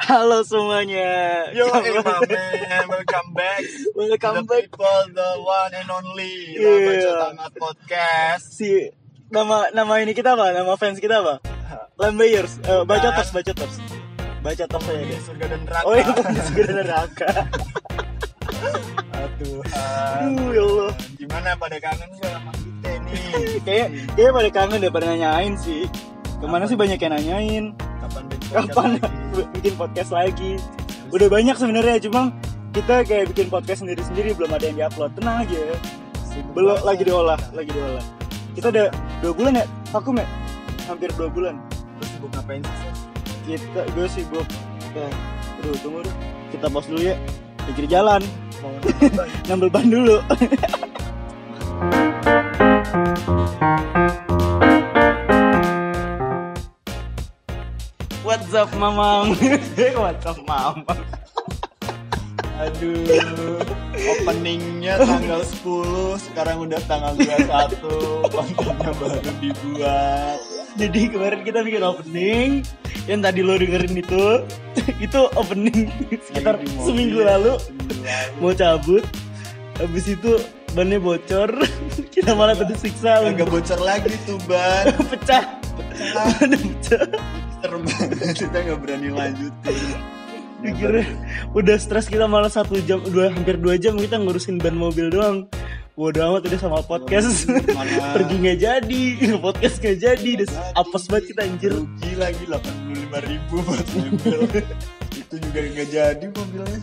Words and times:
Halo 0.00 0.40
semuanya. 0.40 1.44
Yo, 1.52 1.68
hey, 1.76 1.92
my 2.00 2.24
man, 2.24 2.84
welcome 2.88 3.28
back. 3.36 3.60
Welcome 3.92 4.34
the 4.40 4.44
back. 4.48 4.64
people, 4.72 5.00
the 5.12 5.28
one 5.44 5.72
and 5.76 5.90
only. 5.92 6.56
Yeah. 6.56 7.04
Yeah. 7.04 7.20
Tangat 7.28 7.52
Podcast. 7.60 8.44
Si 8.48 8.88
nama 9.28 9.68
nama 9.76 10.00
ini 10.00 10.16
kita 10.16 10.32
apa? 10.32 10.56
Nama 10.56 10.72
fans 10.80 11.04
kita 11.04 11.20
apa? 11.20 11.44
Lambayers. 12.00 12.64
Eh, 12.64 12.82
baca 12.88 13.12
tos, 13.12 13.28
baca 13.28 13.52
tos. 13.52 13.74
Baca 14.40 14.64
saya 14.64 15.00
Di 15.04 15.12
deh. 15.12 15.20
surga 15.20 15.44
dan 15.52 15.60
neraka. 15.68 15.84
Oh 15.84 15.92
iya, 15.92 16.08
surga 16.48 16.72
neraka. 16.80 17.28
Aduh. 19.20 19.60
Aduh, 19.68 20.48
ya 20.48 20.62
Allah. 20.64 20.92
Gimana 21.20 21.48
pada 21.60 21.76
kangen 21.76 22.08
gak 22.16 22.32
sama 22.40 22.52
kita 22.56 22.90
nih? 23.04 23.20
Kayak 23.68 23.88
kayak 24.16 24.32
pada 24.32 24.48
kangen 24.48 24.78
deh 24.80 24.88
pada 24.88 25.06
nanyain 25.12 25.54
sih. 25.60 25.84
Ke 26.40 26.48
mana 26.48 26.64
sih 26.64 26.72
banyak 26.72 26.96
yang 26.96 27.12
nanyain? 27.12 27.64
Kapan 28.00 28.24
bikin 28.32 28.48
podcast 28.48 28.72
Kapan 28.72 28.88
lagi? 28.96 29.12
bikin 29.60 29.74
podcast 29.76 30.10
lagi? 30.16 30.52
Udah 31.12 31.28
banyak 31.28 31.56
sebenarnya, 31.60 31.96
cuma 32.00 32.32
kita 32.72 33.04
kayak 33.04 33.28
bikin 33.36 33.52
podcast 33.52 33.84
sendiri-sendiri 33.84 34.32
belum 34.32 34.48
ada 34.56 34.64
yang 34.64 34.76
diupload. 34.80 35.12
Tenang 35.20 35.44
aja. 35.44 35.60
Belum 36.56 36.80
lagi 36.80 37.02
diolah, 37.04 37.36
lagi 37.52 37.70
diolah. 37.76 38.00
Kita 38.56 38.72
udah 38.72 38.88
dua 39.20 39.32
bulan 39.36 39.52
ya, 39.60 39.66
vakum 39.92 40.16
ya? 40.16 40.24
Hampir 40.88 41.12
dua 41.12 41.28
bulan. 41.28 41.60
Terus 42.00 42.08
sibuk 42.16 42.32
ngapain 42.32 42.64
sih? 42.64 42.88
Kita 43.44 43.80
gue 43.92 44.06
sibuk. 44.08 44.46
Ya, 44.96 45.12
aduh 45.60 45.76
tunggu 45.84 46.00
dulu. 46.08 46.12
Kita 46.56 46.72
pause 46.72 46.88
dulu 46.88 47.02
ya. 47.04 47.20
Pikir 47.68 47.84
jalan, 47.84 48.24
Mau 48.64 48.72
ngambil 49.46 49.68
ban 49.68 49.86
dulu. 49.92 50.16
What's 58.30 58.54
up, 58.54 58.70
Mamang? 58.78 59.34
What's 59.98 60.22
up, 60.22 60.38
Mamang? 60.46 61.02
Aduh, 62.62 63.58
openingnya 63.98 65.02
tanggal 65.02 65.42
10, 65.42 66.30
sekarang 66.30 66.62
udah 66.62 66.78
tanggal 66.86 67.18
21, 67.18 68.30
kontennya 68.54 68.92
baru 69.02 69.30
dibuat. 69.42 70.38
Jadi 70.78 71.00
kemarin 71.10 71.42
kita 71.42 71.58
bikin 71.66 71.82
opening 71.82 72.62
yang 73.10 73.18
tadi 73.18 73.42
lo 73.42 73.58
dengerin 73.58 73.98
itu 73.98 74.46
itu 75.10 75.20
opening 75.34 75.90
sekitar 76.30 76.62
seminggu 76.86 77.26
lalu 77.26 77.58
seminggu 77.58 77.90
lalu. 77.98 78.38
mau 78.38 78.54
cabut 78.54 79.02
habis 79.82 80.06
itu 80.06 80.38
bannya 80.72 80.98
bocor. 80.98 81.50
Kita 82.14 82.34
malah 82.34 82.54
tadi 82.54 82.74
siksa. 82.74 83.24
Agak 83.24 83.48
bocor 83.48 83.80
lagi 83.80 84.14
tuh 84.24 84.38
ban, 84.48 84.90
pecah. 85.10 85.44
Ban 86.14 86.50
pecah 86.50 87.04
serem 87.60 87.84
banget, 87.84 88.40
kita 88.40 88.56
nggak 88.56 88.78
berani 88.80 89.08
lanjutin. 89.12 89.98
Pikirnya 90.60 91.04
udah 91.52 91.76
stres 91.76 92.08
kita 92.08 92.24
malah 92.24 92.48
satu 92.48 92.80
jam 92.84 93.04
dua 93.04 93.28
hampir 93.28 93.60
dua 93.60 93.76
jam 93.76 94.00
kita 94.00 94.16
ngurusin 94.16 94.56
ban 94.56 94.72
mobil 94.72 95.12
doang. 95.12 95.44
Bodoh 95.92 96.32
amat 96.32 96.48
udah 96.48 96.56
sama 96.56 96.80
podcast. 96.80 97.44
Mana- 97.76 98.16
Pergi 98.16 98.34
nggak 98.40 98.58
jadi. 98.64 99.02
Podcast 99.36 99.76
nggak 99.84 99.98
jadi. 100.00 100.30
Udah 100.40 100.48
apes 100.72 101.04
banget 101.04 101.24
kita 101.36 101.40
anjir. 101.44 101.70
Rugi 101.76 102.10
lagi 102.16 102.44
85 102.48 103.28
ribu 103.28 103.56
buat 103.60 103.86
mobil. 103.92 104.40
Itu 105.12 105.34
juga 105.36 105.58
nggak 105.60 105.88
jadi 105.92 106.26
mobilnya. 106.32 106.80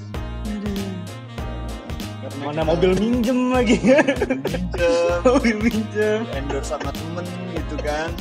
Mana 2.44 2.62
mobil 2.68 2.92
minjem 3.00 3.56
lagi? 3.56 3.80
Pinjam, 3.80 5.20
Mobil 5.28 5.56
minjem. 5.64 6.20
Endorse 6.36 6.76
sama 6.76 6.92
temen 6.92 7.26
gitu 7.56 7.76
kan. 7.80 8.12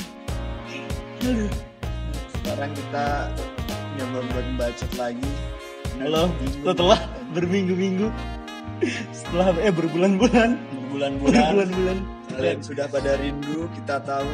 Sekarang 2.39 2.71
kita 2.71 3.07
nyoba 3.99 4.19
buat 4.31 4.47
bacot 4.55 4.93
lagi. 4.95 5.31
Halo. 5.99 6.31
Setelah 6.63 7.01
berminggu-minggu. 7.35 8.09
Setelah 9.11 9.51
eh 9.59 9.75
berbulan-bulan. 9.75 10.51
Berbulan-bulan. 10.55 11.43
Berbulan-bulan. 11.43 11.99
Kalian 12.31 12.59
sudah 12.63 12.87
pada 12.87 13.19
rindu 13.19 13.67
kita 13.75 13.99
tahu. 14.07 14.31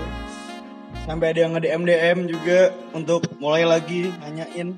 Sampai 1.08 1.32
ada 1.32 1.48
yang 1.48 1.52
nge-DM 1.56 1.82
DM 1.88 2.18
juga 2.30 2.70
Untuk 2.92 3.24
mulai 3.40 3.64
lagi 3.64 4.12
nanyain. 4.20 4.76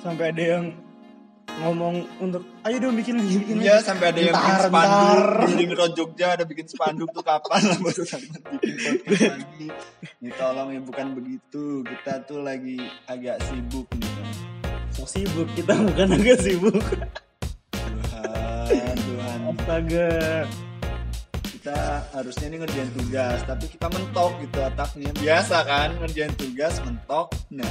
Sampai 0.00 0.32
ada 0.32 0.42
yang 0.42 0.64
ngomong 1.52 1.94
untuk 2.18 2.42
ayo 2.64 2.76
dong 2.80 2.96
bikin 2.96 3.20
lagi 3.20 3.36
bikin 3.38 3.56
Iya 3.60 3.76
lagi. 3.78 3.84
sampai 3.84 4.06
ada 4.08 4.20
yang 4.24 4.34
bikin 4.34 4.56
spanduk 4.64 5.20
di 5.52 5.64
Road 5.68 5.92
Jogja 5.92 6.26
ada 6.32 6.44
bikin 6.48 6.66
spanduk 6.66 7.08
tuh 7.12 7.20
kapan 7.20 7.60
lah 7.68 7.78
baru 7.78 8.02
sama 8.02 8.24
bikin 8.24 8.72
podcast 8.80 9.36
lagi. 9.36 9.68
Tolong 10.32 10.68
ya 10.72 10.80
bukan 10.80 11.06
begitu. 11.12 11.64
Kita 11.84 12.12
tuh 12.24 12.40
lagi 12.40 12.80
agak 13.04 13.36
sibuk 13.44 13.86
nih 13.94 14.10
kan 14.10 14.28
so 14.92 15.04
sibuk 15.04 15.48
kita 15.52 15.72
bukan 15.76 16.08
agak 16.12 16.38
sibuk. 16.40 16.82
Tuhan 18.72 18.96
Tuhan. 18.96 19.38
Astaga. 19.52 20.08
Kita 21.52 21.78
harusnya 22.10 22.46
ini 22.48 22.56
ngerjain 22.58 22.90
tugas 22.90 23.38
tapi 23.46 23.64
kita 23.68 23.86
mentok 23.86 24.32
gitu 24.40 24.58
otaknya 24.58 25.10
biasa 25.14 25.56
kan 25.62 25.88
ngerjain 26.00 26.34
tugas 26.34 26.80
mentok. 26.82 27.30
Nah 27.52 27.70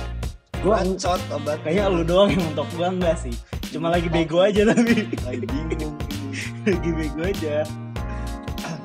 Gua- 0.61 0.81
bacot 0.81 1.21
obat. 1.33 1.57
kayaknya 1.65 1.85
lu 1.89 2.03
doang 2.05 2.29
yang 2.29 2.43
mentok. 2.45 2.67
Gua 2.77 2.87
enggak 2.89 3.17
sih. 3.17 3.33
Cuma 3.71 3.89
lagi 3.89 4.07
bego 4.07 4.41
aja 4.41 4.61
tapi. 4.67 5.09
Lagi 5.25 5.45
bingung 5.47 5.95
lagi 6.67 6.89
bego 6.93 7.21
aja. 7.25 7.65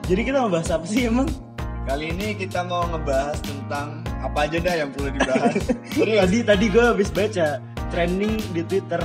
Jadi 0.06 0.20
kita 0.22 0.38
mau 0.38 0.50
bahas 0.50 0.70
apa 0.70 0.86
sih 0.86 1.10
emang? 1.10 1.26
Kali 1.86 2.10
ini 2.10 2.34
kita 2.34 2.66
mau 2.66 2.86
ngebahas 2.86 3.38
tentang 3.42 4.03
apa 4.19 4.47
aja 4.47 4.59
dah 4.59 4.75
yang 4.75 4.91
perlu 4.91 5.10
dibahas. 5.10 5.54
Tadi 5.94 6.38
tadi 6.42 6.66
gue 6.70 6.82
habis 6.82 7.10
baca 7.10 7.59
trending 7.91 8.38
di 8.50 8.62
twitter. 8.62 9.03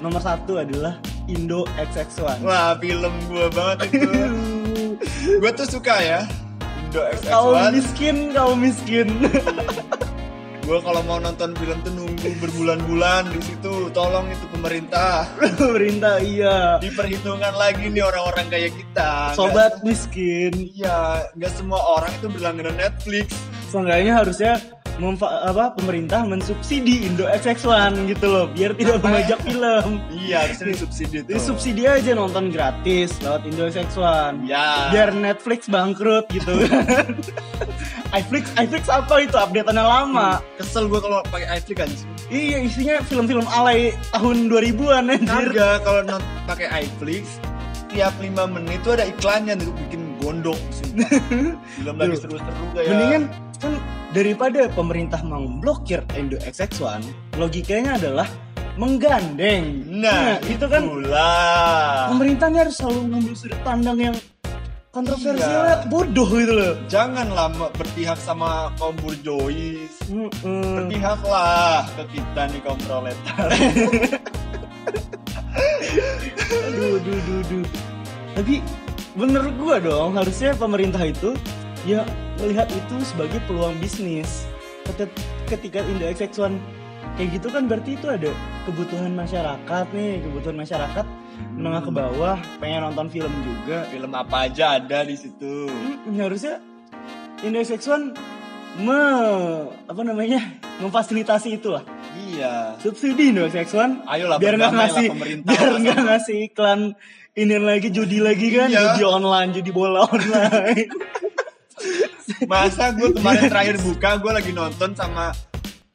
Nomor 0.00 0.20
satu 0.20 0.60
adalah 0.60 1.00
Indo 1.24 1.64
XX1 1.80 2.44
Wah 2.44 2.76
film 2.76 3.14
gue 3.28 3.46
banget 3.52 3.78
itu. 3.96 4.08
Gue 5.40 5.50
tuh 5.56 5.64
suka 5.64 5.96
ya. 5.96 6.20
Indo 6.84 7.00
kau 7.24 7.56
XX1 7.56 7.72
miskin 7.72 8.16
kau 8.36 8.52
miskin 8.52 9.08
Gue 10.64 10.80
kalau 10.80 11.04
mau 11.04 11.20
nonton 11.20 11.52
film 11.54 11.76
tuh 11.78 11.92
nunggu 11.92 12.28
berbulan-bulan 12.40 13.28
di 13.28 13.40
situ. 13.42 13.92
Tolong 13.92 14.24
itu 14.26 14.48
pemerintah. 14.48 15.28
Pemerintah 15.60 16.16
iya. 16.18 16.80
Diperhitungkan 16.80 17.52
lagi 17.54 17.86
nih 17.86 18.00
orang-orang 18.00 18.48
kayak 18.48 18.72
kita. 18.72 19.36
Sobat 19.36 19.84
miskin. 19.84 20.50
Nggak- 20.50 20.72
Iya 20.74 20.98
Gak 21.36 21.52
semua 21.54 21.80
orang 21.80 22.10
itu 22.10 22.26
berlangganan 22.26 22.74
Netflix. 22.74 23.36
Seenggaknya 23.68 24.16
harusnya 24.16 24.52
memfa- 24.94 25.42
apa 25.44 25.74
pemerintah 25.74 26.22
mensubsidi 26.22 27.04
Indo 27.04 27.26
XX1 27.26 28.06
gitu 28.06 28.26
loh 28.26 28.46
biar 28.48 28.72
tidak 28.72 28.96
Apa? 28.96 29.04
membajak 29.04 29.38
film. 29.42 29.84
Iya 30.08 30.36
harusnya 30.40 30.66
disubsidi 30.70 31.16
tuh. 31.20 31.28
Jadi 31.28 31.40
subsidi 31.42 31.82
aja 31.84 32.10
nonton 32.12 32.48
gratis 32.48 33.12
lewat 33.20 33.42
Indo 33.44 33.66
XX1 33.66 34.46
Ya 34.46 34.88
biar 34.88 35.12
Netflix 35.12 35.66
bangkrut 35.66 36.24
gitu 36.30 36.56
kan 36.64 37.10
iFlix 38.14 38.44
iFlix 38.54 38.86
apa 38.86 39.14
itu? 39.22 39.34
Updateannya 39.34 39.84
lama. 39.84 40.28
Kesel 40.56 40.86
gue 40.86 41.00
kalau 41.02 41.20
pakai 41.28 41.58
iFlix 41.58 41.76
kan? 41.76 41.90
Iya 42.30 42.58
isinya 42.64 42.96
film-film 43.04 43.44
alay 43.50 43.92
tahun 44.14 44.48
2000-an 44.48 45.04
anjir. 45.12 45.50
Kagak 45.52 45.76
kalau 45.82 46.00
non 46.06 46.22
pakai 46.46 46.66
iFlix 46.86 47.42
tiap 47.94 48.14
5 48.18 48.34
menit 48.50 48.82
tuh 48.82 48.98
ada 48.98 49.06
iklannya 49.06 49.54
untuk 49.58 49.74
bikin 49.86 50.02
gondok. 50.18 50.58
Film 51.78 51.94
lagi 51.94 52.16
Tuh. 52.18 52.20
seru-seru 52.26 52.64
kayak. 52.74 52.90
Mendingan 52.90 53.22
kan 53.62 53.72
daripada 54.10 54.60
pemerintah 54.74 55.20
memblokir 55.22 56.02
Indo 56.18 56.38
XX1 56.42 57.02
logikanya 57.38 57.98
adalah 57.98 58.26
menggandeng. 58.74 59.86
Nah, 59.86 60.42
itu 60.42 60.66
kan 60.66 60.82
pula. 60.82 61.30
pemerintah 62.10 62.50
ini 62.50 62.58
harus 62.58 62.74
selalu 62.74 63.00
ngambil 63.14 63.34
sudut 63.38 63.60
pandang 63.62 63.98
yang 64.10 64.16
kontroversialnya 64.94 65.50
Iya. 65.76 65.90
bodoh 65.90 66.28
gitu 66.30 66.52
loh 66.52 66.72
Janganlah 66.86 67.50
berpihak 67.72 68.14
sama 68.16 68.70
kaum 68.74 68.94
burjois. 68.96 69.90
Mm-mm. 70.06 70.62
Berpihaklah 70.78 71.82
ke 71.92 72.04
kita 72.14 72.42
nih 72.46 72.60
kaum 72.60 72.78
proletar. 72.80 73.48
aduh 76.64 76.96
aduh 76.96 77.14
aduh 77.14 77.38
aduh 77.40 77.64
tapi 78.32 78.54
bener 79.14 79.44
gua 79.54 79.78
dong 79.78 80.14
harusnya 80.14 80.50
pemerintah 80.54 81.00
itu 81.00 81.38
ya 81.84 82.02
melihat 82.36 82.66
itu 82.68 82.96
sebagai 83.04 83.38
peluang 83.44 83.78
bisnis 83.78 84.46
Ket- 84.90 85.14
ketika 85.46 85.80
Indo 85.82 86.04
XX1 86.04 86.58
kayak 87.14 87.28
gitu 87.32 87.48
kan 87.48 87.70
berarti 87.70 87.94
itu 87.94 88.06
ada 88.06 88.30
kebutuhan 88.64 89.12
masyarakat 89.14 89.86
nih 89.94 90.12
kebutuhan 90.20 90.56
masyarakat 90.58 91.06
menengah 91.54 91.82
ke 91.82 91.90
bawah 91.90 92.36
pengen 92.58 92.80
nonton 92.84 93.06
film 93.08 93.32
juga 93.42 93.86
Film 93.86 94.10
apa 94.12 94.46
aja 94.46 94.78
ada 94.78 95.02
di 95.02 95.14
situ. 95.14 95.66
Hmm, 95.66 96.18
harusnya 96.18 96.58
Indo 97.42 97.58
XX1 97.58 98.14
me 98.82 99.00
apa 99.86 100.00
namanya 100.02 100.42
memfasilitasi 100.78 101.54
itu 101.54 101.70
lah 101.70 101.86
Iya. 102.14 102.74
subsidi 102.78 103.30
Indo 103.30 103.46
XX1 103.46 104.02
Ayolah 104.04 104.38
biar 104.42 104.54
nggak 104.58 104.72
ngasih 104.74 105.06
biar 105.42 105.70
nggak 105.78 105.98
ngasih 106.02 106.36
iklan 106.50 106.80
ini 107.34 107.56
lagi 107.58 107.90
judi 107.90 108.18
lagi 108.18 108.50
kan 108.50 108.70
Iya. 108.70 108.98
judi 108.98 109.02
online 109.04 109.50
judi 109.52 109.70
bola 109.70 110.02
online 110.04 110.90
Masa 112.50 112.90
gue 112.90 113.12
kemarin 113.12 113.46
terakhir 113.46 113.76
buka 113.78 114.16
gue 114.18 114.32
lagi 114.32 114.50
nonton 114.50 114.90
sama 114.96 115.30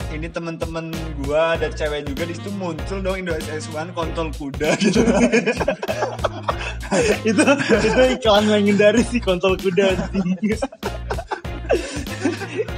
ini 0.10 0.26
temen-temen 0.26 0.90
gua 1.22 1.54
ada 1.54 1.70
cewek 1.70 2.10
juga 2.10 2.24
di 2.26 2.34
situ 2.34 2.50
muncul 2.58 2.98
dong 3.02 3.22
Indo 3.22 3.34
SS1 3.38 3.94
kontol 3.94 4.34
kuda 4.34 4.74
gitu. 4.84 5.02
Itu 7.26 7.44
itu 7.86 8.02
iklan 8.18 8.50
legendaris 8.50 9.08
sih 9.14 9.22
kontol 9.22 9.54
kuda. 9.62 9.94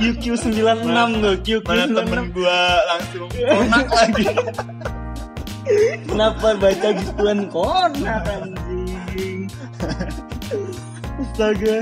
QQ 0.02 0.24
96 0.36 1.24
tuh 1.24 1.36
QQ 1.46 1.64
mana 1.64 1.86
temen 1.88 2.22
gua 2.36 2.60
langsung 2.90 3.30
konak 3.32 3.88
lagi. 4.00 4.26
Kenapa 6.04 6.48
baca 6.60 6.90
gituan 7.00 7.40
konak 7.48 8.24
anjing? 8.28 9.48
Astaga. 11.22 11.80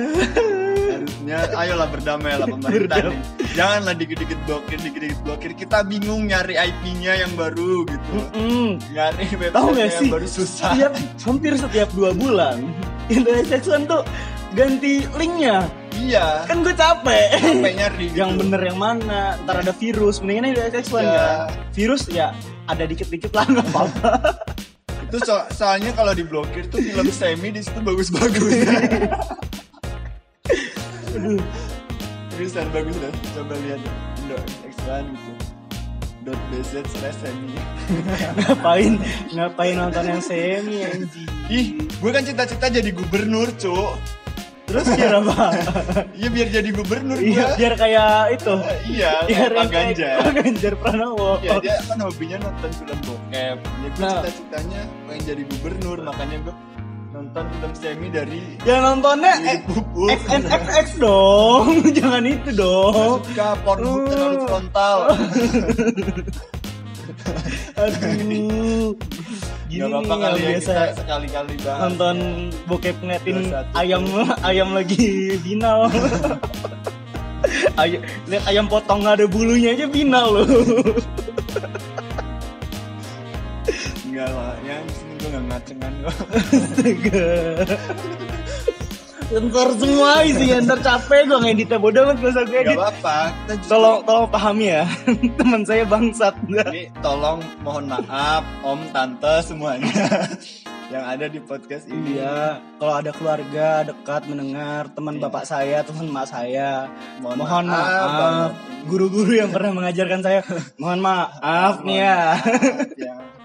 Harusnya 0.94 1.40
ayolah 1.58 1.88
berdamai 1.90 2.38
lah 2.38 2.48
pemerintah 2.48 3.08
nih 3.10 3.39
janganlah 3.60 3.94
dikit-dikit 3.94 4.40
blokir 4.44 4.80
dikit-dikit 4.80 5.20
blokir. 5.22 5.52
Kita 5.54 5.84
bingung 5.84 6.26
nyari 6.26 6.56
IP-nya 6.56 7.20
yang 7.20 7.36
baru 7.36 7.84
gitu. 7.84 8.10
Mm-mm. 8.16 8.80
nyari 8.90 9.24
Tahu 9.52 9.68
website 9.70 9.76
gak 9.76 9.90
sih? 9.92 10.00
yang 10.00 10.14
baru 10.16 10.28
susah. 10.28 10.72
Setiap, 10.72 10.92
hampir 11.22 11.54
setiap 11.54 11.90
dua 11.92 12.12
bulan 12.12 12.64
Indonesia 13.12 13.60
One 13.68 13.84
tuh 13.84 14.02
ganti 14.52 15.04
linknya. 15.14 15.68
Iya. 15.94 16.48
Kan 16.48 16.64
gue 16.64 16.72
capek. 16.72 17.28
Sampai 17.36 17.74
nyari 17.76 18.06
gitu. 18.10 18.18
yang 18.18 18.32
bener 18.34 18.62
yang 18.64 18.80
mana? 18.80 19.36
Ntar 19.44 19.62
ada 19.62 19.74
virus. 19.76 20.24
Mendingan 20.24 20.50
ini 20.50 20.58
ada 20.58 20.80
One 20.88 21.04
Ya. 21.04 21.28
virus 21.70 22.08
ya 22.08 22.32
ada 22.66 22.84
dikit-dikit 22.84 23.36
lah 23.36 23.44
nggak 23.46 23.68
apa-apa. 23.68 24.12
Itu 25.10 25.18
so- 25.20 25.50
soalnya 25.52 25.90
kalau 25.92 26.14
diblokir 26.14 26.70
tuh 26.70 26.80
film 26.80 27.10
semi 27.10 27.50
di 27.50 27.60
situ 27.60 27.82
bagus-bagus. 27.82 28.54
Aduh 31.10 31.42
Seriusan 32.40 32.72
bagus 32.72 32.96
dah. 33.04 33.12
Coba 33.36 33.52
lihat 33.68 33.84
Indo 34.24 34.40
X1 34.64 35.12
gitu. 35.12 35.32
Dot 36.24 36.40
bz 36.48 36.72
slash 36.88 37.20
semi. 37.20 37.52
Ngapain? 38.40 38.96
Ngapain 39.36 39.76
nonton 39.76 40.08
yang 40.08 40.24
semi 40.24 40.88
anjing? 40.88 41.28
Ih 41.52 41.76
gue 41.84 42.12
kan 42.16 42.24
cita-cita 42.24 42.72
jadi 42.72 42.96
gubernur 42.96 43.52
cuk. 43.60 43.92
Terus 44.72 44.88
biar 44.88 45.20
apa? 45.20 45.52
Iya 46.20 46.28
biar 46.32 46.48
jadi 46.48 46.70
gubernur 46.72 47.20
iya 47.20 47.60
biar 47.60 47.76
kayak 47.76 48.40
itu. 48.40 48.56
Iya 48.88 49.12
biar 49.28 49.50
kayak 49.52 49.60
Pak 49.60 49.68
Ganjar. 49.76 50.16
Pak 50.24 50.32
Ganjar 50.40 50.74
Pranowo. 50.80 51.32
Ya 51.44 51.60
dia 51.60 51.76
kan 51.92 52.00
hobinya 52.00 52.38
nonton 52.40 52.72
film 52.72 53.00
bokep. 53.04 53.58
Ya 53.60 53.90
Nah. 54.00 54.24
cita-citanya 54.24 54.82
pengen 55.12 55.22
jadi 55.28 55.44
gubernur 55.44 55.98
makanya 56.08 56.38
gue 56.48 56.56
nonton 57.40 57.56
film 57.56 57.72
semi 57.80 58.12
dari 58.12 58.44
ya 58.68 58.84
nontonnya. 58.84 59.64
XNXX 59.96 61.00
dong. 61.00 61.80
Jangan 61.98 62.24
itu 62.28 62.52
dong. 62.52 63.24
Suka 63.24 63.56
pornhub 63.64 64.12
terlalu 64.12 64.44
frontal. 64.44 64.98
Aduh. 67.80 68.92
Gini 69.70 69.86
Gak 69.86 69.88
apa-apa 69.88 70.16
kali 70.18 70.42
yang 70.42 70.44
ya 70.50 70.58
biasa 70.58 70.74
kita 70.74 70.98
sekali-kali 70.98 71.54
bahas 71.62 71.80
nonton 71.86 72.18
ya. 72.18 72.66
bokep 72.66 72.98
ngeliatin 73.06 73.54
ayam 73.78 74.02
ayam 74.44 74.76
lagi 74.76 75.40
final. 75.40 75.88
Ayam 77.80 78.04
lihat 78.28 78.44
ayam 78.52 78.68
potong 78.68 79.00
nggak 79.00 79.24
ada 79.24 79.26
bulunya 79.32 79.72
aja 79.72 79.88
final 79.88 80.28
loh. 80.28 80.44
Enggak 84.04 84.28
lah 84.28 84.60
yang 84.68 84.84
gue 85.20 85.30
gak 85.30 85.44
ngacengan 85.46 85.94
kok 86.00 86.16
Astaga. 86.34 87.30
Ntar 89.30 89.70
semua 89.78 90.26
isinya, 90.26 90.58
ntar 90.66 90.80
capek 90.82 91.30
gue 91.30 91.38
ngeditnya 91.38 91.78
bodoh 91.78 92.02
gak 92.10 92.18
usah 92.18 92.50
gue 92.50 92.66
gak 92.66 92.66
edit 92.66 92.82
apa-apa 92.82 93.18
kita 93.30 93.54
justru 93.62 93.72
Tolong, 93.78 93.98
tolong 94.02 94.28
pahami 94.28 94.66
ya 94.74 94.84
Teman 95.38 95.62
saya 95.62 95.84
bangsat 95.86 96.34
Jadi 96.50 96.90
tolong 96.98 97.38
mohon 97.62 97.86
maaf 97.86 98.42
om 98.66 98.82
tante 98.90 99.46
semuanya 99.46 99.94
yang 100.94 101.06
ada 101.06 101.30
di 101.30 101.38
podcast 101.38 101.86
ini 101.86 102.18
Iya, 102.18 102.58
kalau 102.82 102.94
ada 102.98 103.14
keluarga 103.14 103.86
dekat 103.86 104.26
mendengar 104.26 104.90
teman 104.90 105.22
Iya. 105.22 105.30
bapak 105.30 105.46
saya, 105.46 105.78
teman 105.86 106.10
emak 106.10 106.26
saya, 106.26 106.90
Mohon 107.22 107.38
mohon 107.38 107.66
maaf 107.70 108.10
banget. 108.10 108.52
Guru-guru 108.90 109.32
yang 109.38 109.54
pernah 109.54 109.78
mengajarkan 109.78 110.26
saya, 110.26 110.42
mohon 110.82 110.98
maaf 110.98 111.86
nih 111.86 111.98
ya. 112.02 112.18
Maaf 112.42 112.98
ya. 112.98 113.16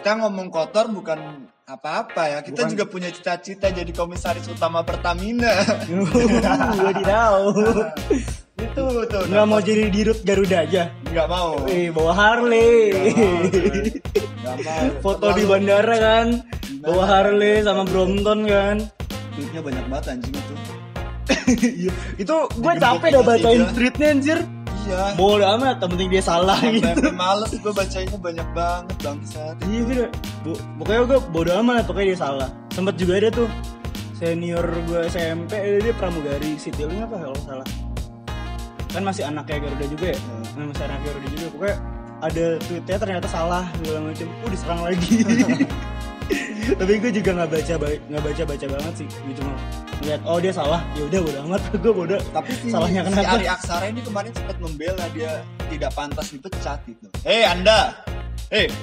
kita 0.00 0.16
ngomong 0.16 0.48
kotor 0.48 0.88
bukan 0.88 1.44
apa-apa 1.62 2.22
ya 2.26 2.38
kita 2.40 2.64
Bukan. 2.64 2.72
juga 2.72 2.84
punya 2.88 3.12
cita-cita 3.12 3.68
jadi 3.68 3.92
komisaris 3.92 4.48
utama 4.48 4.80
Pertamina 4.80 5.52
Gue 5.86 6.40
tahu. 7.04 7.52
itu 8.56 8.80
tuh 9.04 9.22
Nggak 9.28 9.44
mau 9.44 9.60
jadi 9.60 9.86
dirut 9.86 10.18
Garuda 10.20 10.64
aja. 10.64 10.88
nggak 11.04 11.28
mau 11.28 11.60
Wih, 11.62 11.92
bawa 11.92 12.12
Harley. 12.12 12.96
nggak 14.40 14.56
mau 14.56 14.88
Foto 15.04 15.26
di 15.30 15.44
bandara 15.44 15.96
kan, 15.96 16.26
bawa 16.80 17.04
Harley 17.06 17.60
sama 17.60 17.84
Brompton 17.84 18.48
kan. 18.48 18.76
duitnya 19.30 19.60
banyak 19.60 19.84
banget 19.86 20.04
anjing 20.10 20.32
itu 20.34 20.54
Iya, 21.50 21.90
itu 22.16 22.36
gue 22.50 22.72
capek 22.74 23.08
dah 23.12 23.22
bacain 23.22 23.60
aja. 23.60 23.70
tweetnya 23.70 24.08
anjir. 24.10 24.38
Iya 24.86 25.12
Bodoh 25.16 25.48
amat, 25.58 25.76
yang 25.82 25.90
penting 25.92 26.08
dia 26.08 26.22
salah 26.24 26.58
gitu. 26.64 26.84
sampai 26.84 27.12
males 27.12 27.50
gue 27.52 27.72
bacainnya 27.72 28.18
banyak 28.18 28.48
banget 28.56 28.96
bangsat 29.04 29.54
Iya 29.66 29.80
gitu. 29.84 30.04
Bu, 30.40 30.52
pokoknya 30.80 31.00
gue 31.04 31.18
bodo 31.28 31.50
amat 31.60 31.84
pokoknya 31.84 32.06
dia 32.14 32.18
salah. 32.18 32.48
Sempet 32.72 32.94
juga 32.96 33.12
ada 33.20 33.28
tuh 33.28 33.48
senior 34.16 34.64
gue 34.64 35.00
SMP 35.08 35.52
eh, 35.56 35.80
dia 35.80 35.94
pramugari 35.96 36.56
Citylink 36.56 37.04
apa 37.04 37.16
kalau 37.28 37.38
salah. 37.44 37.68
Kan 38.90 39.02
masih 39.06 39.22
anaknya 39.28 39.68
Garuda 39.68 39.86
juga 39.86 40.06
ya. 40.12 40.18
Nah, 40.58 40.64
masih 40.68 40.84
anak 40.88 40.98
Garuda 41.06 41.28
juga. 41.30 41.46
Pokoknya 41.54 41.76
ada 42.20 42.46
tweetnya 42.68 42.96
ternyata 43.00 43.28
salah 43.30 43.64
segala 43.80 43.98
macam. 44.12 44.26
Uh 44.28 44.48
diserang 44.50 44.80
lagi. 44.84 45.14
Tapi 46.70 46.92
gue 46.96 47.10
juga 47.12 47.30
nggak 47.34 47.50
baca 47.50 47.74
ba- 47.76 48.02
nggak 48.06 48.22
baca 48.22 48.42
baca 48.46 48.66
banget 48.70 48.94
sih. 48.96 49.08
Gue 49.10 49.34
cuma 49.36 49.52
ngeliat 50.00 50.20
oh 50.24 50.38
dia 50.38 50.52
salah. 50.52 50.80
Ya 50.94 51.02
udah 51.04 51.20
bodo 51.20 51.38
amat. 51.44 51.62
gue 51.82 51.92
bodo. 51.92 52.16
tapi 52.30 52.50
si, 52.54 52.68
Salahnya 52.70 53.02
si 53.02 53.08
kenapa? 53.10 53.34
Ari 53.34 53.46
Aksara 53.46 53.86
ini 53.88 54.00
kemarin 54.00 54.32
sempat 54.32 54.56
membela 54.58 55.04
dia 55.10 55.42
tidak 55.68 55.90
pantas 55.94 56.26
dipecat 56.30 56.78
gitu 56.82 57.06
hei 57.22 57.46
anda 57.46 57.94
hei 58.50 58.66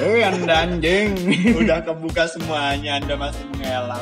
Eh 0.00 0.24
anda 0.24 0.64
anjing. 0.64 1.12
udah 1.60 1.84
kebuka 1.84 2.24
semuanya 2.26 2.96
anda 2.96 3.14
masih 3.14 3.44
mengelak 3.52 4.00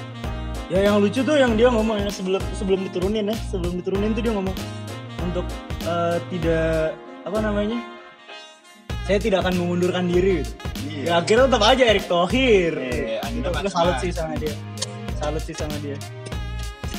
Ya 0.68 0.84
yang 0.84 1.00
lucu 1.00 1.24
tuh 1.24 1.34
yang 1.34 1.56
dia 1.56 1.72
ngomong 1.72 1.96
ya 1.98 2.12
sebelum 2.12 2.44
sebelum 2.52 2.84
diturunin 2.86 3.32
ya, 3.32 3.36
sebelum 3.48 3.80
diturunin 3.80 4.12
tuh 4.12 4.20
dia 4.20 4.32
ngomong 4.36 4.52
untuk 5.24 5.48
eh, 5.82 6.16
tidak 6.28 6.92
apa 7.24 7.38
namanya? 7.40 7.80
Saya 9.08 9.18
tidak 9.24 9.40
akan 9.40 9.54
mengundurkan 9.56 10.04
diri. 10.04 10.44
Gitu. 10.44 10.52
Iya. 10.84 11.02
Ya 11.08 11.12
akhirnya 11.16 11.44
tetap 11.48 11.62
aja 11.64 11.82
Erick 11.88 12.06
Thohir. 12.06 12.72
Iya, 12.76 13.24
Itu 13.24 13.40
gue 13.40 13.48
macam-macam. 13.48 13.72
salut 13.72 13.96
sih 14.04 14.12
sama 14.12 14.34
dia. 14.36 14.54
Salut 15.16 15.42
sih 15.42 15.54
sama 15.56 15.76
dia. 15.80 15.96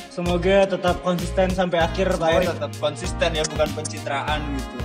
Semoga 0.10 0.58
tetap 0.66 1.06
konsisten 1.06 1.48
sampai 1.54 1.80
akhir 1.80 2.18
Pak 2.18 2.30
Erick. 2.34 2.50
tetap 2.58 2.72
konsisten 2.82 3.30
ya 3.30 3.44
bukan 3.46 3.70
pencitraan 3.78 4.42
gitu 4.58 4.78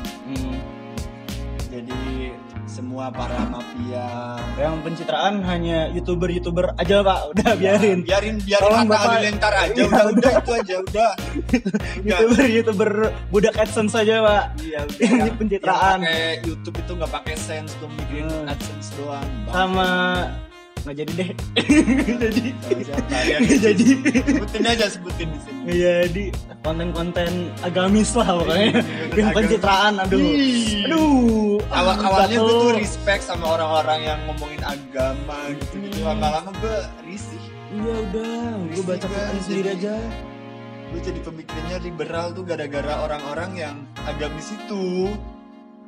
semua 2.75 3.07
para 3.09 3.38
mafia 3.47 4.35
Yang 4.57 4.75
pencitraan 4.83 5.35
hanya 5.43 5.87
youtuber-youtuber 5.88 6.75
aja 6.75 7.00
Pak. 7.00 7.19
Udah 7.31 7.50
biarin. 7.54 8.02
biarin 8.02 8.37
biarin 8.38 8.59
Tolong, 8.61 8.87
Bapak. 8.87 9.11
Halilintar 9.14 9.54
aja 9.54 9.71
Iya, 9.73 9.85
udah 9.87 10.04
udah 10.11 10.33
itu 10.35 10.50
aja 10.52 10.75
udah 10.83 11.11
Youtuber-youtuber 12.11 12.90
budak 13.31 13.54
AdSense 13.57 13.95
aja 13.95 14.14
Pak. 14.21 14.45
iya 14.61 14.81
yang, 14.99 15.35
pencitraan. 15.37 15.99
yang 16.00 16.11
pakai 16.11 16.43
YouTube 16.43 16.76
itu 16.76 16.93
nggak 16.95 17.12
pakai 17.12 17.35
sense 17.37 17.73
tuh 17.78 17.88
mikirin 17.88 18.26
Hmm. 18.26 18.49
AdSense 18.49 18.88
doang 18.97 19.28
Bang. 19.45 19.54
sama 19.54 19.88
nggak 20.85 20.97
jadi 21.00 21.12
deh. 21.17 21.31
Nggak 22.05 22.31
jadi 22.37 22.50
nggak 23.43 23.61
jadi. 23.64 23.85
Sebutin 24.21 24.62
aja 24.69 24.87
sebutin 24.93 25.29
di 25.33 25.38
sini. 25.41 25.61
Nggak 25.64 25.79
jadi 25.81 26.25
konten-konten 26.61 27.31
agamis 27.64 28.11
lah 28.12 28.29
pokoknya. 28.37 28.69
Iya, 28.69 28.81
yang 29.19 29.29
pencitraan 29.33 29.93
aduh. 30.05 30.21
Aduh. 30.85 31.57
Awal 31.73 31.95
awalnya 32.05 32.38
gue 32.38 32.55
tuh 32.61 32.73
respect 32.76 33.23
sama 33.25 33.57
orang-orang 33.57 34.00
yang 34.05 34.21
ngomongin 34.29 34.61
agama 34.61 35.38
gitu. 35.57 35.75
Gitu 35.81 36.05
lama-lama 36.05 36.53
gue 36.61 36.76
risih. 37.09 37.45
Iya 37.73 37.95
udah. 38.12 38.45
Gue 38.76 38.85
baca 38.85 39.07
Quran 39.09 39.37
sendiri 39.41 39.69
aja. 39.73 39.97
Gue 40.93 41.00
jadi 41.00 41.21
pemikirannya 41.25 41.79
liberal 41.81 42.37
tuh 42.37 42.45
gara-gara 42.45 43.03
orang-orang 43.03 43.50
yang 43.57 43.76
agamis 44.05 44.53
itu 44.53 45.11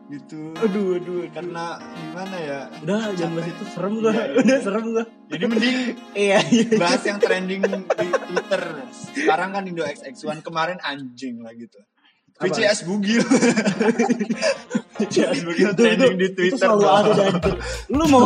gitu. 0.07 0.55
Aduh 0.55 0.97
aduh 0.97 1.17
aduh. 1.25 1.31
karena 1.35 1.65
gimana 1.81 2.37
ya? 2.39 2.61
Udah 2.83 3.11
jangan 3.15 3.33
bahas 3.37 3.49
itu 3.51 3.65
serem 3.75 3.93
gua. 3.99 4.13
Iya, 4.13 4.25
iya. 4.25 4.39
udah 4.39 4.59
serem 4.63 4.85
gua. 4.95 5.05
Jadi 5.27 5.45
mending 5.51 5.77
iya 6.15 6.39
iya. 6.47 6.67
bahas 6.79 7.03
yang 7.03 7.19
trending 7.19 7.61
di 7.67 7.75
Twitter. 8.31 8.63
Sekarang 9.15 9.49
kan 9.51 9.63
Indo 9.67 9.83
XX1 9.83 10.39
kemarin 10.47 10.79
anjing 10.81 11.43
lah 11.43 11.53
gitu. 11.55 11.79
Apa? 12.37 12.53
VCS 12.53 12.85
bugil. 12.85 13.25
VCS 15.01 15.39
bugil 15.43 15.69
Itu- 15.73 15.77
trending 15.77 16.15
itu- 16.15 16.21
di 16.21 16.27
itu 16.29 16.37
Twitter 16.37 16.69
selalu 16.69 16.83
dong. 16.85 16.95
ada 16.95 17.13
dan 17.17 17.55
lu 17.89 18.05
mau 18.07 18.25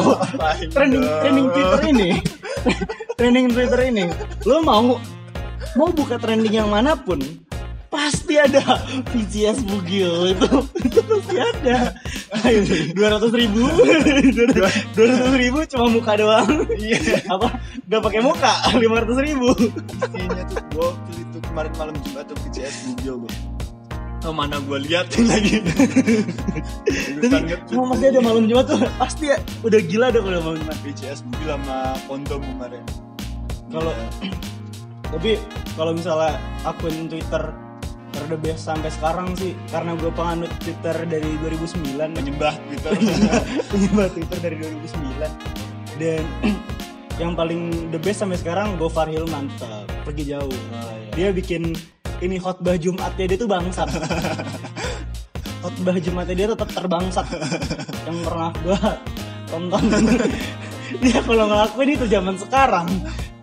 trending 0.69 1.05
trending 1.23 1.47
Twitter 1.51 1.81
ini? 1.89 2.09
Trending 3.15 3.47
Twitter 3.49 3.81
ini. 3.87 4.05
Lu 4.45 4.61
mau 4.61 4.99
mau 5.79 5.89
buka 5.95 6.19
trending 6.19 6.55
yang 6.59 6.69
mana 6.69 6.99
pun 6.99 7.23
pasti 7.91 8.39
ada 8.39 8.79
VCS 9.11 9.67
Bugil 9.67 10.33
itu 10.33 10.49
itu 10.87 11.01
pasti 11.03 11.37
ada. 11.37 11.77
Dua 12.95 13.09
ratus 13.19 13.33
ribu. 13.35 13.67
Dua 14.95 15.05
ratus 15.11 15.35
ribu 15.35 15.59
cuma 15.67 15.87
muka 15.91 16.15
doang. 16.15 16.49
Iya. 16.79 17.27
Apa? 17.27 17.59
Nggak 17.91 18.01
pakai 18.07 18.21
muka 18.23 18.53
lima 18.79 19.03
ratus 19.03 19.19
ribu. 19.19 19.51
Isinya 19.99 20.43
tuh 20.47 20.63
gue 20.71 20.85
waktu 20.87 21.13
itu 21.19 21.39
kemarin 21.51 21.73
malam 21.75 21.95
jumat 22.07 22.25
tuh 22.31 22.37
VCS 22.47 22.75
Google 22.95 23.27
gue 23.27 23.35
Oh 24.21 24.37
mana 24.37 24.61
gue 24.61 24.79
liatin 24.85 25.25
lagi. 25.33 25.65
Tapi 27.25 27.57
cuma 27.73 27.97
masih 27.97 28.13
ada 28.13 28.21
malam 28.21 28.45
jumat 28.45 28.69
tuh. 28.69 28.77
Pasti 29.01 29.33
ya, 29.33 29.41
udah 29.65 29.81
gila 29.81 30.13
dong 30.13 30.29
kalau 30.29 30.41
malam 30.45 30.59
jumat. 30.61 30.79
VCS 30.85 31.25
Google 31.25 31.57
sama 31.57 31.97
Kondo 32.05 32.37
kemarin. 32.37 32.85
Kalau 33.73 33.93
tapi 35.17 35.41
kalau 35.75 35.97
misalnya 35.97 36.37
akun 36.69 37.09
Twitter 37.09 37.70
the 38.31 38.39
best 38.39 38.63
sampai 38.63 38.91
sekarang 38.95 39.35
sih 39.35 39.59
karena 39.75 39.99
gue 39.99 40.11
penganut 40.15 40.51
Twitter 40.63 40.95
dari 41.11 41.31
2009 41.43 41.99
menyembah 41.99 42.55
Twitter. 42.71 42.93
Penyembah 43.75 44.07
Twitter 44.15 44.39
dari 44.39 44.57
2009 44.63 45.99
dan 45.99 46.25
yang 47.23 47.33
paling 47.35 47.91
the 47.91 47.99
best 47.99 48.23
sampai 48.23 48.39
sekarang 48.39 48.79
Gofar 48.79 49.11
Hilman 49.11 49.51
pergi 50.07 50.33
jauh 50.33 50.47
Oh, 50.49 50.79
iya. 50.95 51.11
dia 51.13 51.29
bikin 51.35 51.75
ini 52.23 52.37
khotbah 52.39 52.79
Jumatnya 52.79 53.25
dia 53.27 53.39
tuh 53.41 53.49
bangsat. 53.51 53.89
Khotbah 55.61 55.97
Jumatnya 56.01 56.35
dia 56.37 56.49
tetap 56.53 56.69
terbangsat. 56.73 57.27
Yang 58.09 58.19
pernah 58.25 58.51
gue 58.65 58.81
tonton. 59.51 59.83
Dia 61.01 61.19
kalau 61.25 61.45
ngelakuin 61.49 61.91
itu 61.97 62.07
zaman 62.09 62.35
sekarang 62.41 62.87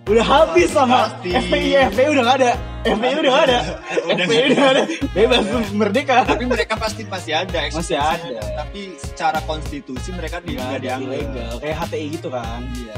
udah 0.07 0.25
habis 0.25 0.69
sama. 0.71 1.09
FPI 1.21 1.93
FPI 1.93 2.07
udah 2.15 2.23
gak 2.25 2.37
ada 2.41 2.51
FPI 2.93 3.13
udah 3.19 3.31
gak 3.31 3.45
ada. 3.49 3.59
Udah 4.07 4.23
FPI 4.23 4.39
udah 4.47 4.57
gak 4.57 4.71
ada. 4.71 4.83
Bebas 5.11 5.43
merdeka. 5.73 6.15
Tapi 6.23 6.43
mereka 6.47 6.73
pasti 6.79 7.01
masih 7.03 7.33
ada 7.35 7.59
Masih 7.73 7.97
ada. 7.99 8.39
tapi 8.55 8.95
secara 8.95 9.39
konstitusi 9.43 10.09
mereka 10.13 10.39
nggak 10.39 10.79
dianggap. 10.79 11.03
ilegal 11.03 11.53
kayak 11.59 11.75
HTI 11.83 12.07
gitu 12.15 12.27
kan. 12.29 12.61
Iya. 12.73 12.97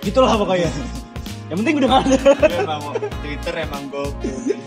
Gitulah 0.00 0.34
pokoknya. 0.36 0.70
Yang 1.50 1.56
penting 1.64 1.74
udah 1.82 1.88
gak 1.88 2.02
ada. 2.06 2.18
Emang 2.62 2.82
Twitter 3.22 3.54
emang 3.58 3.82
gokil 3.90 4.34
sih. 4.46 4.58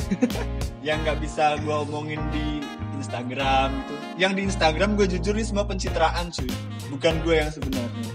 yang 0.83 0.99
nggak 0.99 1.23
bisa 1.23 1.55
gue 1.63 1.75
omongin 1.87 2.19
di 2.29 2.59
Instagram 2.99 3.71
itu. 3.71 3.95
Yang 4.19 4.31
di 4.35 4.41
Instagram 4.51 4.89
gue 4.95 5.07
jujur 5.07 5.33
ini 5.33 5.45
semua 5.47 5.63
pencitraan 5.63 6.27
cuy. 6.29 6.51
Bukan 6.91 7.23
gue 7.23 7.35
yang 7.39 7.51
sebenarnya. 7.51 8.11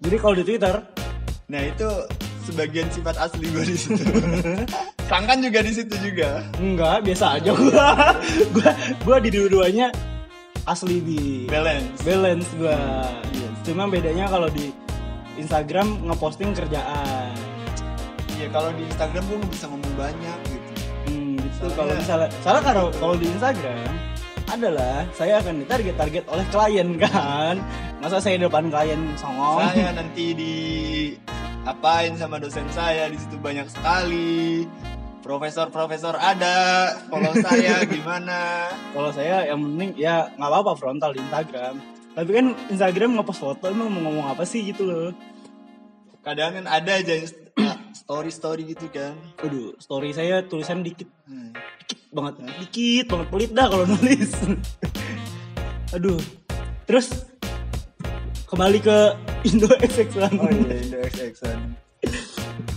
Jadi 0.00 0.16
kalau 0.16 0.34
di 0.34 0.44
Twitter? 0.44 0.76
Nah 1.52 1.60
itu 1.60 1.88
sebagian 2.50 2.88
sifat 2.90 3.16
asli 3.16 3.46
gue 3.46 3.64
di 3.64 3.76
situ. 3.78 4.02
Sangkan 5.10 5.42
juga 5.42 5.62
di 5.62 5.72
situ 5.74 5.94
juga. 6.02 6.42
Enggak 6.58 7.02
biasa 7.02 7.38
aja 7.38 7.50
gua. 7.50 8.14
Gua 8.54 8.70
gua 9.02 9.16
di 9.18 9.30
dua-duanya 9.34 9.90
asli 10.70 11.02
di 11.02 11.50
balance. 11.50 11.98
balance 12.06 12.46
gua. 12.54 12.78
Cuma 13.66 13.90
bedanya 13.90 14.30
kalau 14.30 14.46
di 14.50 14.70
Instagram 15.34 16.06
ngeposting 16.06 16.54
kerjaan. 16.54 17.34
Iya 18.38 18.46
kalau 18.54 18.70
di 18.72 18.86
Instagram 18.86 19.22
gue 19.26 19.36
nggak 19.42 19.52
bisa 19.52 19.66
ngomong 19.66 19.94
banyak 19.98 20.38
gitu. 20.46 20.70
Hmm, 21.10 21.34
gitu. 21.42 21.64
Kalau 21.74 21.92
misalnya 21.92 22.28
soalnya 22.40 22.62
kalau 22.62 22.84
kalau 22.96 23.14
di 23.18 23.26
Instagram 23.28 23.90
adalah 24.50 25.06
saya 25.14 25.38
akan 25.38 25.62
ditarget 25.62 25.94
target 25.94 26.24
oleh 26.26 26.46
klien 26.50 26.88
kan? 26.98 27.54
Masa 28.02 28.18
saya 28.18 28.34
di 28.34 28.44
depan 28.44 28.66
klien 28.66 29.14
songong? 29.14 29.62
Saya 29.70 29.94
nanti 29.94 30.34
di 30.34 30.54
apain 31.62 32.18
sama 32.18 32.42
dosen 32.42 32.66
saya 32.74 33.06
di 33.06 33.16
situ 33.16 33.38
banyak 33.38 33.70
sekali. 33.70 34.66
Profesor-profesor 35.20 36.18
ada 36.18 36.90
follow 37.06 37.36
saya 37.38 37.84
gimana? 37.94 38.72
Kalau 38.90 39.10
saya 39.14 39.46
yang 39.46 39.62
penting 39.62 39.94
ya 39.94 40.26
nggak 40.34 40.50
apa-apa 40.50 40.72
frontal 40.74 41.14
di 41.14 41.22
Instagram. 41.22 41.78
Tapi 42.10 42.30
kan 42.34 42.46
Instagram 42.66 43.10
ngepost 43.14 43.38
foto 43.38 43.70
emang 43.70 43.86
mau 43.86 44.10
ngomong 44.10 44.34
apa 44.34 44.42
sih 44.42 44.66
gitu 44.66 44.82
loh. 44.88 45.10
Kadang 46.26 46.58
kan 46.58 46.66
ada 46.66 46.98
aja 46.98 47.14
story 48.10 48.30
story 48.34 48.62
gitu 48.74 48.90
kan. 48.90 49.14
Aduh 49.46 49.78
story 49.78 50.10
saya 50.10 50.42
tulisan 50.42 50.82
dikit. 50.82 51.06
Hmm. 51.30 51.54
dikit 51.86 51.98
banget. 52.10 52.34
Dikit 52.66 53.06
banget 53.06 53.26
pelit 53.30 53.50
dah 53.54 53.70
kalau 53.70 53.86
nulis. 53.86 54.34
Aduh. 55.94 56.18
Terus 56.90 57.06
kembali 58.50 58.82
ke 58.82 58.98
Indo 59.46 59.70
XX1 59.78 60.34
oh 60.42 60.50
iya 60.50 60.74
Indo 60.82 60.98
XX 61.06 61.38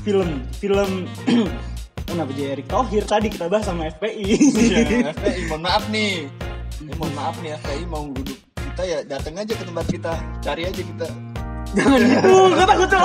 film 0.06 0.30
film. 0.62 1.10
Kenapa 2.14 2.30
jadi 2.38 2.54
Erick 2.54 2.70
Thohir? 2.70 3.02
Tadi 3.10 3.34
kita 3.34 3.50
bahas 3.50 3.66
sama 3.66 3.90
FPI 3.90 4.38
iya 4.38 5.10
FPI 5.18 5.50
mohon 5.50 5.66
maaf 5.66 5.90
nih. 5.90 6.30
Mohon 6.94 7.14
maaf 7.18 7.36
nih 7.42 7.58
FPI 7.58 7.84
mau 7.90 8.06
duduk 8.14 8.38
kita 8.38 8.84
ya. 8.86 9.02
Datang 9.02 9.34
aja 9.42 9.54
ke 9.58 9.66
tempat 9.66 9.86
kita. 9.90 10.14
Cari 10.46 10.70
aja 10.70 10.82
kita. 10.86 11.10
Jangan 11.74 12.02
gitu 12.06 12.34
gue 12.54 12.66
takut 12.70 12.86
tuh 12.86 13.02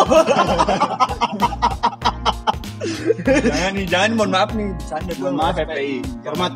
jangan 3.24 3.72
nih 3.76 3.86
jangan 3.86 4.10
mohon 4.16 4.30
maaf 4.32 4.50
nih 4.54 4.68
bercanda 4.76 5.12
doang, 5.16 5.36
maaf 5.36 5.56
FPI 5.56 5.94
hormat. 6.24 6.52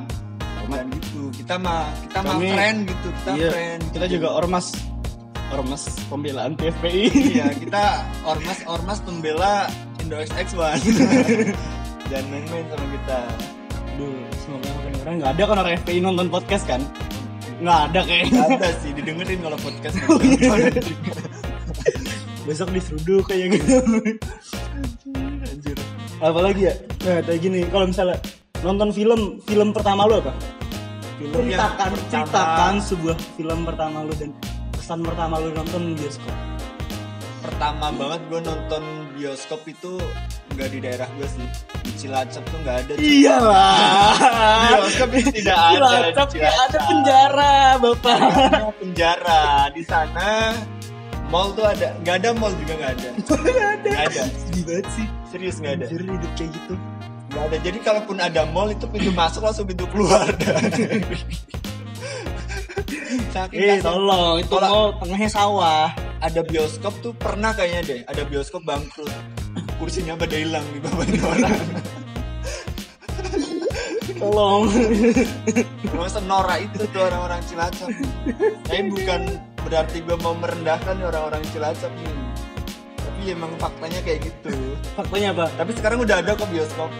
Bukan 0.62 0.86
gitu. 0.94 1.20
Kita 1.42 1.54
mah 1.58 1.90
kita 2.06 2.18
mah 2.22 2.36
friend 2.38 2.78
gitu 2.86 3.08
kita 3.10 3.30
iya, 3.34 3.48
friend 3.50 3.80
kita 3.92 4.06
juga 4.08 4.28
ormas. 4.32 4.66
Ormas 5.52 5.84
pembelaan 6.08 6.56
PFPI 6.56 7.02
iya 7.36 7.52
kita 7.52 8.08
ormas 8.24 8.58
ormas 8.64 8.98
pembela 9.04 9.68
Indo 10.00 10.16
XX1 10.16 10.80
jangan 12.08 12.26
main-main 12.28 12.64
sama 12.72 12.86
kita. 12.88 13.20
Aduh, 13.92 14.16
semoga 14.40 14.68
makin 14.72 14.92
orang 15.04 15.14
nggak 15.20 15.32
ada 15.36 15.42
kan 15.44 15.56
orang 15.60 15.74
FPI 15.84 15.98
nonton 16.00 16.28
podcast 16.32 16.64
kan? 16.64 16.80
Nggak 17.60 17.78
ada 17.88 18.00
kayaknya. 18.08 18.32
Nggak 18.32 18.58
ada 18.58 18.68
sih 18.80 18.90
didengerin 18.96 19.40
kalau 19.40 19.58
podcast 19.60 19.92
Besok 22.48 22.68
diseruduk 22.74 23.22
kayak 23.30 23.54
gitu. 23.54 23.78
Apalagi 26.22 26.70
ya? 26.70 26.74
Nah, 27.02 27.18
kayak 27.26 27.40
gini, 27.42 27.66
kalau 27.66 27.90
misalnya 27.90 28.14
nonton 28.62 28.94
film, 28.94 29.42
film 29.42 29.74
pertama 29.74 30.06
lu 30.06 30.22
apa? 30.22 30.30
Film 31.18 31.50
yang 31.50 31.58
ceritakan, 31.58 31.90
pertama. 31.98 32.10
ceritakan 32.14 32.74
sebuah 32.78 33.16
film 33.34 33.58
pertama 33.66 33.96
lu 34.06 34.14
dan 34.14 34.30
kesan 34.70 35.00
pertama 35.02 35.34
lu 35.42 35.50
nonton 35.50 35.98
bioskop. 35.98 36.30
pertama 37.42 37.90
banget 37.90 38.22
gue 38.30 38.38
nonton 38.38 38.82
bioskop 39.18 39.66
itu 39.66 39.98
nggak 40.54 40.68
di 40.70 40.78
daerah 40.78 41.10
gue 41.18 41.26
sih 41.26 41.42
di 41.82 41.90
Cilacap 41.98 42.46
tuh 42.46 42.58
nggak 42.62 42.76
ada. 42.86 42.92
Iyalah. 43.02 44.14
bioskop 44.78 45.10
itu 45.18 45.42
tidak 45.42 45.58
ada 45.58 45.74
Cilacap 45.74 46.28
ya 46.38 46.38
ada 46.38 46.54
Cilacap. 46.54 46.86
penjara, 46.86 47.54
Bapak. 47.82 48.18
Ada 48.22 48.70
penjara 48.78 49.42
di 49.74 49.82
sana 49.82 50.54
mall 51.32 51.48
tuh 51.50 51.64
ada 51.64 51.96
nggak 51.98 52.16
ada 52.20 52.28
mall 52.36 52.52
juga 52.54 52.72
nggak 52.76 52.92
ada 52.92 53.08
Nggak 53.16 53.70
ada. 53.72 53.88
Nggak 53.88 54.04
ada. 54.06 54.22
Sedih 54.28 54.62
banget 54.62 54.86
sih. 54.92 55.06
serius 55.26 55.56
nggak 55.58 55.74
ada 55.74 55.84
Anjir 55.88 56.02
hidup 56.04 56.32
kayak 56.36 56.50
gitu. 56.52 56.74
nggak 57.26 57.44
ada 57.48 57.56
jadi 57.58 57.78
kalaupun 57.80 58.16
ada 58.20 58.42
mall 58.46 58.68
itu 58.68 58.84
pintu 58.86 59.10
masuk 59.10 59.40
langsung 59.40 59.64
pintu 59.64 59.88
keluar 59.88 60.28
Saking 63.32 63.58
Eh, 63.58 63.80
tolong, 63.80 64.40
itu 64.40 64.52
mau 64.54 64.92
tengahnya 64.96 65.28
sawah. 65.28 65.88
ada 66.18 66.40
bioskop 66.40 66.92
tuh 67.00 67.12
pernah 67.12 67.50
kayaknya 67.50 67.80
deh 67.82 68.00
ada 68.06 68.22
bioskop 68.22 68.62
bangkrut 68.62 69.10
kursinya 69.74 70.14
pada 70.14 70.36
hilang 70.36 70.62
di 70.70 70.78
bawahnya 70.78 71.18
orang 71.20 71.56
Tolong. 74.12 74.62
Emang 75.82 76.06
senora 76.06 76.54
itu 76.56 76.86
tuh 76.86 77.02
orang-orang 77.02 77.42
Cilacap 77.42 77.90
tapi 78.62 78.82
bukan 78.88 79.20
berarti 79.66 79.98
gue 80.02 80.16
mau 80.20 80.34
merendahkan 80.36 80.96
orang-orang 81.02 81.42
Cilacap 81.50 81.92
nih 81.96 82.16
tapi 82.98 83.22
emang 83.30 83.52
faktanya 83.58 84.00
kayak 84.02 84.20
gitu 84.30 84.52
Faktanya 84.98 85.28
apa? 85.34 85.46
tapi 85.54 85.70
sekarang 85.78 85.98
udah 86.02 86.16
ada 86.20 86.34
kok 86.34 86.48
bioskop 86.50 86.90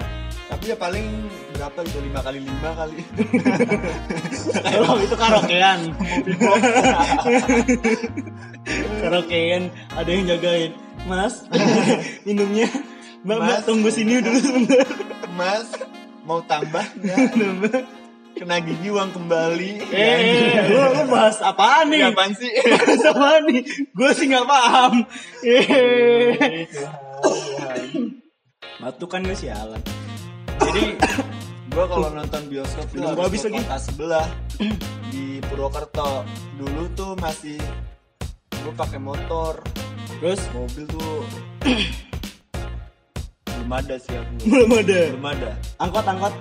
tapi 0.53 0.69
ya 0.69 0.77
paling 0.77 1.33
berapa 1.57 1.79
gitu 1.89 1.99
lima 2.05 2.21
kali 2.21 2.39
lima 2.45 2.71
kali 2.77 3.01
Tolong 4.73 5.01
itu 5.05 5.17
karaokean. 5.17 5.81
karaokean 9.03 9.63
ada 9.97 10.11
yang 10.11 10.25
jagain. 10.29 10.73
Mas, 11.09 11.45
minumnya. 12.29 12.69
Mbak, 13.23 13.39
mbak, 13.39 13.59
tunggu 13.65 13.89
sini 13.91 14.19
dulu 14.19 14.39
sebentar. 14.39 14.87
mas 15.39 15.71
mau 16.27 16.43
tambah 16.45 16.85
nggak 17.01 18.02
kena 18.33 18.59
gigi 18.59 18.89
uang 18.89 19.11
kembali 19.13 19.71
Eh, 19.89 20.19
lu, 20.67 20.79
lu 20.91 21.03
bahas 21.07 21.39
apaan 21.39 21.89
nih? 21.89 22.09
Apaan 22.09 22.33
sih 22.33 22.51
Bahas 22.73 23.03
apaan 23.05 23.43
nih? 23.47 23.61
Gue 23.93 24.11
sih 24.13 24.27
nggak 24.27 24.47
paham. 24.47 24.95
Eh. 25.45 26.67
Batu 28.79 29.05
kan 29.07 29.23
gue 29.23 29.37
sialan. 29.37 29.79
jadi 30.59 30.95
gue 31.69 31.85
kalau 31.87 32.09
nonton 32.09 32.43
bioskop 32.47 32.87
tuh 32.87 33.01
ke 33.01 33.19
lagi. 33.19 33.57
kota 33.57 33.77
sebelah 33.79 34.29
di 35.09 35.41
Purwokerto 35.43 36.23
dulu 36.55 36.83
tuh 36.93 37.13
masih 37.17 37.59
gue 38.53 38.73
pakai 38.73 38.99
motor 38.99 39.59
Terus 40.21 40.39
mobil 40.53 40.85
tuh 40.87 41.25
belum 43.49 43.71
ada 43.73 43.95
sih 43.97 44.15
aku 44.15 44.33
belum 44.45 44.71
ada. 44.77 45.01
belum 45.11 45.27
ada 45.27 45.51
Angkot 45.79 46.05
angkot. 46.05 46.35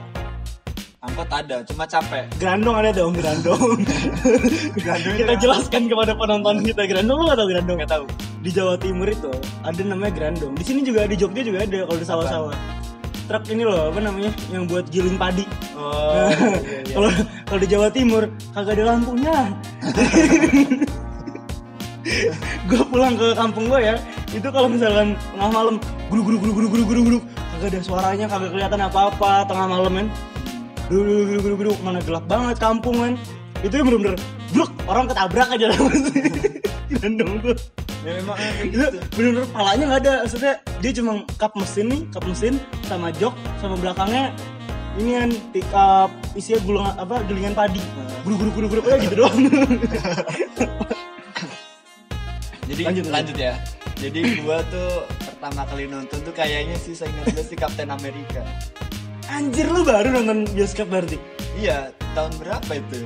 Angkot 1.01 1.29
ada 1.33 1.65
cuma 1.65 1.89
capek 1.89 2.29
Grandong 2.37 2.77
ada 2.77 2.93
dong, 2.93 3.17
Grandong. 3.17 3.81
Grandong 4.77 5.15
kita 5.25 5.33
jelaskan 5.41 5.89
kepada 5.89 6.13
penonton 6.13 6.61
kita 6.61 6.85
Grandong 6.85 7.17
lu 7.17 7.25
gak 7.25 7.41
tau 7.41 7.47
Grandong? 7.49 7.77
nggak 7.81 7.89
tahu 7.89 8.05
Di 8.45 8.49
Jawa 8.53 8.77
Timur 8.77 9.09
itu 9.09 9.33
ada 9.65 9.81
namanya 9.81 10.13
Grandong. 10.13 10.53
Di 10.53 10.61
sini 10.65 10.85
juga 10.85 11.09
di 11.09 11.17
Jogja 11.17 11.41
juga 11.41 11.65
ada 11.65 11.89
kalau 11.89 11.99
di 12.01 12.05
sawah-sawah. 12.05 12.53
Truk 13.29 13.43
ini 13.53 13.63
loh 13.65 13.93
apa 13.93 13.99
namanya 14.01 14.29
yang 14.49 14.65
buat 14.65 14.89
giling 14.89 15.17
padi. 15.17 15.45
oh 15.77 16.29
Kalau 16.93 17.09
kalau 17.49 17.59
di 17.61 17.67
Jawa 17.69 17.87
Timur 17.89 18.23
kagak 18.53 18.73
ada 18.77 18.83
lampunya. 18.93 19.37
gue 22.69 22.81
pulang 22.89 23.13
ke 23.13 23.27
kampung 23.37 23.69
gue 23.69 23.77
ya 23.77 23.95
itu 24.33 24.47
kalau 24.49 24.65
misalkan 24.65 25.13
tengah 25.37 25.49
malam 25.53 25.75
guru 26.09 26.21
guru 26.25 26.37
guru 26.41 26.51
guru 26.57 26.67
guru 26.69 26.83
guru 26.85 27.01
guru 27.05 27.19
kagak 27.53 27.77
ada 27.77 27.79
suaranya 27.85 28.25
kagak 28.25 28.49
kelihatan 28.57 28.81
apa 28.81 28.99
apa 29.13 29.31
tengah 29.45 29.67
malam 29.69 29.93
kan 29.93 30.07
guru 30.91 31.23
guru 31.23 31.39
guru 31.39 31.55
guru 31.55 31.71
mana 31.87 32.03
gelap 32.03 32.27
banget 32.27 32.59
kampung 32.59 32.99
kan 32.99 33.13
itu 33.63 33.71
yang 33.79 33.87
bener-bener 33.87 34.19
bruk 34.51 34.71
orang 34.91 35.07
ketabrak 35.07 35.47
aja 35.55 35.71
gendong 36.99 37.39
tuh. 37.45 37.55
Ya 38.01 38.17
memang 38.17 38.33
kayak 38.33 38.65
itu 38.65 38.75
gitu. 38.75 38.97
bener-bener 39.15 39.45
palanya 39.53 39.83
nggak 39.87 40.01
ada. 40.03 40.13
Maksudnya 40.25 40.53
dia 40.83 40.91
cuma 40.97 41.11
kap 41.39 41.53
mesin 41.55 41.85
nih 41.87 42.01
kap 42.11 42.25
mesin 42.27 42.53
sama 42.89 43.13
jok 43.15 43.31
sama 43.63 43.77
belakangnya 43.79 44.35
ini 44.99 45.15
kan 45.15 45.29
pick 45.55 45.69
up 45.71 46.11
isinya 46.35 46.59
gulung 46.67 46.83
apa 46.83 47.23
gelingan 47.29 47.55
padi. 47.55 47.79
Guru 48.27 48.35
guru 48.35 48.51
guru 48.51 48.67
guru 48.75 48.81
aja 48.91 48.99
gitu 48.99 49.15
doang. 49.23 49.37
Jadi 52.71 52.87
Lanjut, 52.87 53.05
lanjut, 53.11 53.35
ya. 53.35 53.59
Jadi 53.99 54.47
gua 54.47 54.63
tuh 54.71 55.03
pertama 55.19 55.67
kali 55.67 55.91
nonton 55.91 56.23
tuh 56.23 56.31
kayaknya 56.31 56.79
sih 56.79 56.95
saya 56.95 57.11
ingat 57.11 57.35
gue 57.35 57.43
si 57.43 57.55
Captain 57.59 57.91
America 57.91 58.47
anjir 59.31 59.67
lu 59.67 59.81
baru 59.81 60.11
nonton 60.11 60.43
bioskop 60.51 60.87
berarti? 60.87 61.17
Iya 61.55 61.95
tahun 62.13 62.31
berapa 62.37 62.71
itu? 62.71 62.99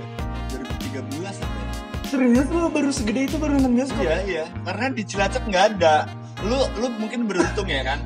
2013 0.92 1.06
apa 1.22 1.56
ya? 1.56 1.66
Serius 2.06 2.48
lu 2.50 2.70
baru 2.70 2.90
segede 2.90 3.22
itu 3.28 3.38
baru 3.38 3.58
nonton 3.58 3.74
bioskop? 3.76 4.02
Iya 4.02 4.18
iya. 4.26 4.46
Karena 4.64 4.86
di 4.92 5.04
Cilacap 5.04 5.44
nggak 5.46 5.66
ada. 5.78 5.96
Lu 6.42 6.60
lu 6.80 6.88
mungkin 6.98 7.30
beruntung 7.30 7.68
ya 7.68 7.84
kan? 7.84 8.00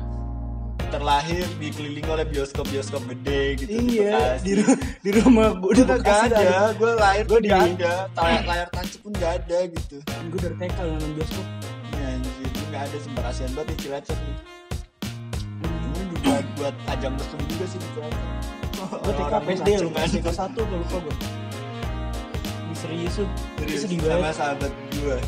Terlahir 0.90 1.46
dikelilingi 1.62 2.10
oleh 2.10 2.26
bioskop-bioskop 2.26 3.06
gede 3.06 3.62
gitu 3.62 3.70
iya 3.94 4.42
di, 4.42 4.58
ru- 4.58 4.74
di 4.74 5.10
rumah 5.22 5.54
gue 5.54 5.70
Udah 5.78 6.02
gak 6.02 6.34
ada, 6.34 6.74
gue 6.74 6.92
lahir 6.98 7.24
di- 7.30 7.46
gak 7.46 7.62
ada, 7.78 7.94
layar, 8.18 8.42
layar 8.42 8.68
tancap 8.74 8.98
pun 8.98 9.12
gak 9.14 9.32
ada 9.38 9.58
gitu. 9.70 10.02
Gue 10.02 10.38
dari 10.42 10.56
TK 10.58 10.78
nonton 10.82 11.10
bioskop. 11.14 11.46
Ya 11.94 12.06
anjir, 12.10 12.48
gue 12.50 12.66
gak 12.74 12.82
ada 12.90 12.96
sumpah 13.06 13.22
kasihan 13.22 13.50
banget 13.54 13.68
di 13.70 13.76
Cilacap 13.86 14.18
nih 14.18 14.36
buat 16.60 16.74
ajang 16.86 17.12
mesum 17.14 17.40
juga 17.48 17.64
sih 17.66 17.80
Cilacap 17.80 19.00
gue 19.00 19.12
TK 19.12 19.32
PSD 19.40 19.68
macem 19.70 19.80
lu 19.80 19.90
kan. 19.90 20.06
TK 20.06 20.28
satu 20.30 20.60
gue 20.62 20.78
lupa 20.78 20.96
gue 21.00 21.14
serius 22.72 23.14
tuh 23.14 23.28
Serius, 23.58 23.80
sedih 23.84 23.98
sama 23.98 24.08
banget. 24.22 24.34
sahabat 24.34 24.72
gue 24.90 25.18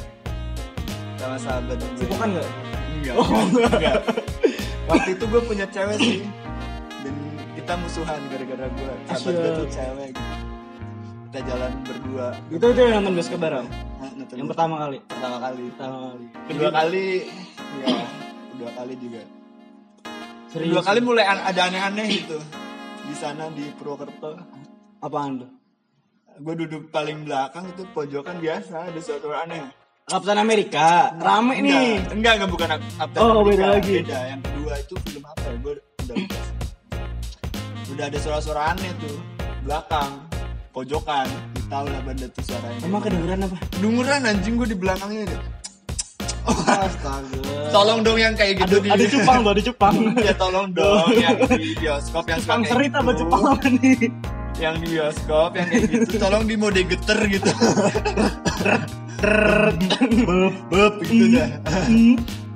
Sama 1.14 1.36
sahabat 1.38 1.76
gue 1.76 1.90
cipokan 1.98 2.28
gak? 2.32 2.48
Enggak, 2.92 3.14
Oh, 3.14 3.28
enggak. 3.44 4.00
Waktu 4.88 5.10
itu 5.12 5.24
gue 5.24 5.42
punya 5.42 5.66
cewek 5.66 5.96
sih. 5.96 6.18
Dan 7.00 7.14
kita 7.54 7.72
musuhan 7.76 8.20
gara-gara 8.26 8.66
gue 8.68 8.92
Sahabat 9.06 9.32
gue 9.34 9.50
tuh 9.54 9.68
cewek. 9.68 10.08
Gitu 10.08 10.22
Kita 11.22 11.38
jalan 11.46 11.72
berdua. 11.82 12.26
Itu 12.48 12.64
itu 12.68 12.80
yang 12.80 12.94
nonton 12.98 13.12
bioskop 13.14 13.38
bareng? 13.38 13.66
Yang 14.32 14.48
pertama 14.48 14.74
kali? 14.78 14.98
Pertama 15.02 15.36
kali. 15.38 15.62
Pertama 15.72 15.96
kali. 16.06 16.24
Kedua 16.46 16.70
kali. 16.70 17.06
Ya 17.72 18.04
kedua 18.52 18.70
kali 18.76 18.94
juga 18.96 19.20
serius 20.52 20.68
kedua 20.68 20.82
kali 20.82 21.00
mulai 21.00 21.24
an- 21.24 21.44
ada 21.44 21.60
aneh-aneh 21.66 22.06
gitu. 22.12 22.38
Di 23.02 23.14
sana 23.14 23.48
di 23.50 23.64
Purwokerto. 23.72 24.36
Apaan 25.00 25.32
tuh 25.38 25.50
gue 26.34 26.54
duduk 26.58 26.88
paling 26.88 27.24
belakang 27.24 27.68
itu 27.68 27.84
pojokan 27.90 28.38
biasa 28.38 28.88
ada 28.88 29.00
suatu 29.00 29.28
aneh. 29.30 29.68
Kapten 30.02 30.34
Amerika? 30.34 31.12
Rame 31.14 31.60
nih. 31.60 32.00
enggak, 32.00 32.12
enggak 32.12 32.32
enggak 32.34 32.50
bukan 32.50 32.68
Ap- 32.70 32.88
Captain 32.96 33.20
Oh, 33.20 33.30
America. 33.38 33.48
beda 33.52 33.66
lagi. 33.70 33.94
beda. 34.00 34.18
Yang 34.26 34.42
kedua 34.42 34.72
itu 34.78 34.94
film 35.02 35.24
apa 35.24 35.42
ya? 35.42 35.54
Gue 35.58 35.74
udah 35.76 36.14
lupa 36.16 36.40
udah 37.88 38.04
ada 38.08 38.18
suara-suara 38.18 38.62
aneh 38.72 38.90
tuh. 38.98 39.16
Belakang. 39.62 40.10
Pojokan. 40.72 41.28
Tahu 41.68 41.86
lah 41.86 42.00
benda 42.02 42.26
tuh 42.28 42.42
suaranya. 42.42 42.80
Emang 42.80 43.00
kedengeran 43.00 43.40
apa? 43.42 43.56
Dengeran 43.76 44.20
anjing 44.24 44.54
gue 44.56 44.68
di 44.68 44.78
belakangnya. 44.78 45.24
deh 45.26 45.40
astaga. 46.46 47.40
Tolong 47.72 48.00
dong 48.04 48.18
yang 48.18 48.34
kayak 48.34 48.60
ada 48.60 48.66
gitu 48.66 48.76
di 48.82 48.88
ada 48.90 49.04
cupang 49.06 49.38
tuh 49.42 49.50
ada 49.54 49.62
cupang. 49.62 49.94
Ya 50.26 50.34
tolong 50.36 50.66
dong 50.74 51.08
yang 51.16 51.38
di 51.46 51.70
bioskop 51.78 52.24
yang 52.28 52.40
serit 52.42 52.92
apa 52.92 53.10
gitu. 53.12 53.20
cupang 53.24 53.42
apa 53.54 53.66
nih? 53.70 53.98
Yang 54.60 54.74
di 54.78 54.86
bioskop 54.96 55.50
yang 55.56 55.66
kayak 55.70 55.84
gitu. 55.90 56.14
Tolong 56.18 56.44
di 56.46 56.54
mode 56.58 56.82
geter 56.84 57.18
gitu. 57.30 57.50
Beb 59.22 60.54
beb 60.66 60.94
gitu 61.06 61.24
dah. 61.38 61.48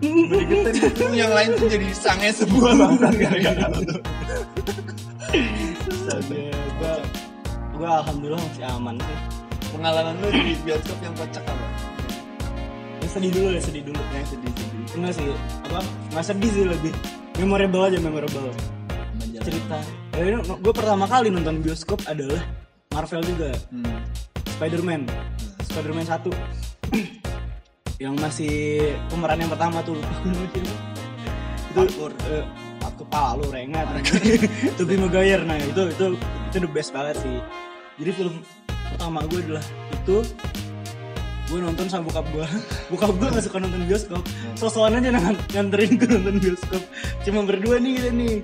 mode 0.03 0.44
geter 0.51 0.72
gitu. 0.75 1.03
Yang 1.14 1.33
lain 1.33 1.51
tuh 1.57 1.68
jadi 1.70 1.88
sange 1.94 2.31
semua 2.35 2.70
bangsa 2.75 3.09
gara-gara 3.14 3.68
gua 6.77 6.94
gua 7.77 7.90
alhamdulillah 8.03 8.40
masih 8.40 8.64
aman 8.68 8.94
sih 9.01 9.18
pengalaman 9.75 10.14
lu 10.22 10.29
di 10.33 10.55
bioskop 10.64 10.99
yang 11.03 11.14
kocak 11.16 11.44
apa 11.44 11.66
sedih 13.17 13.33
dulu 13.33 13.49
ya 13.49 13.61
sedih 13.65 13.83
dulu. 13.89 14.01
Yang 14.13 14.27
sedih-sedih 14.37 14.97
enggak 14.97 15.13
sih 15.17 15.27
apa? 15.65 15.81
Nggak 16.13 16.25
sedih 16.29 16.51
sih 16.53 16.65
lebih 16.69 16.93
memorable 17.41 17.83
aja 17.89 17.99
memorable. 18.01 18.53
Cerita. 19.41 19.79
Ya, 20.17 20.41
gue 20.43 20.75
pertama 20.75 21.05
kali 21.07 21.29
nonton 21.33 21.63
bioskop 21.63 22.01
adalah 22.05 22.41
Marvel 22.93 23.23
juga. 23.25 23.57
Hmm. 23.73 24.01
Spider-Man. 24.57 25.05
Spider-Man 25.69 26.07
1 26.09 26.33
yang 28.05 28.15
masih 28.17 28.81
pemeran 29.13 29.41
yang 29.41 29.53
pertama 29.53 29.81
tuh 29.85 29.97
itu 30.25 30.61
Parkour. 31.77 32.13
eh, 32.33 32.45
aku 32.81 33.05
kepala 33.05 33.37
lu 33.37 33.47
rengat 33.53 33.85
Tobey 34.81 34.97
Maguire. 34.97 35.45
Nah 35.45 35.61
itu 35.61 35.93
itu 35.93 36.17
itu 36.53 36.57
the 36.57 36.69
best 36.73 36.93
banget 36.97 37.21
sih. 37.21 37.37
Jadi 38.01 38.11
film 38.13 38.41
pertama 38.67 39.25
gue 39.29 39.41
adalah 39.45 39.65
itu 39.93 40.25
gue 41.47 41.59
nonton 41.63 41.87
sama 41.87 42.11
bokap 42.11 42.27
gue 42.35 42.47
bokap 42.91 43.13
gue 43.15 43.29
gak 43.31 43.45
suka 43.47 43.57
nonton 43.63 43.83
bioskop. 43.87 44.23
Sosokan 44.59 44.99
aja 44.99 45.11
nganterin 45.55 45.91
gue 45.95 46.09
nonton 46.11 46.37
bioskop. 46.43 46.83
Cuma 47.23 47.47
berdua 47.47 47.79
nih 47.79 47.93
kita 48.03 48.11
nih. 48.11 48.35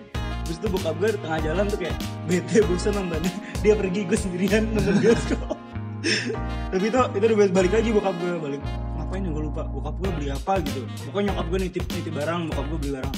Terus 0.42 0.58
tuh 0.58 0.70
bokap 0.70 0.94
gue 1.02 1.08
tengah 1.18 1.40
jalan 1.42 1.64
tuh 1.66 1.78
kayak 1.82 1.96
bete 2.30 2.58
bosan 2.66 2.92
nontonnya. 2.94 3.32
Dia 3.62 3.74
pergi 3.74 4.00
gue 4.06 4.18
sendirian 4.18 4.70
nonton 4.70 4.96
bioskop. 5.02 5.56
Tapi 6.72 6.84
itu 6.90 6.98
itu 6.98 7.24
udah 7.26 7.50
balik 7.50 7.72
lagi 7.74 7.88
bokap 7.90 8.14
gue 8.22 8.30
balik. 8.38 8.62
Ngapain 8.98 9.22
ya 9.26 9.30
gue 9.34 9.44
lupa? 9.50 9.62
Bokap 9.66 9.94
gue 9.98 10.10
beli 10.14 10.28
apa 10.30 10.52
gitu? 10.62 10.80
Pokoknya 11.10 11.26
nyokap 11.34 11.46
gue 11.50 11.58
nitip 11.58 11.84
nitip 11.90 12.14
barang 12.14 12.40
bokap 12.54 12.64
gue 12.70 12.78
beli 12.86 12.92
barang. 12.98 13.14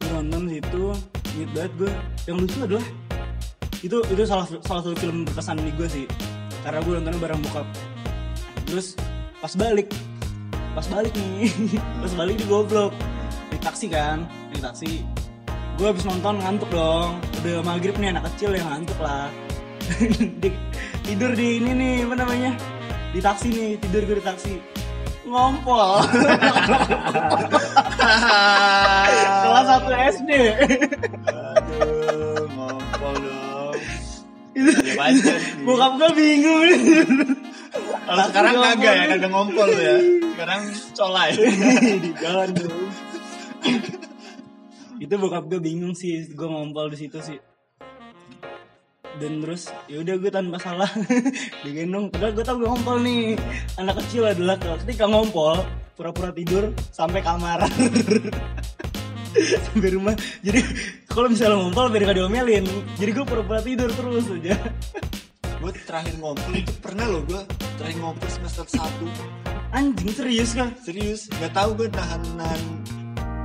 Nonton 0.16 0.42
situ 0.50 0.84
inget 1.36 1.50
banget 1.52 1.72
gue 1.76 1.90
yang 2.24 2.36
lucu 2.40 2.58
adalah 2.64 2.86
itu 3.84 3.96
itu 4.08 4.22
salah 4.24 4.48
salah 4.64 4.80
satu 4.80 4.96
film 4.96 5.28
berkesan 5.28 5.60
di 5.60 5.72
gue 5.74 5.88
sih. 5.90 6.06
Karena 6.64 6.82
gue 6.82 6.92
nontonnya 6.98 7.20
bareng 7.20 7.40
bokap 7.46 7.66
terus 8.66 8.98
pas 9.38 9.54
balik 9.54 9.88
pas 10.74 10.84
balik 10.92 11.14
nih 11.16 11.48
pas 12.02 12.12
balik 12.18 12.36
di 12.36 12.46
goblok. 12.50 12.92
Di 13.48 13.56
taksi 13.62 13.86
kan 13.88 14.26
di 14.52 14.58
taksi. 14.60 14.92
Gue 15.76 15.92
habis 15.92 16.04
nonton 16.04 16.40
ngantuk 16.40 16.68
dong. 16.72 17.20
Udah 17.40 17.62
maghrib 17.62 17.96
nih 17.96 18.12
anak 18.12 18.28
kecil 18.34 18.52
yang 18.52 18.68
ngantuk 18.68 18.98
lah. 19.00 19.30
Di- 20.42 20.58
tidur 21.06 21.30
di 21.38 21.62
ini 21.62 21.70
nih 21.70 21.94
apa 22.10 22.14
namanya? 22.18 22.52
Di 23.14 23.20
taksi 23.22 23.48
nih 23.54 23.70
tidur 23.80 24.02
gue 24.04 24.16
di 24.18 24.24
taksi. 24.24 24.54
Ngompol. 25.26 26.02
Kelas 29.46 29.66
1 29.82 30.14
SD 30.14 30.30
aduh 31.26 32.46
ngompol 32.54 33.14
dong. 33.22 33.74
Ya 34.56 35.06
sih 35.12 35.36
bokap 35.66 35.92
gue 36.00 36.10
bingung 36.16 36.64
kalau 38.06 38.22
sekarang 38.30 38.54
kagak 38.58 38.94
ya 38.94 39.04
kagak 39.14 39.30
ngompol 39.30 39.70
ya. 39.70 39.96
Sekarang 40.36 40.62
colai. 40.94 41.30
Di 42.04 42.10
jalan 42.20 42.48
dong 42.54 42.88
itu 44.96 45.12
bokap 45.20 45.44
gue 45.52 45.60
bingung 45.60 45.92
sih 45.92 46.24
gue 46.32 46.48
ngompol 46.48 46.88
di 46.88 46.96
situ 46.96 47.20
sih. 47.20 47.38
Dan 49.16 49.40
terus 49.40 49.72
ya 49.88 50.00
udah 50.00 50.14
gue 50.16 50.30
tanpa 50.32 50.56
salah 50.60 50.88
digendong. 51.64 52.12
Padahal 52.12 52.32
gue 52.32 52.44
tau 52.44 52.56
gue 52.56 52.68
ngompol 52.68 53.00
nih. 53.04 53.36
Anak 53.80 54.00
kecil 54.04 54.28
adalah 54.28 54.56
ketika 54.56 55.04
ngompol 55.08 55.60
pura-pura 55.96 56.32
tidur 56.32 56.72
sampai 56.92 57.20
kamar. 57.20 57.64
Sampai 59.36 59.92
rumah. 59.92 60.16
Jadi 60.40 60.64
kalau 61.16 61.32
misalnya 61.32 61.56
ngompol 61.56 61.88
biar 61.88 62.12
gak 62.12 62.20
diomelin 62.20 62.68
jadi 63.00 63.10
gue 63.16 63.24
pura-pura 63.24 63.64
tidur 63.64 63.88
terus 63.88 64.28
aja 64.28 64.52
gue 65.56 65.72
terakhir 65.88 66.14
ngompol 66.20 66.52
itu 66.52 66.72
pernah 66.78 67.06
loh 67.08 67.22
gue 67.24 67.42
terakhir 67.80 67.98
ngompol 68.02 68.28
semester 68.28 68.66
1 68.68 68.82
anjing 69.72 70.12
serius 70.12 70.50
kan 70.52 70.70
serius 70.80 71.26
nggak 71.40 71.52
tahu 71.56 71.74
gue 71.74 71.88
nahan 71.92 72.22
nahan 72.36 72.62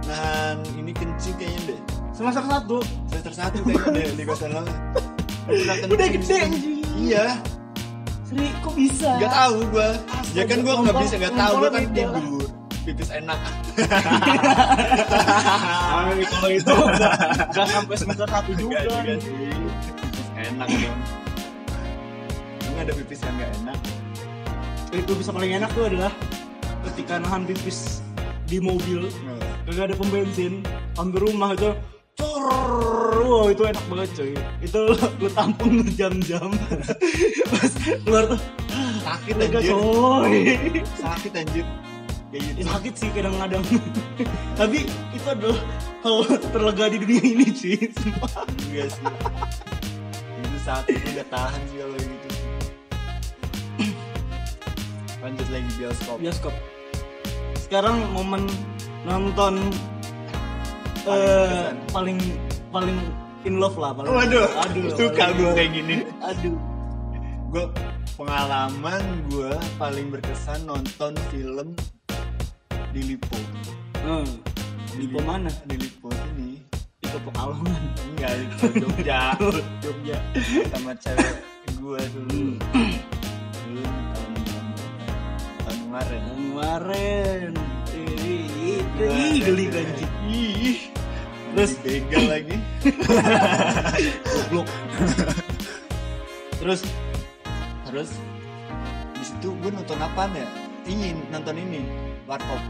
nahan 0.06 0.58
ini 0.78 0.92
kencing 0.92 1.36
kayaknya 1.40 1.76
deh 1.76 1.80
semester 2.12 2.44
satu 2.46 2.78
semester 3.10 3.34
satu 3.34 3.58
kayaknya 3.66 3.92
deh 3.96 4.14
di 4.14 4.24
kosan 4.28 4.54
lo. 4.54 4.64
Udah 5.90 6.08
gede 6.12 6.36
anjing. 6.38 6.86
Iya, 7.02 7.34
Sri, 8.30 8.46
kok 8.62 8.74
bisa? 8.78 9.18
nggak 9.18 9.34
tahu 9.34 9.58
gua. 9.74 9.90
Ya 10.38 10.44
kan 10.46 10.62
gua 10.62 10.86
nggak 10.86 10.96
bisa 11.02 11.16
nggak 11.18 11.34
tahu 11.34 11.54
gua 11.58 11.70
kan 11.74 11.84
tidur. 11.90 12.46
Pipis 12.86 13.10
enak. 13.10 13.40
Ah, 15.92 16.14
kalau 16.14 16.50
itu 16.50 16.74
nggak 16.74 17.68
sampai 17.74 17.96
semester 17.98 18.28
satu 18.30 18.52
juga. 18.54 18.86
Juga 18.86 19.14
sih. 19.18 19.50
Pipis 19.98 20.30
enak 20.38 20.68
dong. 20.70 21.21
Ada 22.82 22.98
pipis 22.98 23.22
yang 23.22 23.38
nggak 23.38 23.52
enak? 23.62 23.80
Itu 24.90 25.14
bisa 25.14 25.30
paling 25.30 25.54
enak 25.54 25.70
tuh 25.78 25.86
adalah 25.86 26.10
ketika 26.90 27.22
nahan 27.22 27.46
pipis 27.46 28.02
di 28.50 28.58
mobil, 28.58 29.06
kagak 29.70 29.94
ada 29.94 29.96
pom 29.96 30.10
bensin, 30.10 30.66
hampir 30.98 31.22
rumah 31.22 31.54
itu 31.54 31.78
cor, 32.18 32.50
wow 33.22 33.54
itu 33.54 33.70
enak 33.70 33.86
banget 33.86 34.10
coy. 34.18 34.34
Itu 34.66 34.98
lu 34.98 35.30
tampung 35.30 35.86
berjam-jam, 35.86 36.50
pas 37.54 37.74
keluar 37.86 38.34
tuh 38.34 38.42
Sakit 39.06 39.34
anjir. 39.38 39.72
coy. 39.78 40.36
Sakit 40.98 41.32
anjir. 41.38 41.66
Kayak 42.34 42.42
gitu. 42.42 42.58
Ya, 42.58 42.66
sakit 42.66 42.94
sih 42.98 43.10
kadang-kadang, 43.14 43.64
tapi 44.58 44.90
itu 44.90 45.28
adalah 45.30 45.60
hal 46.02 46.18
terlega 46.50 46.86
di 46.90 46.98
dunia 46.98 47.22
ini 47.30 47.46
cuy. 47.54 47.78
Sumpah. 47.94 48.50
Iya 48.74 48.90
sih. 48.90 49.06
Itu 50.42 50.58
sakit 50.66 50.98
udah 51.14 51.28
tahan 51.30 51.62
sih 51.70 51.78
kalau 51.78 52.00
gitu. 52.02 52.21
Lanjut 55.22 55.48
lagi 55.48 55.70
bioskop. 55.78 56.18
bioskop 56.18 56.54
sekarang 57.62 58.04
momen 58.12 58.44
nonton 59.02 59.64
Paling 61.02 61.24
berkesan. 61.24 61.74
paling 61.90 62.18
paling 62.70 62.98
in 63.42 63.56
love 63.58 63.74
lah 63.74 63.96
paling 63.96 64.12
Waduh, 64.12 64.44
aduh 64.60 64.86
suka 64.92 65.26
gue 65.34 65.50
kayak 65.56 65.72
gini. 65.72 65.96
aduh 66.20 66.58
Gue 67.48 67.66
pengalaman 68.14 69.02
gue 69.28 69.50
paling 69.76 70.08
berkesan 70.10 70.64
nonton 70.64 71.16
film 71.30 71.72
di 72.92 73.02
Lipo. 73.08 73.40
hmm. 74.04 74.28
di 74.94 75.08
mana 75.16 75.48
Di 75.64 75.76
Lipo 75.78 76.12
sini. 76.12 76.60
itu 77.00 77.18
pekalongan 77.24 77.82
Enggak, 78.10 78.32
Lipo 78.36 78.66
Jogja. 78.78 79.22
Jogja 79.84 80.18
sama 80.70 80.92
cewek 80.96 81.40
gue 81.74 82.02
dulu. 82.14 82.36
Hmm. 82.36 82.56
Dulu 82.68 82.91
kemarin. 85.92 86.24
kemarin 86.24 87.52
Ih, 87.92 88.80
Wah, 88.96 89.12
ih, 89.12 89.38
geli 89.44 89.66
ada- 89.68 89.76
banget 89.76 90.10
Ih. 90.32 90.78
Terus? 91.52 91.72
Begal 91.84 92.24
lagi. 92.32 92.56
goblok 94.24 94.68
Terus 96.64 96.80
terus 97.84 98.10
di 99.20 99.24
situ 99.28 99.52
gue 99.60 99.72
nonton 99.76 100.00
apa 100.00 100.32
ya? 100.32 100.48
Ini 100.88 101.12
nonton 101.28 101.60
ini 101.60 101.84
Warkop. 102.24 102.64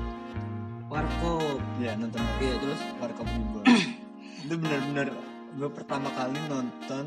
warkop 0.89 1.61
Ya 1.77 1.93
nonton 1.93 2.25
iya 2.41 2.57
terus 2.57 2.81
Warkop 2.97 3.29
juga. 3.29 3.61
itu 4.41 4.55
bener-bener 4.57 5.13
gue 5.53 5.69
pertama 5.69 6.09
kali 6.17 6.41
nonton. 6.49 7.05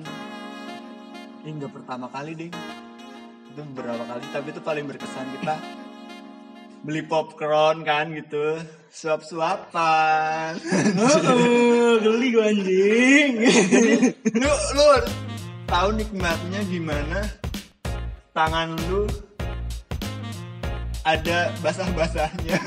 Ini 1.43 1.51
nggak 1.59 1.73
pertama 1.75 2.07
kali 2.07 2.39
deh. 2.39 2.51
Itu 3.51 3.67
beberapa 3.75 4.07
kali 4.07 4.25
tapi 4.31 4.55
itu 4.55 4.63
paling 4.63 4.87
berkesan 4.87 5.27
kita 5.43 5.59
beli 6.85 7.01
popcorn 7.01 7.81
kan 7.83 8.13
gitu. 8.13 8.61
Suap-suapan. 8.95 10.55
Oh, 11.01 11.97
geli 11.99 12.31
gue 12.31 12.45
anjing. 12.45 13.33
Lu 14.39 14.53
lu 14.77 14.87
tahu 15.67 15.89
nikmatnya 15.99 16.61
gimana? 16.69 17.27
Tangan 18.37 18.77
lu 18.93 19.09
ada 21.03 21.51
basah-basahnya. 21.65 22.59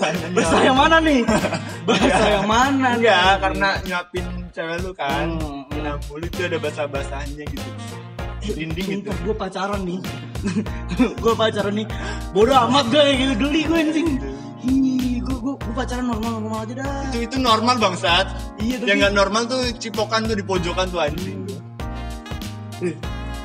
Tangannya- 0.00 0.32
bahasa 0.32 0.56
yang 0.64 0.78
mana 0.78 0.96
nih? 1.02 1.20
Bahasa 1.84 2.24
yang 2.32 2.46
mana? 2.48 2.88
Nih? 2.96 3.04
enggak 3.04 3.32
karena 3.44 3.68
nyuapin 3.84 4.26
cewek 4.54 4.78
lu 4.86 4.90
kan. 4.96 5.26
Hmm, 5.36 5.68
nah 5.84 6.00
mulut 6.08 6.30
tuh 6.32 6.48
ada 6.48 6.58
basah-basahnya 6.62 7.44
gitu. 7.44 7.70
Rinding 8.56 8.88
gitu. 8.88 9.10
Sumpah 9.10 9.16
gue 9.20 9.34
pacaran 9.36 9.82
nih 9.84 10.00
Gue 11.22 11.32
pacaran 11.34 11.74
nih. 11.74 11.86
Bodoh 12.32 12.56
amat 12.68 12.86
gue 12.92 13.02
gitu 13.16 13.34
Geli 13.40 13.60
gue 13.64 13.78
anjing. 13.78 14.08
Gue, 15.26 15.54
pacaran 15.74 16.06
normal-normal 16.10 16.66
aja 16.66 16.74
dah. 16.82 17.02
Itu 17.12 17.18
itu 17.28 17.36
normal 17.38 17.76
bangsat. 17.78 18.26
Iya 18.58 18.76
tapi 18.82 18.88
yang 18.88 18.96
nggak 19.02 19.14
normal 19.14 19.42
tuh 19.46 19.62
cipokan 19.78 20.26
tuh 20.26 20.36
di 20.38 20.44
pojokan 20.44 20.86
tuh 20.90 21.00
anjing. 21.02 21.46
Eh, 22.82 22.94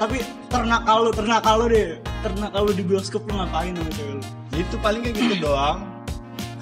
Tapi 0.01 0.17
ternakal 0.49 0.97
lu, 1.07 1.11
ternakal 1.13 1.55
lu 1.61 1.65
deh. 1.69 2.01
Ternakal 2.25 2.61
lu 2.67 2.71
di 2.73 2.83
bioskop 2.83 3.21
lu 3.29 3.37
ngapain 3.37 3.73
sama 3.77 3.91
cewek 3.93 4.13
lu? 4.17 4.23
Itu 4.57 4.75
paling 4.81 5.01
kayak 5.05 5.15
gitu 5.17 5.35
doang. 5.45 5.79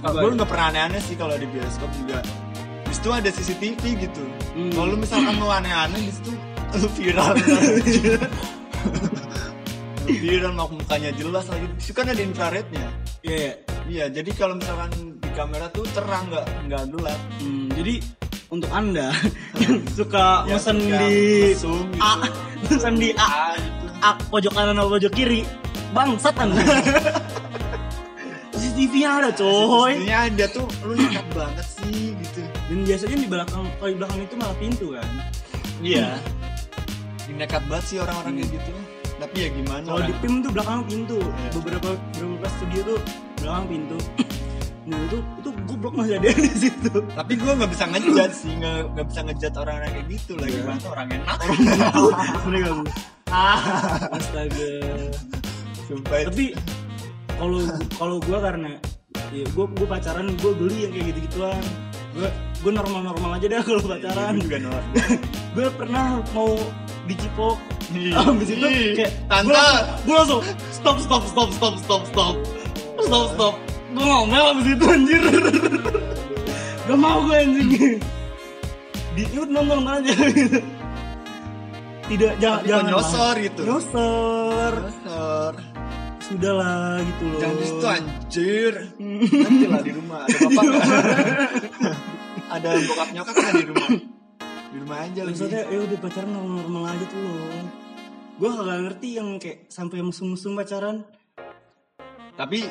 Gue 0.04 0.32
nggak 0.36 0.50
pernah 0.50 0.66
aneh-aneh 0.72 1.02
sih 1.04 1.16
kalau 1.16 1.36
di 1.40 1.48
bioskop 1.48 1.90
juga. 2.04 2.20
Di 2.84 2.94
situ 2.96 3.10
ada 3.14 3.30
CCTV 3.30 3.84
gitu. 4.10 4.24
Hmm. 4.60 4.74
kalau 4.74 4.92
lu 4.92 4.98
misalkan 5.00 5.38
mau 5.40 5.54
aneh-aneh 5.54 6.02
di 6.04 6.12
situ 6.12 6.34
lu 6.70 6.88
viral 6.98 7.34
lu 10.10 10.18
viral 10.18 10.54
mau 10.54 10.68
mukanya 10.68 11.14
jelas 11.14 11.46
lagi. 11.46 11.66
Di 11.70 11.82
situ 11.82 11.94
kan 11.94 12.10
ada 12.10 12.20
infrarednya. 12.20 12.88
Iya 13.22 13.38
iya. 13.38 13.54
Iya 13.90 14.06
jadi 14.12 14.30
kalau 14.34 14.54
misalkan 14.54 14.90
di 15.18 15.30
kamera 15.32 15.66
tuh 15.70 15.86
terang 15.90 16.30
nggak 16.30 16.46
nggak 16.68 16.84
gelap 16.90 17.20
Hmm, 17.40 17.68
Jadi 17.74 17.94
untuk 18.50 18.70
anda 18.70 19.10
yang 19.62 19.78
suka 19.88 20.46
Ya, 20.46 20.58
mesen 20.58 20.78
di 20.82 21.14
mesum 21.54 21.86
gitu. 21.90 22.02
A 22.02 22.12
Mesen 22.66 22.96
di 22.98 23.10
A 23.14 23.22
Ah, 23.22 23.54
gitu. 23.56 23.86
A 24.00 24.10
pojok 24.28 24.54
kanan 24.54 24.78
atau 24.78 24.90
pojok 24.90 25.14
kiri. 25.14 25.42
Bangsat 25.90 26.34
anda. 26.38 26.58
CCTV-nya 28.52 29.10
ada 29.24 29.32
coy. 29.32 29.94
Sebenarnya 29.96 30.20
ada 30.28 30.46
tuh. 30.52 30.68
Lu 30.84 30.94
nekat 30.94 31.26
banget 31.32 31.66
sih 31.66 32.14
gitu. 32.14 32.42
Dan 32.70 32.78
biasanya 32.84 33.18
di 33.18 33.28
belakang 33.28 33.64
kalau 33.80 33.90
di 33.90 33.98
belakang 33.98 34.20
itu 34.22 34.36
malah 34.36 34.58
pintu 34.60 34.88
kan. 34.94 35.08
iya. 35.82 36.08
Nekat 37.30 37.64
banget 37.70 37.86
sih 37.86 37.98
orang-orang 37.98 38.42
kayak 38.42 38.50
gitu 38.58 38.72
tapi 39.20 39.36
ya 39.38 39.50
gimana 39.52 39.84
Kalau 39.84 40.00
di 40.00 40.04
orang- 40.08 40.22
PIM 40.22 40.34
tuh 40.40 40.52
belakang 40.52 40.80
pintu. 40.86 41.18
Iya. 41.20 41.50
Beberapa 41.54 41.90
beberapa 42.14 42.48
studio 42.52 42.80
tuh 42.86 43.00
belakang 43.38 43.66
pintu. 43.68 43.98
Nah 44.86 44.98
itu 45.06 45.18
itu 45.22 45.50
goblok 45.66 45.94
masih 45.94 46.14
ada 46.18 46.28
di 46.32 46.50
situ. 46.52 46.92
tapi 47.12 47.34
gue 47.36 47.52
nggak 47.52 47.70
bisa 47.70 47.86
ngejat 47.86 48.32
sih 48.32 48.52
nggak 48.56 49.06
bisa 49.06 49.20
ngejat 49.22 49.54
orang-orang 49.54 49.92
kayak 49.92 50.08
gitu 50.10 50.32
lagi 50.34 50.50
Iya. 50.50 50.60
gimana 50.60 50.78
tuh 50.80 50.90
orang 50.90 51.08
enak 51.12 51.38
Mereka 52.42 52.70
gue. 52.80 52.90
Astaga. 54.10 54.72
sumpah 55.84 56.20
Tapi 56.26 56.46
kalau 57.36 57.60
kalau 57.96 58.18
gue 58.20 58.38
karena 58.38 58.72
ya 59.30 59.46
gue 59.46 59.66
gue 59.70 59.88
pacaran 59.88 60.26
gue 60.34 60.52
beli 60.56 60.78
yang 60.84 60.92
kayak 60.92 61.06
gitu 61.08 61.20
gituan. 61.28 61.64
Gue 62.10 62.28
gue 62.60 62.72
normal 62.74 63.02
normal 63.06 63.38
aja 63.38 63.46
dah 63.48 63.62
kalau 63.62 63.82
pacaran. 63.84 64.34
Gue 64.36 64.44
juga 64.44 64.58
nolak 64.60 64.86
gue 65.56 65.68
pernah 65.76 66.06
mau 66.32 66.52
dicipok 67.06 67.58
Abis 68.20 68.48
itu 68.54 68.68
kayak 68.94 69.12
tante. 69.26 69.66
Gue 70.06 70.14
langsung, 70.14 70.42
Stop 70.70 70.98
stop 71.02 71.24
stop 71.26 71.50
stop 71.54 71.76
stop 71.82 72.04
stop 72.06 72.36
Stop 73.02 73.26
stop. 73.34 73.54
Gue 73.90 74.06
ngomel 74.06 74.46
abis 74.54 74.66
itu 74.78 74.86
anjir. 74.86 75.22
Gak 76.90 76.98
mau 76.98 77.22
gue 77.26 77.38
anjing. 77.38 77.98
Di 79.18 79.24
yuk 79.34 79.50
nonton 79.50 79.82
aja. 79.86 80.14
Gitu 80.30 80.60
Tidak 82.10 82.34
jangan 82.42 82.62
jangan. 82.66 82.90
nyosor 82.94 83.36
gitu? 83.38 83.62
Nyosor. 83.66 84.74
Nyosor. 84.86 85.54
Sudahlah 86.20 87.02
gitu 87.02 87.24
loh. 87.26 87.40
Jangan 87.42 87.56
di 87.58 87.66
situ 87.66 87.86
anjir 87.90 88.74
nanti 89.02 89.66
lah 89.66 89.82
di 89.82 89.92
rumah. 89.98 90.22
Ada 90.30 90.46
bapak 90.46 90.64
nggak? 90.66 91.06
ada 92.56 92.70
bokap 92.82 93.10
nyokap 93.14 93.34
nggak 93.34 93.54
di 93.54 93.66
rumah 93.70 93.90
di 94.70 94.78
rumah 94.78 94.98
aja 95.02 95.22
lagi 95.26 95.34
Maksudnya 95.34 95.62
ya 95.66 95.80
udah 95.82 95.98
pacaran 95.98 96.30
normal-normal 96.30 96.84
aja 96.94 97.06
tuh 97.10 97.20
loh 97.20 97.38
Gue 98.40 98.50
gak 98.56 98.80
ngerti 98.88 99.10
yang 99.20 99.30
kayak 99.36 99.68
sampai 99.68 100.00
musuh-musuh 100.00 100.56
pacaran. 100.56 101.04
Tapi 102.40 102.64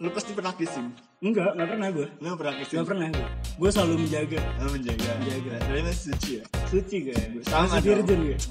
lu 0.00 0.08
pasti 0.16 0.32
pernah 0.32 0.56
kissing 0.56 0.88
Enggak, 1.20 1.52
gak 1.60 1.68
pernah 1.68 1.88
gue 1.92 2.08
lu 2.24 2.32
pernah 2.40 2.54
kissing 2.56 2.80
Gak 2.80 2.88
pernah 2.88 3.06
gue 3.12 3.26
Gue 3.60 3.68
selalu 3.68 3.94
menjaga. 4.06 4.40
Lu 4.64 4.70
menjaga. 4.72 5.10
Menjaga. 5.20 5.52
Tapi 5.60 5.80
masih 5.84 6.02
suci 6.08 6.30
ya? 6.40 6.44
Suci 6.72 6.96
gue 7.04 7.16
Sama 7.44 7.68
Masih 7.68 7.82
virgin 7.84 8.20
gue 8.24 8.38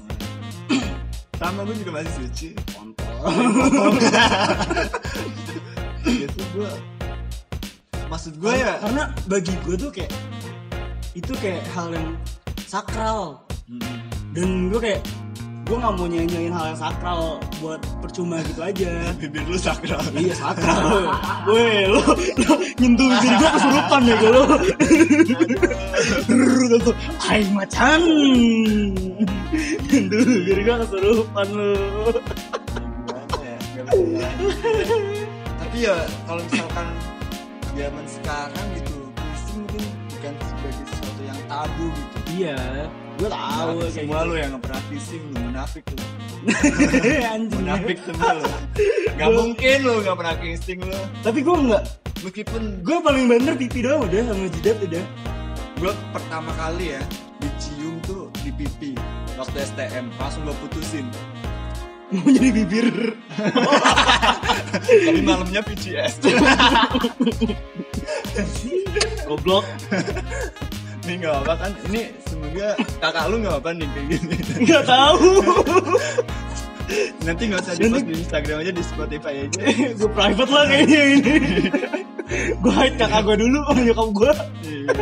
sama 1.40 1.64
gue 1.64 1.72
juga 1.72 1.92
masih 1.96 2.14
suci. 2.20 2.48
Kontol. 2.76 3.16
Gitu 6.04 6.42
gue 6.54 6.70
maksud 8.10 8.34
gue 8.42 8.52
ya 8.54 8.76
Karena 8.82 9.02
bagi 9.24 9.54
gue 9.64 9.76
tuh 9.80 9.90
kayak 9.90 10.12
Itu 11.16 11.32
kayak 11.40 11.64
hal 11.74 11.90
yang 11.96 12.14
sakral. 12.70 13.42
Hmm. 13.66 13.82
Dan 14.30 14.70
gue 14.70 14.78
kayak 14.78 15.02
gue 15.66 15.74
nggak 15.78 15.94
mau 15.98 16.06
nyanyain 16.06 16.54
hal 16.54 16.70
yang 16.70 16.78
sakral 16.78 17.42
buat 17.58 17.82
percuma 17.98 18.38
gitu 18.46 18.62
aja. 18.62 19.10
Bibir 19.18 19.42
lu 19.50 19.58
sakral. 19.58 19.98
Iya 20.14 20.34
sakral. 20.38 21.10
Weh 21.50 21.90
lo, 21.90 21.98
lo 22.14 22.54
nyentuh 22.78 23.10
bibir 23.10 23.34
gue 23.42 23.50
kesurupan 23.58 24.02
ya 24.06 24.14
gue 24.22 24.30
lo 24.30 24.42
Tuh, 26.86 26.94
Hai 27.18 27.42
macan. 27.50 28.00
Nyentuh 29.90 30.22
bibir 30.22 30.58
gue 30.62 30.76
kesurupan 30.86 31.48
lo 31.50 31.74
ya? 34.14 34.30
Tapi 35.58 35.76
ya 35.82 35.96
kalau 36.22 36.42
misalkan 36.46 36.86
zaman 37.74 38.06
sekarang 38.06 38.66
gitu 38.78 38.94
kissing 39.18 39.66
mungkin 39.66 39.82
bukan 40.06 40.34
sebagai 40.38 40.84
sesuatu 40.86 41.22
yang 41.26 41.40
tabu 41.50 41.86
gitu 41.90 42.19
Iya. 42.30 42.58
Gue 43.18 43.28
tau 43.28 43.76
Nah, 43.76 43.90
semua 43.92 44.18
lu 44.24 44.34
yang 44.38 44.56
nggak 44.56 44.64
pernah 44.64 44.82
kissing 44.88 45.22
lu 45.28 45.34
munafik 45.44 45.84
lu. 45.92 45.96
Gitu. 45.98 46.06
Anjing. 47.34 47.60
Munafik 47.60 47.98
semua 48.06 48.30
lu. 48.38 48.48
Nggak 49.18 49.30
mungkin 49.34 49.76
lu 49.84 49.94
nggak 50.00 50.16
pernah 50.16 50.34
kissing 50.40 50.78
lu. 50.80 50.98
Tapi 51.20 51.38
gue 51.44 51.56
enggak 51.56 51.82
meskipun 52.20 52.62
Gue 52.84 52.98
paling 53.00 53.24
bener 53.28 53.54
pipi 53.56 53.84
doang 53.84 54.08
udah 54.08 54.20
sama 54.24 54.46
jidat 54.56 54.78
udah. 54.80 55.04
Gue 55.80 55.92
pertama 56.12 56.50
kali 56.56 56.96
ya 56.96 57.02
dicium 57.40 57.96
tuh 58.04 58.28
di 58.44 58.52
pipi 58.52 58.92
waktu 59.36 59.56
STM 59.64 60.08
langsung 60.16 60.44
gue 60.48 60.56
putusin. 60.64 61.06
Mau 62.10 62.26
jadi 62.26 62.50
bibir. 62.50 63.14
Tapi 65.06 65.20
malamnya 65.22 65.62
PCS 65.62 66.18
Goblok 69.30 69.62
ini 71.10 71.26
nggak 71.26 71.36
apa 71.42 71.54
kan? 71.58 71.70
Ini 71.90 72.00
semoga 72.22 72.68
kakak 73.02 73.24
lu 73.26 73.36
nggak 73.42 73.56
apa 73.58 73.70
nih 73.74 73.88
kayak 73.90 74.06
gini. 74.14 74.36
Gak 74.62 74.84
tahu. 74.86 75.26
Nanti 77.26 77.42
nggak 77.50 77.60
usah 77.66 77.74
di 77.74 77.86
post 77.90 78.06
di 78.06 78.14
Instagram 78.22 78.56
aja 78.62 78.72
di 78.74 78.84
Spotify 78.86 79.34
aja. 79.46 79.60
Gue 79.98 80.10
private 80.14 80.50
lah 80.54 80.64
kayaknya 80.70 81.02
ini. 81.02 81.34
Gue 82.62 82.72
hide 82.78 82.94
kakak 82.94 83.26
gue 83.26 83.36
dulu 83.42 83.58
sama 83.66 83.80
nyokap 83.82 84.08
gue 84.14 84.32
Iya, 84.62 84.94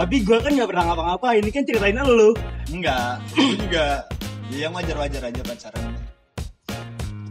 tapi 0.00 0.16
gue 0.24 0.36
kan 0.40 0.50
gak 0.56 0.68
pernah 0.72 0.84
ngapa-ngapain 0.88 1.44
ini 1.44 1.52
kan 1.52 1.62
ceritain 1.68 2.00
lu. 2.00 2.32
Enggak 2.72 3.20
gue 3.36 3.56
juga 3.60 4.08
ya 4.48 4.56
yang 4.64 4.72
wajar-wajar 4.72 5.28
aja 5.28 5.40
pacaran. 5.44 5.92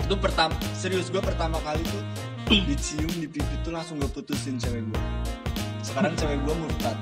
Itu 0.05 0.15
pertama 0.21 0.53
serius 0.77 1.09
gue 1.09 1.17
pertama 1.17 1.57
kali 1.65 1.81
tuh 1.81 2.03
dicium 2.49 3.09
di 3.17 3.25
pipi 3.25 3.55
tuh 3.65 3.73
langsung 3.73 3.97
gue 3.97 4.09
putusin 4.09 4.61
cewek 4.61 4.85
gue 4.85 5.01
sekarang 5.89 6.13
cewek 6.17 6.37
gue 6.45 6.55
murtad 6.57 6.97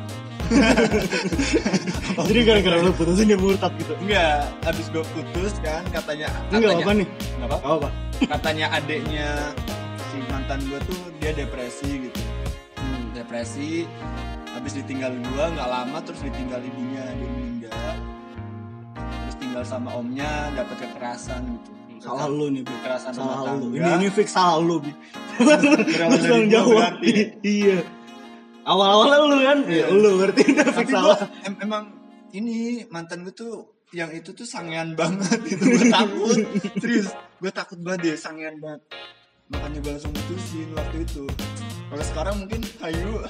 jadi 2.30 2.40
gara-gara 2.44 2.78
lu 2.82 2.92
putusin 2.96 3.28
dia 3.30 3.40
murtad 3.40 3.72
gitu? 3.80 3.94
Enggak 4.00 4.48
habis 4.64 4.86
gue 4.92 5.04
putus 5.16 5.54
kan 5.62 5.84
katanya 5.92 6.28
katanya 6.52 6.76
apa 6.84 6.92
nih? 6.96 7.08
Nggak 7.40 7.50
apa 7.52 7.58
apa 7.68 7.90
katanya 8.26 8.66
adeknya 8.74 9.30
si 10.12 10.18
mantan 10.32 10.60
gue 10.68 10.80
tuh 10.88 11.00
dia 11.20 11.32
depresi 11.36 12.10
gitu. 12.10 12.22
Hmm. 12.78 13.10
depresi 13.12 13.90
habis 14.58 14.74
ditinggal 14.74 15.14
gua 15.34 15.54
nggak 15.54 15.70
lama 15.70 15.98
terus 16.02 16.22
ditinggal 16.26 16.62
ibunya 16.66 17.04
dia 17.14 17.30
meninggal. 17.30 17.94
Terus 18.98 19.36
tinggal 19.38 19.64
sama 19.66 19.94
omnya 19.94 20.50
dapat 20.58 20.82
kekerasan 20.82 21.42
gitu. 21.46 21.72
Salah 21.98 22.30
lu 22.30 22.50
nih 22.54 22.62
kekerasan 22.62 23.14
salah 23.14 23.58
lu. 23.58 23.74
ini 23.74 23.90
ini 24.02 24.08
fix 24.14 24.34
salah 24.34 24.62
lu 24.62 24.82
Bi. 24.82 24.94
Berawal 25.38 25.62
Lu 25.62 25.70
dari 25.78 25.94
tanggung 25.94 26.26
gua 26.26 26.40
jawab 26.50 26.94
ya? 27.06 27.26
iya 27.46 27.78
awal-awalnya 28.68 29.18
lu 29.24 29.38
kan? 29.40 29.60
Iya. 29.66 29.86
ya 29.88 29.96
lu 29.96 30.10
berarti 30.20 30.42
udah 30.46 30.68
fix 30.76 30.88
salah 30.92 31.20
em- 31.42 31.60
emang 31.60 31.84
ini 32.30 32.84
mantan 32.88 33.24
gue 33.24 33.32
tuh 33.32 33.54
yang 33.90 34.12
itu 34.12 34.36
tuh 34.36 34.44
sangean 34.44 34.94
banget 34.94 35.40
gitu. 35.48 35.64
Gue 35.64 35.88
takut. 35.88 36.38
Serius. 36.84 37.08
Gue 37.40 37.50
takut 37.50 37.80
banget 37.80 38.00
deh 38.04 38.18
sangean 38.20 38.60
banget. 38.60 38.84
Makanya 39.48 39.80
gue 39.80 39.92
langsung 39.96 40.12
mutusin 40.12 40.68
waktu 40.76 40.98
itu. 41.02 41.24
Kalau 41.88 42.04
sekarang 42.04 42.36
mungkin 42.44 42.62
ayu 42.84 43.24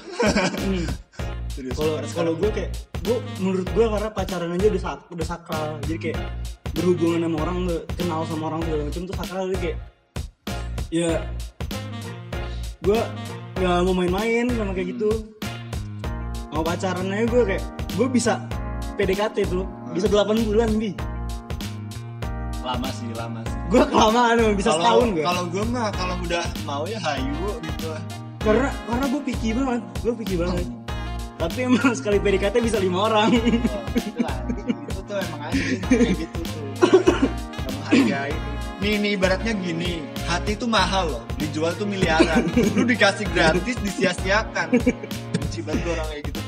Hmm. 0.58 0.86
serius. 1.54 1.78
Kalau 2.10 2.34
gue 2.34 2.50
kayak 2.50 2.70
gue 3.02 3.16
menurut 3.38 3.66
gue 3.70 3.86
karena 3.86 4.10
pacaran 4.10 4.50
aja 4.50 4.66
udah 4.66 4.82
sak 4.82 5.00
udah 5.08 5.26
sakral. 5.26 5.68
Jadi 5.86 5.98
kayak 6.10 6.18
berhubungan 6.74 7.22
sama 7.22 7.36
orang 7.40 7.56
udah 7.64 7.80
kenal 7.94 8.20
sama 8.26 8.44
orang 8.50 8.60
segala 8.66 8.82
macam 8.82 9.02
tuh 9.06 9.14
sakral. 9.14 9.42
Jadi 9.46 9.58
kayak 9.62 9.78
ya 10.90 11.12
gue 12.80 13.00
nggak 13.58 13.76
mau 13.82 13.94
main-main 13.94 14.46
sama 14.48 14.72
kayak 14.72 14.88
gitu. 14.94 15.10
Mau 16.48 16.62
pacaran 16.62 17.06
aja 17.06 17.24
gue 17.24 17.42
kayak 17.44 17.64
gue 17.92 18.06
bisa 18.08 18.40
PDKT 18.94 19.36
tuh. 19.46 19.66
Bisa 19.90 20.06
8 20.06 20.32
bulan 20.44 20.70
bi. 20.76 20.92
Lama 22.60 22.88
sih 22.90 23.08
lama 23.12 23.40
sih. 23.42 23.56
Gue 23.68 23.82
kelamaan 23.84 24.36
bisa 24.54 24.70
Kalau- 24.70 24.80
setahun 24.80 25.06
gue. 25.12 25.24
kalau 25.24 25.42
gue 25.46 25.64
mah 25.66 25.88
kalau 25.90 26.14
udah 26.20 26.44
mau 26.62 26.82
ya 26.84 26.98
hayu 27.00 27.48
gitu 27.60 27.90
karena 28.38 28.70
karena 28.86 29.04
gue 29.08 29.22
picky 29.24 29.50
banget 29.50 29.82
gue 29.98 30.12
picky 30.14 30.36
banget. 30.36 30.66
Tapi 31.38 31.58
emang 31.64 31.90
sekali 31.94 32.18
PDKT 32.18 32.56
bisa 32.60 32.78
lima 32.78 33.06
orang. 33.06 33.30
Oh, 33.30 33.38
itu 33.94 34.18
lah 34.18 34.36
itu 34.88 35.00
tuh 35.02 35.16
emang 35.16 35.40
anjing 35.46 35.80
kayak 35.86 36.14
gitu 36.18 36.38
tuh. 36.42 36.62
Gak 37.58 37.70
menghargai 37.72 38.34
nih 38.78 38.94
nih 39.02 39.10
ibaratnya 39.18 39.52
gini 39.58 40.06
hati 40.30 40.54
itu 40.54 40.66
mahal 40.70 41.10
loh 41.18 41.24
dijual 41.34 41.74
tuh 41.74 41.88
miliaran 41.88 42.46
lu 42.78 42.86
dikasih 42.86 43.26
gratis 43.34 43.74
disia-siakan 43.82 44.70
benci 45.34 45.60
banget 45.66 45.84
orang 45.90 46.06
kayak 46.14 46.22
gitu 46.30 46.40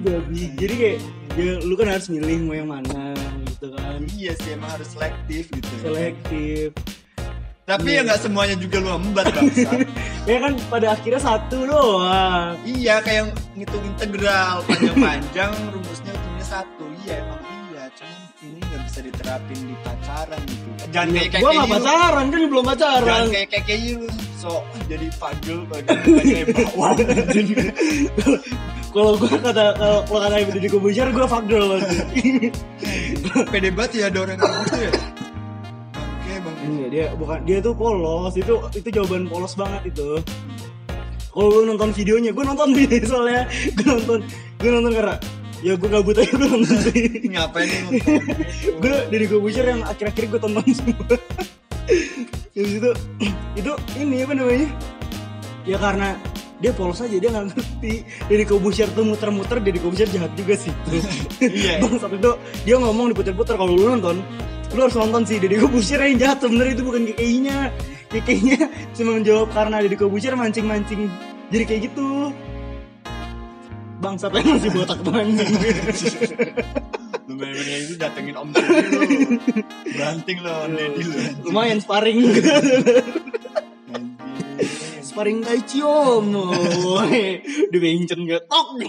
babi. 0.00 0.42
Jadi 0.56 0.74
kayak 0.76 0.98
ya 1.36 1.52
lu 1.60 1.74
kan 1.76 1.88
harus 1.92 2.08
milih 2.08 2.36
mau 2.44 2.56
yang 2.56 2.68
mana 2.68 3.12
gitu 3.48 3.68
kan. 3.76 4.00
iya 4.16 4.32
sih 4.36 4.56
emang 4.56 4.70
harus 4.74 4.88
selektif 4.90 5.48
gitu 5.52 5.68
ya. 5.68 5.82
Selektif. 5.84 6.68
tapi 7.68 7.88
ya 7.96 8.00
nggak 8.00 8.20
semuanya 8.24 8.56
juga 8.56 8.80
lu 8.80 8.90
embat 8.96 9.28
bangsa 9.28 9.68
Ya 10.28 10.44
kan 10.44 10.60
pada 10.68 10.92
akhirnya 10.92 11.20
satu 11.24 11.64
doang. 11.68 12.52
iya 12.64 13.00
kayak 13.00 13.32
ngitung 13.56 13.84
integral 13.84 14.60
panjang-panjang 14.68 15.52
rumusnya 15.72 16.12
ujungnya 16.12 16.46
satu 16.48 16.84
iya 17.04 17.24
emang 17.24 17.37
bisa 18.98 19.14
diterapin 19.14 19.58
di 19.62 19.74
pacaran 19.86 20.40
gitu 20.42 20.66
jangan 20.90 21.08
Ya, 21.14 21.20
kayak 21.22 21.30
kayak 21.30 21.42
gua 21.46 21.50
nggak 21.54 21.70
pacaran 21.70 22.26
kan 22.26 22.40
belum 22.50 22.64
pacaran. 22.66 23.06
jangan 23.06 23.26
kayak 23.30 23.48
kayak 23.54 23.64
kayak 23.70 23.80
you 23.86 23.98
so 24.34 24.50
jadi 24.90 25.06
bawah 25.22 26.90
Kalau 28.88 29.12
gua 29.20 29.28
kata 29.38 29.64
kalau 29.78 29.98
kalau 30.08 30.20
kata 30.26 30.36
Ibu 30.42 30.50
Kobusier 30.74 31.08
gua 31.14 31.30
fuckgirl 31.30 31.78
banget. 31.78 32.54
pede 33.54 33.70
banget 33.70 33.90
ya 33.94 34.04
ada 34.10 34.18
orang 34.18 34.34
kayak 34.34 34.54
gitu 34.66 34.76
ya 34.82 34.92
Iya 36.68 36.86
dia 36.90 37.04
bukan 37.14 37.38
dia 37.46 37.58
tuh 37.62 37.72
polos 37.78 38.34
itu 38.34 38.54
itu 38.74 38.88
jawaban 38.90 39.30
polos 39.30 39.54
banget 39.54 39.94
itu. 39.94 40.18
Kalau 41.30 41.48
lu 41.54 41.70
nonton 41.70 41.94
videonya, 41.94 42.34
gue 42.34 42.44
nonton 42.44 42.74
video 42.74 42.98
soalnya 43.06 43.46
gue 43.78 43.86
nonton 43.86 44.18
gue 44.58 44.70
nonton 44.74 44.92
karena 44.92 45.16
ya 45.58 45.74
gue 45.74 45.88
gabut 45.90 46.14
aja 46.14 46.30
gue 46.30 46.48
nonton 46.48 46.76
sih. 46.86 47.26
ngapain 47.30 47.68
gue 48.82 48.94
dari 49.10 49.24
gue 49.26 49.40
butcher 49.42 49.66
yang 49.66 49.82
akhir-akhir 49.82 50.24
gue 50.30 50.40
tonton 50.40 50.66
semua. 50.70 51.16
Terus 52.54 52.70
itu 52.74 52.90
itu 53.56 53.72
ini 53.98 54.22
apa 54.22 54.32
namanya? 54.34 54.68
Ya 55.66 55.76
karena 55.80 56.14
dia 56.58 56.74
polos 56.74 56.98
aja 56.98 57.14
dia 57.14 57.30
nggak 57.30 57.54
ngerti. 57.54 57.92
Dari 58.26 58.44
Kobusier 58.46 58.88
tuh 58.90 59.06
muter-muter 59.06 59.62
dari 59.62 59.78
Kobusier 59.78 60.10
jahat 60.10 60.34
juga 60.34 60.54
sih. 60.58 60.74
Iya. 61.38 61.78
bang 61.78 61.94
satu 62.02 62.18
itu 62.18 62.32
dia 62.66 62.76
ngomong 62.82 63.14
diputer-puter 63.14 63.54
kalau 63.54 63.78
lu 63.78 63.94
nonton 63.94 64.18
lu 64.74 64.80
harus 64.82 64.98
nonton 64.98 65.22
sih 65.22 65.38
Deddy 65.38 65.62
Kobusier 65.62 66.02
yang 66.02 66.18
jahat. 66.18 66.38
Sebenarnya 66.42 66.74
itu 66.74 66.84
bukan 66.84 67.02
KKI-nya 67.14 67.58
KKI-nya 68.10 68.58
cuma 68.98 69.10
menjawab 69.22 69.48
karena 69.54 69.76
Deddy 69.86 69.96
Kobusier 69.96 70.34
mancing-mancing. 70.34 71.06
Jadi 71.48 71.64
kayak 71.64 71.80
gitu 71.92 72.34
bang 73.98 74.14
siapa 74.14 74.38
yang 74.38 74.48
masih 74.58 74.70
botak 74.70 74.98
tuh 75.02 75.10
anjing 75.10 75.52
lu 77.28 77.36
main-main 77.36 77.84
itu 77.84 77.94
datengin 78.00 78.40
om 78.40 78.48
Deddy 78.48 78.88
lu. 78.88 79.00
Banting 80.00 80.38
lo 80.40 80.52
om 80.64 80.72
Deddy 80.72 81.02
lu 81.04 81.12
anjing. 81.12 81.44
lumayan 81.44 81.78
sparring. 81.84 82.24
Sparring 85.04 85.44
tai 85.44 85.60
ciom 85.68 86.24
dibencen 87.68 88.24
gak 88.24 88.48
tok. 88.48 88.80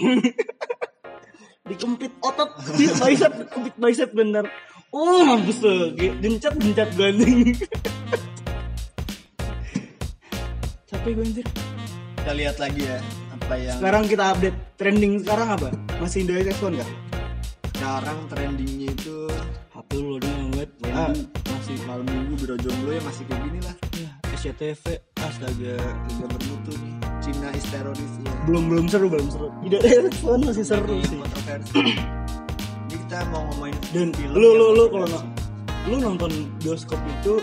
Dikempit 1.68 2.12
otot. 2.24 2.50
Bicep. 2.80 3.32
Kempit 3.52 3.74
bicep 3.76 4.10
bener. 4.16 4.48
Oh 4.88 5.20
mampus 5.22 5.60
tuh 5.60 5.92
gencet 6.00 6.56
gencet 6.56 6.90
gandeng 6.96 7.54
capek 10.88 11.10
gue 11.12 11.24
anjir. 11.28 11.46
Kita 12.18 12.32
lihat 12.34 12.56
lagi 12.56 12.82
ya 12.88 12.98
apa 13.50 13.58
yang 13.58 13.78
sekarang 13.82 14.02
kita 14.06 14.24
update 14.30 14.58
trending. 14.78 15.12
Sekarang 15.26 15.48
apa? 15.58 15.68
Masih 15.98 16.22
Indo 16.22 16.38
X1 16.38 16.70
kah 16.78 16.90
sekarang 17.74 18.18
trendingnya 18.30 18.92
itu 18.94 19.26
HP 19.74 19.88
lu 19.98 20.20
udah 20.22 20.30
banget 20.30 20.68
Ah, 20.94 21.10
masih 21.50 21.74
malam 21.88 22.06
minggu 22.06 22.38
biro 22.38 22.54
jomblo 22.62 22.94
ya 22.94 23.02
masih 23.02 23.26
kayak 23.26 23.42
gini 23.50 23.58
lah. 23.66 23.74
Ya, 23.98 24.10
SCTV 24.38 24.84
astaga 25.18 25.74
Liga 25.82 26.26
bermutu 26.30 26.72
nih. 26.78 26.94
Cina 27.18 27.50
is 27.50 27.66
teroris 27.74 28.12
ya 28.22 28.30
belum 28.46 28.70
belum 28.70 28.86
seru 28.86 29.10
belum 29.10 29.26
seru. 29.34 29.48
Indo 29.66 29.78
X1 29.82 30.38
masih 30.46 30.62
seru 30.62 30.94
Lagi 30.94 31.10
sih. 31.10 31.18
kontroversi. 31.18 31.72
Ini 31.74 31.92
kita 32.86 33.18
mau 33.34 33.42
ngomongin 33.50 33.74
dan 33.90 34.08
film 34.14 34.30
lu 34.38 34.48
lu 34.54 34.66
lu 34.78 34.84
kalau 34.94 35.08
kontroversi. 35.10 35.88
lu 35.90 35.96
nonton 35.98 36.30
bioskop 36.62 37.00
itu 37.18 37.34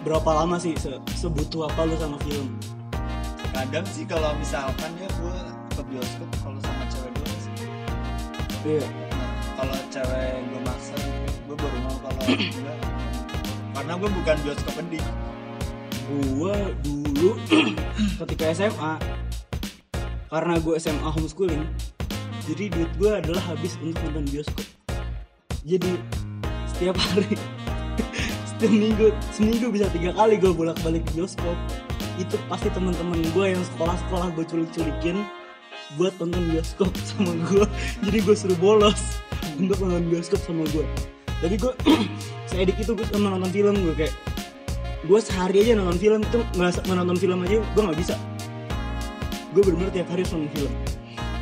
berapa 0.00 0.30
lama 0.32 0.56
sih? 0.56 0.72
Se 0.80 0.96
sebutuh 1.12 1.68
apa 1.68 1.84
lu 1.84 1.92
sama 2.00 2.16
film 2.24 2.56
kadang 3.56 3.86
sih 3.88 4.04
kalau 4.04 4.36
misalkan 4.36 4.90
ya 5.00 5.08
gue 5.08 5.36
ke 5.72 5.82
bioskop 5.88 6.28
kalau 6.44 6.60
sama 6.60 6.84
cewek 6.92 7.10
doang 7.16 7.38
sih. 7.40 7.54
Iya. 8.68 8.86
Nah 9.16 9.32
kalau 9.56 9.78
cewek 9.88 10.32
gue 10.44 10.60
maksa 10.60 10.96
gue 11.48 11.56
baru 11.56 11.78
mau 11.80 11.96
kalau 12.04 12.20
enggak. 12.36 12.78
Karena 13.72 13.92
gue 13.96 14.10
bukan 14.12 14.36
bioskop 14.44 14.74
penting 14.76 15.04
gua 16.06 16.54
dulu 16.86 17.34
ketika 18.22 18.54
SMA 18.54 18.94
karena 20.30 20.54
gue 20.62 20.74
SMA 20.78 21.08
homeschooling 21.10 21.66
jadi 22.46 22.70
duit 22.70 22.90
gue 22.94 23.10
adalah 23.10 23.42
habis 23.42 23.74
untuk 23.82 23.98
nonton 24.06 24.22
bioskop. 24.30 24.66
Jadi 25.66 25.98
setiap 26.70 26.94
hari 26.94 27.34
setiap 28.54 28.70
minggu 28.70 29.10
seminggu 29.34 29.66
bisa 29.74 29.90
tiga 29.90 30.14
kali 30.14 30.38
gue 30.38 30.52
bolak 30.54 30.78
balik 30.86 31.02
bioskop 31.10 31.58
itu 32.16 32.36
pasti 32.48 32.68
teman-teman 32.72 33.20
gue 33.32 33.46
yang 33.52 33.62
sekolah-sekolah 33.74 34.32
gue 34.36 34.44
culik-culikin 34.48 35.24
buat 35.94 36.12
nonton 36.18 36.42
bioskop 36.50 36.90
sama 37.08 37.32
gue 37.46 37.66
jadi 38.04 38.18
gue 38.24 38.34
suruh 38.34 38.58
bolos 38.58 39.20
untuk 39.60 39.78
nonton 39.84 40.08
bioskop 40.08 40.40
sama 40.42 40.64
gue 40.72 40.84
jadi 41.44 41.54
gue 41.60 41.72
seedik 42.48 42.76
itu 42.80 42.96
gue 42.96 43.06
sama 43.12 43.36
nonton 43.36 43.52
film 43.52 43.76
gue 43.84 43.94
kayak 43.94 44.14
gue 45.06 45.20
sehari 45.22 45.62
aja 45.62 45.78
nonton 45.78 45.98
film 46.00 46.20
itu 46.24 46.40
nggak 46.58 46.82
menonton 46.90 47.16
film 47.20 47.38
aja 47.46 47.62
gue 47.62 47.82
nggak 47.84 47.98
bisa. 48.00 48.14
Gue 49.54 49.62
bener-bener 49.62 49.92
tiap 49.94 50.08
hari 50.10 50.22
nonton 50.26 50.50
film. 50.52 50.72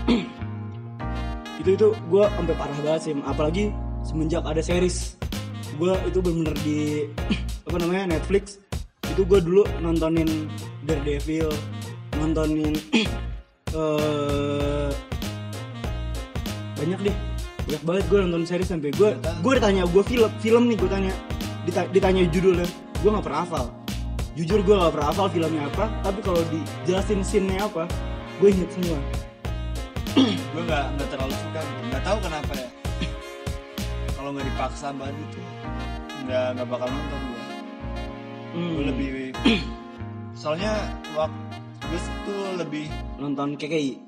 Itu 1.64 1.80
itu 1.80 1.88
gue 1.96 2.24
sampai 2.28 2.54
parah 2.60 2.76
banget 2.84 3.00
sih 3.08 3.14
apalagi 3.24 3.72
semenjak 4.04 4.44
ada 4.44 4.60
series. 4.60 5.16
Gue 5.80 5.96
itu 6.04 6.20
bener-bener 6.20 6.56
di 6.60 7.08
apa 7.70 7.76
namanya 7.80 8.18
Netflix 8.18 8.60
itu 9.14 9.22
gue 9.22 9.38
dulu 9.38 9.62
nontonin 9.78 10.50
Daredevil 10.82 11.46
nontonin 12.18 12.74
eh 13.78 14.90
banyak 16.74 17.00
deh. 17.06 17.16
Banyak 17.64 17.82
banget 17.86 18.04
gue 18.10 18.18
nonton 18.26 18.42
series 18.44 18.68
sampai 18.68 18.90
gue 18.90 19.14
gue 19.14 19.52
ditanya 19.54 19.86
gue 19.86 20.02
film 20.02 20.30
film 20.42 20.66
nih 20.66 20.76
gue 20.76 20.90
tanya. 20.90 21.14
Dita- 21.62 21.88
ditanya 21.94 22.26
judulnya. 22.26 22.66
Gue 23.00 23.10
nggak 23.14 23.24
pernah 23.24 23.40
hafal. 23.46 23.66
Jujur 24.34 24.60
gue 24.66 24.74
nggak 24.74 24.92
pernah 24.98 25.08
hafal 25.14 25.26
filmnya 25.30 25.62
apa 25.70 25.86
tapi 26.02 26.18
kalau 26.18 26.42
dijelasin 26.50 27.22
scene-nya 27.22 27.70
apa 27.70 27.86
gue 28.42 28.48
inget 28.50 28.70
semua. 28.74 28.98
Gue 30.54 30.62
nggak 30.62 30.84
nggak 30.94 31.08
terlalu 31.10 31.34
suka 31.34 31.60
gitu. 31.62 31.80
Nggak 31.90 32.02
tahu 32.06 32.18
kenapa 32.22 32.52
ya. 32.54 32.68
Kalau 34.18 34.30
nggak 34.30 34.46
dipaksa 34.46 34.86
banget 34.94 35.16
itu 35.18 35.40
nggak 36.24 36.46
nggak 36.54 36.66
bakal 36.70 36.86
nonton 36.86 37.33
Hmm, 38.54 38.70
gue 38.78 38.84
lebih 38.86 39.08
soalnya 40.40 40.72
waktu 41.18 41.58
gue 41.84 42.00
tuh 42.24 42.42
lebih 42.56 42.86
nonton 43.18 43.58
KKI 43.58 43.98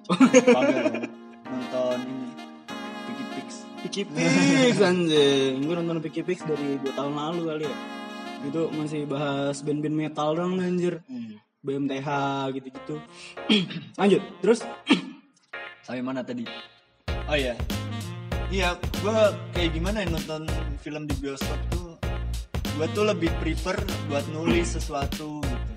nonton 1.47 1.99
ini 2.07 2.29
Picky 3.07 3.25
Pix 3.35 3.49
Picky 3.87 4.03
Pix 4.07 4.83
anjing. 4.83 5.63
Gue 5.63 5.75
nonton 5.79 5.99
Picky 6.03 6.23
Pix 6.27 6.43
dari 6.43 6.79
2 6.83 6.99
tahun 6.99 7.15
lalu 7.15 7.41
kali 7.47 7.65
ya. 7.71 7.77
Itu 8.47 8.71
masih 8.75 9.07
bahas 9.07 9.63
band-band 9.63 9.95
metal 9.95 10.35
dong 10.35 10.59
anjir. 10.59 11.03
BMTH 11.63 12.09
gitu-gitu. 12.55 12.97
Lanjut 14.01 14.23
terus? 14.43 14.63
Sampai 15.87 16.03
mana 16.03 16.27
tadi? 16.27 16.43
Oh 17.31 17.37
iya. 17.39 17.55
Iya 18.51 18.79
gue 18.79 19.19
kayak 19.55 19.71
gimana 19.75 20.03
ya 20.03 20.09
nonton 20.11 20.47
film 20.83 21.07
di 21.07 21.15
bioskop 21.19 21.59
tuh 21.71 21.86
gue 22.77 22.87
tuh 22.93 23.05
lebih 23.09 23.33
prefer 23.41 23.77
buat 24.13 24.25
nulis 24.37 24.77
sesuatu 24.77 25.41
gitu. 25.41 25.75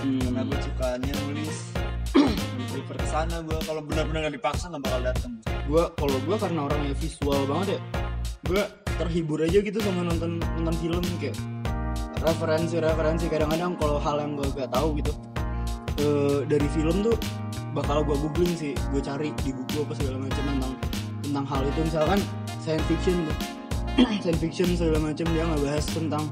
Karena 0.00 0.46
gue 0.46 0.58
sukanya 0.62 1.12
nulis. 1.26 1.74
Lebih 2.16 2.66
prefer 2.72 2.96
ke 3.02 3.06
sana. 3.10 3.36
Gue 3.44 3.58
kalau 3.66 3.82
benar-benar 3.84 4.30
gak 4.30 4.34
dipaksa 4.38 4.72
nggak 4.72 4.82
bakal 4.82 5.00
datang 5.04 5.32
gue 5.70 5.84
kalau 5.94 6.18
gue 6.26 6.36
karena 6.36 6.60
orangnya 6.66 6.94
visual 6.98 7.46
banget 7.46 7.78
ya 7.78 7.80
gue 8.50 8.62
terhibur 8.98 9.38
aja 9.38 9.62
gitu 9.62 9.78
sama 9.78 10.02
nonton 10.02 10.42
nonton 10.58 10.74
film 10.82 11.04
kayak 11.22 11.38
referensi-referensi. 12.20 13.32
Kadang-kadang 13.32 13.78
kalau 13.78 13.96
hal 14.02 14.16
yang 14.20 14.34
gue 14.34 14.48
gak 14.52 14.74
tahu 14.74 14.98
gitu 14.98 15.12
eh, 16.02 16.40
dari 16.50 16.66
film 16.74 17.06
tuh 17.06 17.16
bakal 17.72 18.02
gue 18.02 18.18
googling 18.18 18.54
sih. 18.58 18.74
Gue 18.90 18.98
cari 18.98 19.30
di 19.46 19.54
buku 19.54 19.86
apa 19.86 19.94
segala 19.94 20.26
macam 20.26 20.42
tentang 20.42 20.74
tentang 21.22 21.46
hal 21.46 21.62
itu. 21.64 21.80
Misalkan 21.86 22.18
science 22.60 22.84
fiction 22.90 23.24
tuh 23.30 23.59
science 24.20 24.40
fiction 24.40 24.68
segala 24.76 25.12
macam 25.12 25.26
dia 25.32 25.42
nggak 25.44 25.62
bahas 25.64 25.86
tentang 25.90 26.24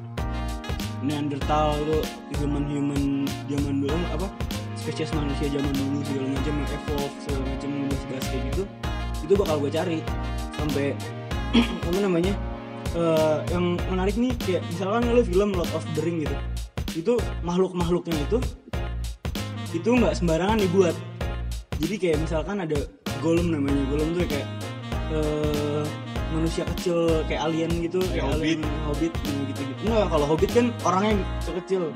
Neanderthal 0.99 1.79
itu 1.87 1.99
human 2.43 2.65
human 2.67 3.03
zaman 3.47 3.75
dulu 3.85 3.99
apa 4.11 4.27
spesies 4.75 5.15
manusia 5.15 5.47
zaman 5.53 5.71
dulu 5.71 6.03
segala 6.03 6.27
macam 6.35 6.53
yang 6.59 6.71
evolve 6.75 7.15
segala 7.23 7.45
macam 7.47 7.71
bahas-bahas 7.87 8.25
kayak 8.29 8.43
gitu 8.51 8.63
itu 9.29 9.33
bakal 9.37 9.57
gue 9.63 9.71
cari 9.71 9.99
sampai 10.59 10.87
apa 11.87 11.99
namanya 12.03 12.35
eh, 12.97 13.39
yang 13.55 13.79
menarik 13.93 14.17
nih 14.19 14.33
kayak 14.43 14.63
misalkan 14.73 15.07
lu 15.13 15.23
film 15.23 15.51
Lord 15.55 15.71
of 15.77 15.85
the 15.95 16.03
Ring 16.03 16.25
gitu 16.25 16.37
itu 16.97 17.15
makhluk-makhluknya 17.47 18.17
itu 18.27 18.39
itu 19.77 19.89
nggak 19.93 20.17
sembarangan 20.17 20.59
dibuat. 20.65 20.97
Jadi 21.79 21.95
kayak 22.01 22.19
misalkan 22.25 22.65
ada 22.65 22.79
Gollum 23.21 23.53
namanya 23.53 23.83
Gollum 23.93 24.17
tuh 24.17 24.25
kayak 24.27 24.49
eh, 25.13 25.85
manusia 26.29 26.63
kecil 26.77 27.25
kayak 27.25 27.41
alien 27.49 27.73
gitu 27.81 28.05
kayak 28.13 28.29
Hobbit. 28.29 28.61
alien 28.61 28.61
hobbit 28.85 29.13
gitu 29.25 29.61
gitu 29.65 29.81
nggak 29.89 30.09
kalau 30.13 30.27
hobbit 30.29 30.51
kan 30.53 30.67
orangnya 30.85 31.15
kecil 31.65 31.89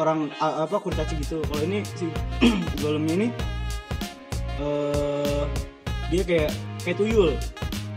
orang 0.00 0.32
apa 0.40 0.76
kurcaci 0.80 1.20
gitu. 1.20 1.44
Kalau 1.44 1.62
ini 1.64 1.84
si 1.96 2.08
Gollum 2.82 3.04
ini 3.08 3.28
eh 4.62 5.44
dia 6.12 6.22
kayak 6.24 6.50
kayak 6.84 6.96
tuyul. 7.00 7.32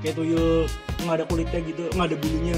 Kayak 0.04 0.16
tuyul 0.22 0.70
nggak 1.06 1.16
ada 1.22 1.26
kulitnya 1.28 1.60
gitu 1.66 1.84
nggak 1.96 2.08
ada 2.14 2.18
bulunya. 2.20 2.58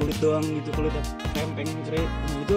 Kulit 0.00 0.16
doang 0.20 0.44
gitu 0.44 0.70
kulitnya 0.76 1.02
kempeng 1.36 1.70
keren. 1.88 2.06
Nah 2.08 2.38
itu 2.44 2.56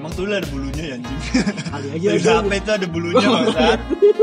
emang 0.00 0.12
tuh 0.16 0.24
ada 0.28 0.48
bulunya 0.48 0.82
ya 0.82 0.94
anjing? 0.96 1.20
Kali 1.68 1.86
aja 1.92 2.08
tuyul 2.16 2.20
ada 2.20 2.32
apa 2.40 2.54
itu 2.56 2.70
ada 2.72 2.86
bulunya 2.88 3.26
maksud 3.28 3.56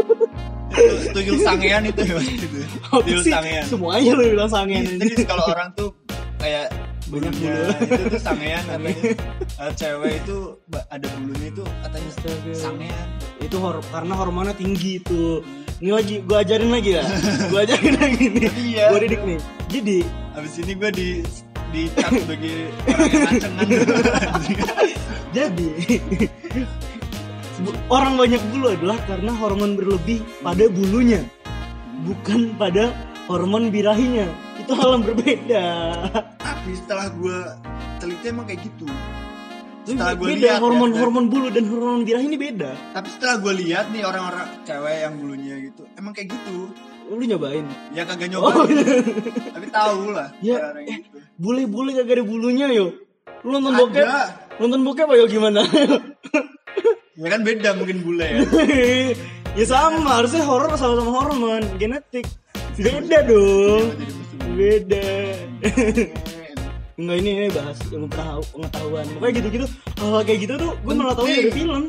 tuyul 1.12 1.38
sangean 1.42 1.82
itu. 1.86 2.02
Ya 2.06 2.18
gitu. 2.22 2.58
Tuyul 3.04 3.24
sangean. 3.24 3.66
Semuanya 3.66 4.12
lu 4.13 4.24
bilang 4.32 4.50
sangean 4.50 4.84
jadi 4.98 5.24
kalau 5.26 5.46
orang 5.50 5.70
tuh 5.74 5.90
kayak 6.38 6.70
Banyak 7.08 7.32
bulunya 7.32 7.56
bulu. 7.56 7.72
itu 7.88 8.04
tuh 8.12 8.20
sangean 8.22 8.63
katanya 8.72 9.00
Eh, 9.58 9.72
cewek 9.74 10.13
itu 10.22 10.38
ada 10.92 11.08
bulunya 11.18 11.48
itu 11.50 11.63
katanya 11.63 12.10
sangean. 12.54 13.08
Itu 13.40 13.56
hor 13.58 13.80
karena 13.90 14.13
hormonnya 14.13 14.54
tinggi 14.54 15.00
itu. 15.00 15.40
Ini 15.78 15.94
lagi 15.94 16.16
gua 16.26 16.42
ajarin 16.42 16.68
lagi 16.68 16.98
ya. 16.98 17.04
Gua 17.48 17.62
ajarin 17.63 17.96
lagi 17.96 18.24
nih. 18.28 18.50
Iya. 18.76 18.86
gua 18.92 19.00
didik 19.00 19.22
nih. 19.24 19.40
Jadi 19.68 19.98
Abis 20.38 20.54
ini 20.62 20.74
gue 20.78 20.90
di 20.94 21.08
dicap 21.68 22.13
sebagai 22.13 22.70
orang 22.86 23.10
yang 23.10 23.24
ngacengan 23.26 23.68
jadi 25.36 25.68
orang 27.88 28.13
banyak 28.15 28.41
bulu 28.54 28.70
adalah 28.70 28.98
karena 29.06 29.32
hormon 29.34 29.74
berlebih 29.74 30.22
pada 30.39 30.65
bulunya 30.70 31.22
bukan 32.06 32.54
pada 32.56 32.93
hormon 33.26 33.74
birahinya. 33.74 34.28
Itu 34.58 34.72
hal 34.74 35.00
yang 35.00 35.04
berbeda. 35.06 35.65
Tapi 36.38 36.72
setelah 36.76 37.08
gue 37.12 37.38
teliti 37.98 38.26
emang 38.30 38.46
kayak 38.46 38.62
gitu. 38.63 38.86
Itu 39.84 39.96
setelah 39.96 40.15
gue 40.15 40.28
lihat 40.36 40.60
hormon 40.60 40.91
ya, 40.91 40.98
hormon 41.00 41.26
bulu 41.32 41.48
dan 41.50 41.63
hormon 41.67 42.04
birahi 42.04 42.28
ini 42.28 42.38
beda. 42.38 42.72
Tapi 42.93 43.08
setelah 43.10 43.39
gue 43.39 43.54
lihat 43.63 43.89
nih 43.91 44.04
orang-orang 44.04 44.48
cewek 44.63 44.98
yang 45.02 45.13
bulunya 45.15 45.56
gitu 45.63 45.84
emang 45.96 46.12
kayak 46.12 46.32
gitu. 46.32 46.70
Lu 47.08 47.24
nyobain? 47.24 47.63
Ya 47.96 48.04
kagak 48.04 48.36
Oh, 48.36 48.52
nyoba 48.52 48.67
iya. 48.67 49.00
tapi 49.56 49.67
tahu 49.72 50.12
lah 50.12 50.28
Ya, 50.43 50.76
yang 50.76 51.08
gitu. 51.08 51.24
bule-bule 51.39 51.96
gak 51.96 52.12
ada 52.12 52.24
bulunya 52.28 52.67
yo. 52.67 52.91
Lu 53.48 53.56
nonton 53.56 53.72
Ada. 53.72 53.82
bokep? 53.88 54.08
Nonton 54.60 54.82
bokep 54.84 55.08
ayo 55.15 55.26
gimana 55.26 55.62
ya 57.17 57.27
kan 57.27 57.41
beda 57.41 57.69
mungkin 57.75 57.97
bule 58.01 58.25
ya. 58.25 58.39
Ya 59.58 59.65
sama 59.65 60.21
harusnya 60.21 60.45
horor 60.45 60.69
sama-sama 60.77 61.10
hormon 61.10 61.65
genetik. 61.82 62.30
Beda 62.77 63.25
dong 63.25 63.89
beda. 64.53 65.33
Enggak 66.98 67.17
ini, 67.21 67.29
ini 67.42 67.48
bahas 67.50 67.77
ilmu 67.89 68.06
pengetahu- 68.06 68.50
pengetahuan. 68.54 69.06
Pokoknya 69.17 69.33
gitu-gitu 69.42 69.65
Hal 69.98 70.21
kayak 70.21 70.39
gitu 70.46 70.54
tuh 70.58 70.71
gue 70.77 70.94
malah 70.94 71.15
tahu 71.17 71.25
dari 71.25 71.50
film. 71.50 71.83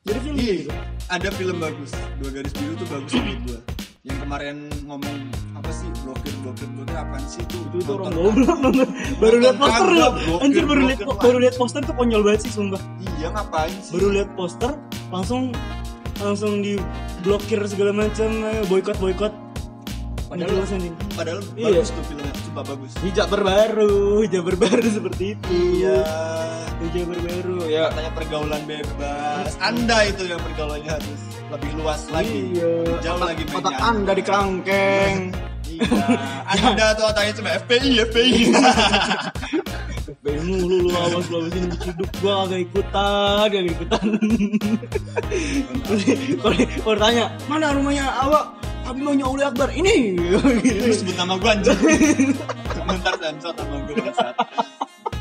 Dari 0.00 0.18
film 0.24 0.34
kayak 0.36 0.56
gitu. 0.64 0.70
Ada 1.12 1.28
film 1.32 1.56
bagus. 1.60 1.90
Dua 2.16 2.30
garis 2.32 2.52
biru 2.56 2.72
tuh 2.76 2.88
bagus 2.88 3.12
menurut 3.12 3.40
gue 3.44 3.58
kemarin 4.30 4.70
ngomong 4.86 5.16
apa 5.58 5.70
sih 5.74 5.90
blokir 6.06 6.30
blokir 6.46 6.70
blokir 6.78 6.94
apaan 6.94 7.18
sih 7.26 7.42
itu? 7.42 7.58
Itu, 7.66 7.76
itu 7.82 7.90
orang 7.98 8.14
goblok 8.14 8.58
nonton. 8.62 8.88
Baru 9.18 9.36
lihat 9.42 9.56
poster 9.58 9.88
lo 9.90 10.06
Anjir 10.38 10.64
baru 10.70 10.80
lihat 10.86 11.00
baru 11.02 11.38
lihat 11.42 11.54
poster 11.58 11.82
tuh 11.82 11.94
konyol 11.98 12.22
banget 12.22 12.46
sih 12.46 12.52
sumpah. 12.54 12.78
Iya 13.18 13.34
ngapain 13.34 13.74
sih? 13.82 13.90
Baru 13.98 14.06
lihat 14.14 14.30
poster 14.38 14.70
langsung 15.10 15.50
langsung 16.22 16.62
di 16.62 16.78
blokir 17.26 17.58
segala 17.66 17.90
macam 17.90 18.30
boykot 18.70 19.02
boykot 19.02 19.34
padahal 20.30 20.62
Winding. 20.62 20.94
padahal 21.18 21.42
Iya. 21.58 21.82
bagus 21.82 21.90
tuh 21.90 22.04
filmnya 22.06 22.30
coba 22.54 22.62
bagus. 22.70 22.90
Hijab 23.02 23.26
berbaru 23.34 24.22
hijab 24.22 24.42
berbaru 24.46 24.86
seperti 25.02 25.34
itu. 25.34 25.50
Iya 25.82 26.06
hijab 26.80 27.04
berbaru 27.12 27.58
ya. 27.68 27.82
Katanya 27.92 28.12
pergaulan 28.16 28.62
bebas. 28.64 29.52
Anda 29.60 29.98
itu 30.08 30.22
yang 30.24 30.40
pergaulannya 30.40 30.90
harus 30.90 31.20
lebih 31.52 31.70
luas 31.76 32.02
lagi. 32.08 32.56
Iya. 32.56 32.72
Jauh 33.04 33.20
lagi 33.20 33.42
otak 33.48 33.62
mainnya. 33.72 33.78
Anda 33.84 34.12
di 34.16 34.22
kerangkeng 34.24 35.16
iya. 35.80 36.52
Anda 36.68 36.86
tuh 36.96 37.04
otaknya 37.08 37.32
cuma 37.36 37.50
FPI 37.64 37.90
FPI 38.10 38.32
FPI 40.20 40.38
mulu 40.44 40.76
lu 40.84 40.90
awas 40.92 41.26
lu 41.30 41.36
awas 41.40 41.54
ini 41.54 41.76
hidup 41.80 42.10
gua 42.20 42.34
agak 42.44 42.60
ikutan 42.66 43.36
agak 43.46 43.62
ikutan. 43.72 44.04
Kalau 46.84 46.98
tanya 46.98 47.24
mana 47.46 47.66
rumahnya 47.72 48.06
awak 48.20 48.44
kami 48.84 49.00
maunya 49.06 49.26
Uli 49.28 49.44
Akbar 49.46 49.70
ini. 49.70 50.18
Lu 50.18 50.92
sebut 50.92 51.14
nama 51.16 51.38
gua 51.38 51.54
anjing. 51.56 52.34
Bentar 52.84 53.14
sensor 53.16 53.54
nama 53.54 53.76
gua 53.86 54.34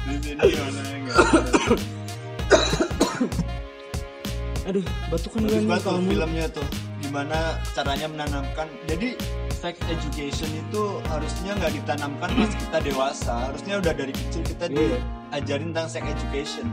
aduh 4.70 4.86
batukan 5.10 5.50
banget 5.50 5.82
tuh 5.82 5.84
kamu 5.90 6.02
filmnya 6.14 6.46
tuh 6.54 6.68
gimana 7.00 7.58
caranya 7.74 8.06
menanamkan. 8.06 8.70
Jadi 8.86 9.18
sex 9.50 9.82
education 9.90 10.50
itu 10.54 11.02
harusnya 11.10 11.58
nggak 11.58 11.74
ditanamkan 11.82 12.30
pas 12.32 12.52
kita 12.54 12.78
dewasa 12.86 13.34
harusnya 13.50 13.82
udah 13.82 13.94
dari 13.98 14.14
kecil 14.14 14.46
kita 14.46 14.70
Iya. 14.70 15.02
diajarin 15.34 15.74
tentang 15.74 15.90
sex 15.90 16.04
education. 16.06 16.70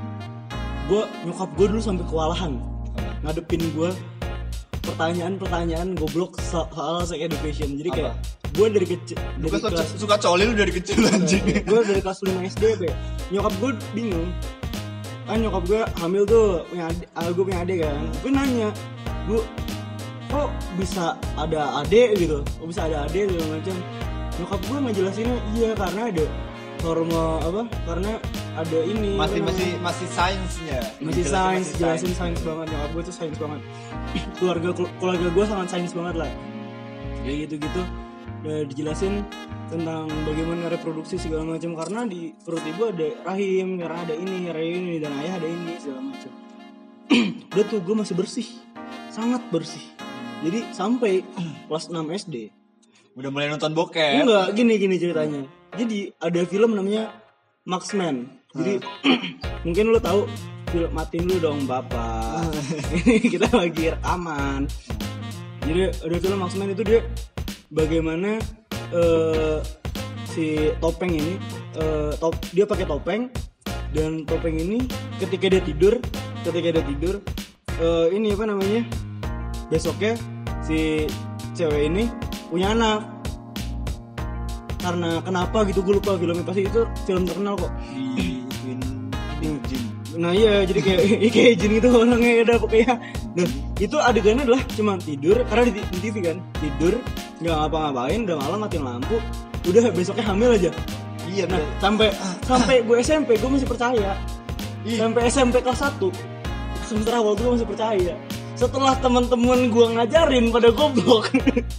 Gue 0.87 1.09
nyokap 1.25 1.51
gue 1.57 1.67
dulu 1.73 1.81
sampai 1.81 2.05
kewalahan. 2.07 2.61
Ngadepin 3.25 3.65
gue 3.75 3.91
pertanyaan-pertanyaan 4.87 5.99
goblok 5.99 6.39
so- 6.39 6.71
soal 6.71 7.03
sex 7.03 7.19
education. 7.19 7.75
Jadi 7.77 7.91
kayak 7.91 8.15
gue 8.57 8.67
dari 8.73 8.87
kecil 8.87 9.19
dari 9.37 9.51
kan 9.53 9.61
kelas 9.69 9.89
suka, 9.93 10.01
suka 10.01 10.17
coli 10.23 10.45
lu 10.49 10.55
dari 10.57 10.73
kecil 10.73 11.03
anjing. 11.13 11.45
gue 11.67 11.81
dari 11.83 12.01
kelas 12.01 12.19
5 12.23 12.51
SD 12.57 12.65
be. 12.81 12.89
Nyokap 13.35 13.53
gue 13.61 13.71
bingung. 13.93 14.31
Kan 15.27 15.43
nyokap 15.43 15.63
gue 15.67 15.83
hamil 15.99 16.23
tuh 16.23 16.63
punya 16.71 16.87
adik, 16.89 17.07
ah, 17.19 17.29
gue 17.35 17.45
punya 17.45 17.61
adik 17.67 17.79
kan. 17.83 18.05
Gue 18.23 18.31
nanya 18.31 18.69
bu 19.27 19.43
kok 20.31 20.49
bisa 20.79 21.19
ada 21.35 21.83
adik 21.83 22.15
gitu? 22.17 22.39
Kok 22.63 22.67
bisa 22.71 22.87
ada 22.87 23.05
adik? 23.11 23.27
segala 23.31 23.59
macam. 23.59 23.77
Nyokap 24.37 24.61
gue 24.65 24.79
ngejelasinnya 24.87 25.37
iya 25.59 25.71
karena 25.75 26.03
ada 26.15 26.25
hormon 26.87 27.43
apa? 27.43 27.63
Karena 27.85 28.13
ada 28.57 28.79
ini. 28.83 29.13
Masih 29.21 29.41
masih 29.45 29.69
masih 29.85 30.09
sainsnya. 30.09 30.81
Masih 30.99 31.25
sains 31.29 31.69
jelasin 31.77 32.13
sains. 32.17 32.41
banget. 32.41 32.67
Nyokap 32.73 32.91
gue 32.97 33.03
tuh 33.05 33.15
sains 33.15 33.39
banget. 33.39 33.61
Keluarga 34.41 34.69
keluarga 34.73 35.27
gue 35.29 35.45
sangat 35.45 35.69
sains 35.69 35.93
banget 35.93 36.15
lah. 36.25 36.31
Kayak 37.23 37.37
gitu 37.47 37.55
gitu 37.69 37.83
udah 38.37 38.63
dijelasin 38.71 39.27
tentang 39.67 40.07
bagaimana 40.23 40.71
reproduksi 40.71 41.21
segala 41.21 41.45
macam. 41.45 41.77
Karena 41.77 42.01
di 42.09 42.33
perut 42.33 42.65
ibu 42.65 42.83
ada 42.89 43.09
rahim 43.29 43.77
karena 43.77 43.99
ada 44.07 44.15
ini 44.17 44.49
rahim 44.49 44.81
ini 44.89 44.97
dan 45.03 45.13
ayah 45.21 45.35
ada 45.37 45.49
ini 45.49 45.73
segala 45.77 46.01
macam. 46.01 46.33
Udah 47.53 47.65
tuh 47.69 47.81
gue 47.85 47.95
masih 47.95 48.15
bersih. 48.17 48.49
Sangat 49.13 49.45
bersih. 49.53 49.85
Jadi 50.41 50.73
sampai 50.73 51.25
kelas 51.69 51.93
6 51.93 52.03
SD 52.27 52.57
udah 53.17 53.31
mulai 53.33 53.49
nonton 53.49 53.73
bokep. 53.73 54.29
Enggak, 54.29 54.53
gini 54.53 54.77
gini 54.77 55.01
ceritanya. 55.01 55.49
Jadi 55.73 56.13
ada 56.21 56.41
film 56.45 56.77
namanya 56.77 57.17
Marksman. 57.65 58.45
Jadi 58.57 58.75
mungkin 59.67 59.85
lu 59.93 60.01
tahu 60.01 60.25
film 60.73 60.91
matiin 60.97 61.25
lu 61.29 61.37
dong 61.39 61.69
bapak. 61.69 62.49
Ini 63.05 63.15
kita 63.29 63.49
lagi 63.53 63.93
rekaman. 63.93 64.67
Jadi 65.67 65.81
ada 65.91 66.17
film 66.23 66.39
Marksman 66.39 66.71
itu 66.73 66.83
dia 66.87 67.01
bagaimana 67.75 68.39
eh, 68.95 69.59
si 70.31 70.71
topeng 70.79 71.11
ini 71.11 71.35
eh, 71.75 72.13
top 72.23 72.39
dia 72.55 72.65
pakai 72.69 72.87
topeng 72.87 73.27
dan 73.91 74.23
topeng 74.29 74.55
ini 74.55 74.87
ketika 75.19 75.51
dia 75.51 75.63
tidur 75.65 75.99
ketika 76.47 76.79
dia 76.79 76.85
tidur 76.87 77.15
eh, 77.83 78.07
ini 78.15 78.31
apa 78.37 78.45
namanya 78.47 78.87
besoknya 79.67 80.15
si 80.63 81.11
cewek 81.59 81.91
ini 81.91 82.07
punya 82.47 82.71
anak 82.71 83.03
karena 84.79 85.19
kenapa 85.19 85.67
gitu 85.67 85.83
gue 85.83 85.99
lupa 85.99 86.15
filmnya 86.15 86.47
pasti 86.47 86.63
itu 86.63 86.87
film 87.11 87.27
terkenal 87.27 87.59
kok 87.59 87.73
nah 90.17 90.33
iya 90.33 90.65
jadi 90.65 90.81
kayak 90.81 91.01
kayak 91.35 91.53
jin 91.61 91.73
itu 91.77 91.89
orangnya 91.93 92.33
ada 92.43 92.55
pokoknya. 92.57 92.95
Nah 93.37 93.49
itu 93.77 93.97
adegannya 94.01 94.43
adalah 94.49 94.63
cuma 94.73 94.93
tidur 94.97 95.37
karena 95.47 95.63
di, 95.69 95.81
di 95.81 95.99
TV 96.01 96.15
kan 96.25 96.37
tidur 96.57 96.95
nggak 97.45 97.55
ngapa-ngapain 97.55 98.21
udah 98.25 98.37
malam 98.41 98.59
matiin 98.65 98.85
lampu 98.85 99.17
udah 99.69 99.83
besoknya 99.93 100.25
hamil 100.25 100.51
aja. 100.57 100.71
Iya 101.29 101.45
nah 101.51 101.61
sampai 101.79 102.09
sampai 102.49 102.77
gue 102.83 102.97
SMP 103.05 103.37
gue 103.37 103.51
masih 103.51 103.69
percaya. 103.69 104.17
Ih. 104.87 105.03
sampai 105.03 105.27
SMP 105.27 105.59
kelas 105.67 105.83
1 105.83 105.99
semester 106.87 107.13
awal 107.19 107.35
tuh 107.35 107.43
gue 107.51 107.53
masih 107.61 107.69
percaya. 107.69 108.15
Setelah 108.57 108.95
teman-teman 109.03 109.69
gue 109.69 109.87
ngajarin 110.01 110.49
pada 110.49 110.73
goblok 110.73 111.29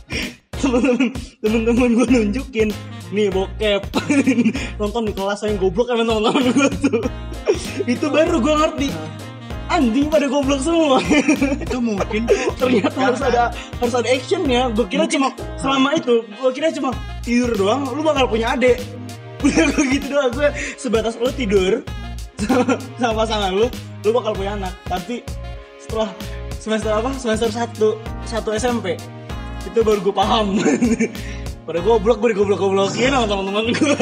teman-teman 0.61 1.13
teman-teman 1.41 1.89
gue 1.95 2.07
nunjukin 2.11 2.69
nih 3.15 3.31
bokep. 3.33 3.81
Nonton 4.81 5.09
di 5.09 5.13
kelas 5.15 5.41
yang 5.47 5.57
goblok 5.57 5.89
emang 5.89 6.05
teman-teman 6.05 6.43
gue 6.53 6.69
tuh 6.85 7.01
itu 7.87 8.05
baru 8.11 8.43
gue 8.43 8.53
ngerti. 8.53 8.89
Anjing 9.67 10.07
pada 10.07 10.27
goblok 10.31 10.63
semua. 10.63 10.99
Itu 11.59 11.79
mungkin 11.79 12.27
ternyata 12.55 12.99
harus 12.99 13.21
ada 13.23 13.51
harus 13.51 13.95
ada 13.95 14.07
actionnya 14.07 14.71
gue 14.71 14.87
kira 14.87 15.03
cuma 15.07 15.31
selama 15.59 15.95
itu 15.95 16.23
gue 16.23 16.51
kira 16.55 16.71
cuma 16.75 16.91
tidur 17.23 17.51
doang. 17.55 17.87
Lu 17.91 18.03
bakal 18.03 18.27
punya 18.27 18.55
adik. 18.55 18.79
Udah 19.43 19.65
gue 19.75 19.85
gitu 19.91 20.07
doang. 20.11 20.31
Gue 20.35 20.51
sebatas 20.79 21.15
lu 21.19 21.31
tidur 21.31 21.83
sama, 22.47 22.75
sama 22.99 23.13
pasangan 23.23 23.51
lu 23.55 23.67
lu 24.03 24.09
bakal 24.11 24.31
punya 24.35 24.55
anak. 24.55 24.73
Tapi 24.87 25.23
setelah 25.79 26.11
semester 26.59 26.91
apa? 26.91 27.11
Semester 27.15 27.49
satu 27.51 27.99
satu 28.23 28.49
SMP 28.55 28.95
itu 29.67 29.79
baru 29.83 29.99
gue 29.99 30.15
paham. 30.15 30.59
Pada 31.67 31.83
goblok 31.83 32.23
gue 32.23 32.31
digoblok 32.31 32.63
goblokin 32.63 33.11
sama 33.11 33.27
teman-teman 33.27 33.75
gue 33.75 33.95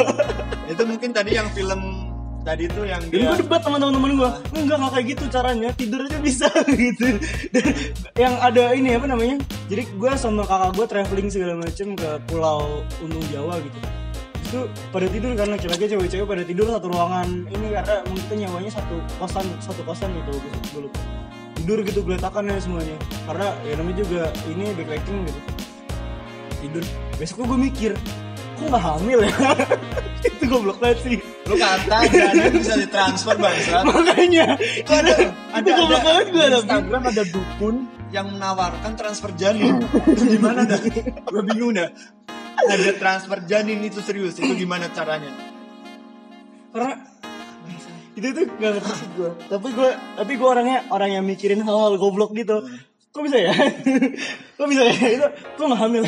itu 0.70 0.84
mungkin 0.86 1.10
tadi 1.10 1.34
yang 1.34 1.50
film 1.54 2.05
tadi 2.46 2.70
tuh 2.70 2.86
yang 2.86 3.02
dan 3.10 3.18
dia 3.18 3.28
gue 3.34 3.38
debat 3.42 3.60
sama 3.66 3.82
teman-teman 3.82 4.12
gue 4.22 4.30
enggak 4.54 4.78
nggak 4.78 4.92
kayak 4.94 5.06
gitu 5.18 5.24
caranya. 5.34 5.70
Tidur 5.74 6.00
aja 6.06 6.18
bisa 6.22 6.48
gitu. 6.86 7.08
Dan 7.50 7.66
yang 8.16 8.34
ada 8.38 8.64
ini 8.78 8.94
apa 8.94 9.10
namanya? 9.10 9.42
Jadi 9.66 9.90
gue 9.90 10.12
sama 10.16 10.46
kakak 10.46 10.72
gue 10.78 10.86
traveling 10.86 11.30
segala 11.34 11.54
macem 11.58 11.98
ke 11.98 12.10
pulau 12.30 12.86
Untung 13.02 13.26
Jawa 13.34 13.58
gitu. 13.60 13.78
Itu 14.46 14.60
pada 14.94 15.10
tidur 15.10 15.34
kan 15.34 15.50
laki-laki 15.50 15.90
cewek-cewek 15.90 16.28
pada 16.30 16.44
tidur 16.46 16.70
satu 16.70 16.88
ruangan. 16.94 17.50
Ini 17.50 17.68
karena 17.82 17.96
emang 18.06 18.20
kita 18.30 18.34
nyawanya 18.46 18.72
satu 18.78 18.96
kosan 19.18 19.46
satu 19.58 19.82
kosan 19.82 20.14
gitu 20.14 20.32
lupa. 20.86 21.02
Tidur 21.58 21.82
gitu 21.82 22.00
geletakan 22.06 22.54
ya 22.54 22.62
semuanya. 22.62 22.98
Karena 23.26 23.58
ya 23.66 23.74
namanya 23.82 23.98
juga 24.06 24.22
ini 24.46 24.70
backpacking 24.78 25.18
gitu. 25.26 25.42
Tidur. 26.62 26.84
Besoknya 27.18 27.46
gue 27.50 27.60
mikir 27.74 27.92
kok 28.56 28.68
nggak 28.72 28.84
hamil 28.84 29.20
ya? 29.22 29.34
Itu 30.28 30.44
goblok 30.50 30.78
banget 30.82 31.00
sih. 31.06 31.18
Lu 31.46 31.56
kata 31.60 31.98
janin 32.10 32.52
bisa 32.58 32.74
ditransfer 32.80 33.38
bangsa 33.38 33.86
makanya 33.86 34.58
itu 34.58 34.90
ada 34.90 35.14
ada 35.54 35.70
ada 35.70 35.98
banget 36.02 36.26
gue 36.34 36.46
tapi. 36.50 36.66
Instagram 36.66 37.04
ada 37.14 37.24
dukun 37.30 37.76
yang 38.10 38.28
menawarkan 38.34 38.92
transfer 38.98 39.30
janin. 39.38 39.86
Itu 39.86 40.26
gimana 40.26 40.66
dah? 40.66 40.82
Gue 41.30 41.44
bingung 41.46 41.78
dah. 41.78 41.94
Ada 42.66 42.98
transfer 42.98 43.46
janin 43.46 43.86
itu 43.86 44.02
serius 44.02 44.42
itu 44.42 44.58
gimana 44.58 44.90
caranya? 44.90 45.30
Karena 46.74 46.98
itu 48.16 48.28
tuh 48.32 48.46
gak 48.48 48.72
ngerti 48.80 49.06
gue 49.20 49.32
tapi 49.52 49.68
gue 49.76 49.90
tapi 49.92 50.32
gue 50.40 50.48
orangnya 50.48 50.88
orang 50.88 51.20
yang 51.20 51.24
mikirin 51.28 51.60
hal-hal 51.60 52.00
goblok 52.00 52.32
gitu 52.32 52.64
kok 53.16 53.24
bisa 53.24 53.40
ya? 53.40 53.56
Kok 54.60 54.68
bisa 54.68 54.84
ya? 54.92 54.92
Itu 54.92 55.28
kok 55.56 55.66
nggak 55.72 55.80
hamil 55.80 56.04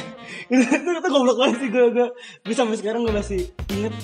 itu, 0.51 0.60
itu, 0.60 0.89
itu 0.91 1.08
goblok 1.08 1.39
banget 1.39 1.58
sih. 1.64 1.70
Gue 1.72 1.88
gue 1.95 2.08
gue 2.43 2.55
sampai 2.55 2.76
sekarang 2.76 3.08
gue 3.08 3.16
masih 3.16 3.47
inget 3.72 3.95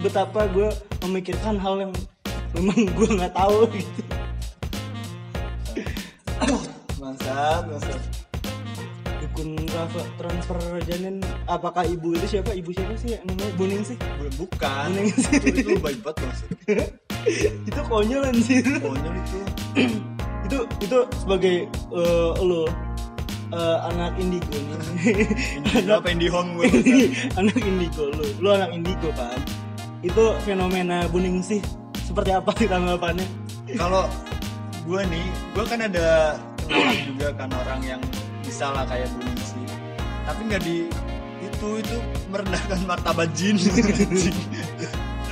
betapa 0.00 0.48
gue 0.48 0.72
memikirkan 1.04 1.60
hal 1.60 1.84
yang 1.84 1.92
memang 2.56 2.88
gue 2.96 3.08
nggak 3.12 3.36
tahu. 3.36 3.68
Gitu 3.68 4.02
bangsat 7.00 7.62
bangsat. 7.68 8.00
Dukun 9.20 9.60
Rafa 9.68 10.02
transfer 10.16 10.60
janin. 10.88 11.20
Apakah 11.44 11.84
ibu 11.84 12.16
itu 12.16 12.40
siapa? 12.40 12.56
Ibu 12.56 12.72
siapa 12.72 12.96
sih? 12.96 13.20
Namanya 13.20 13.52
Buning 13.60 13.84
sih? 13.84 14.00
Bukan. 14.40 14.88
Buning 14.96 15.12
sih. 15.12 15.36
Itu, 15.44 15.76
baik 15.76 16.00
banget 16.00 16.24
bangsat 16.24 16.48
itu 17.68 17.80
konyol 17.86 18.24
anjir. 18.32 18.64
Konyol 18.80 19.14
itu 19.20 19.38
itu 20.52 20.60
itu 20.84 20.98
sebagai 21.16 21.56
eh, 21.72 22.30
lo 22.44 22.68
eh, 23.56 23.78
anak 23.88 24.20
indigo 24.20 24.52
nih. 24.52 24.76
Indigo 25.64 25.92
apa 26.04 26.08
indie 26.12 26.28
home 26.28 26.60
gue 26.60 26.68
anak 27.40 27.56
indigo 27.64 28.12
lo 28.12 28.24
lo 28.44 28.48
anak 28.60 28.70
indigo 28.76 29.08
kan 29.16 29.40
itu 30.04 30.24
fenomena 30.44 31.08
buning 31.08 31.40
sih. 31.40 31.64
Seperti 32.04 32.36
apa 32.36 32.52
sih 32.60 32.68
tanggapannya? 32.68 33.24
Kalau 33.80 34.04
gue 34.84 35.00
nih 35.08 35.24
gue 35.56 35.64
kan 35.64 35.80
ada 35.80 36.36
kenalan 36.68 36.98
juga 37.08 37.28
kan 37.32 37.48
orang 37.64 37.80
yang 37.80 38.02
bisa 38.44 38.68
lah 38.68 38.84
kayak 38.84 39.08
buning 39.16 39.40
sih. 39.40 39.64
Tapi 40.28 40.40
nggak 40.52 40.62
di 40.68 40.76
itu 41.40 41.68
itu 41.80 41.96
merendahkan 42.28 42.78
martabat 42.84 43.32
jin. 43.32 43.56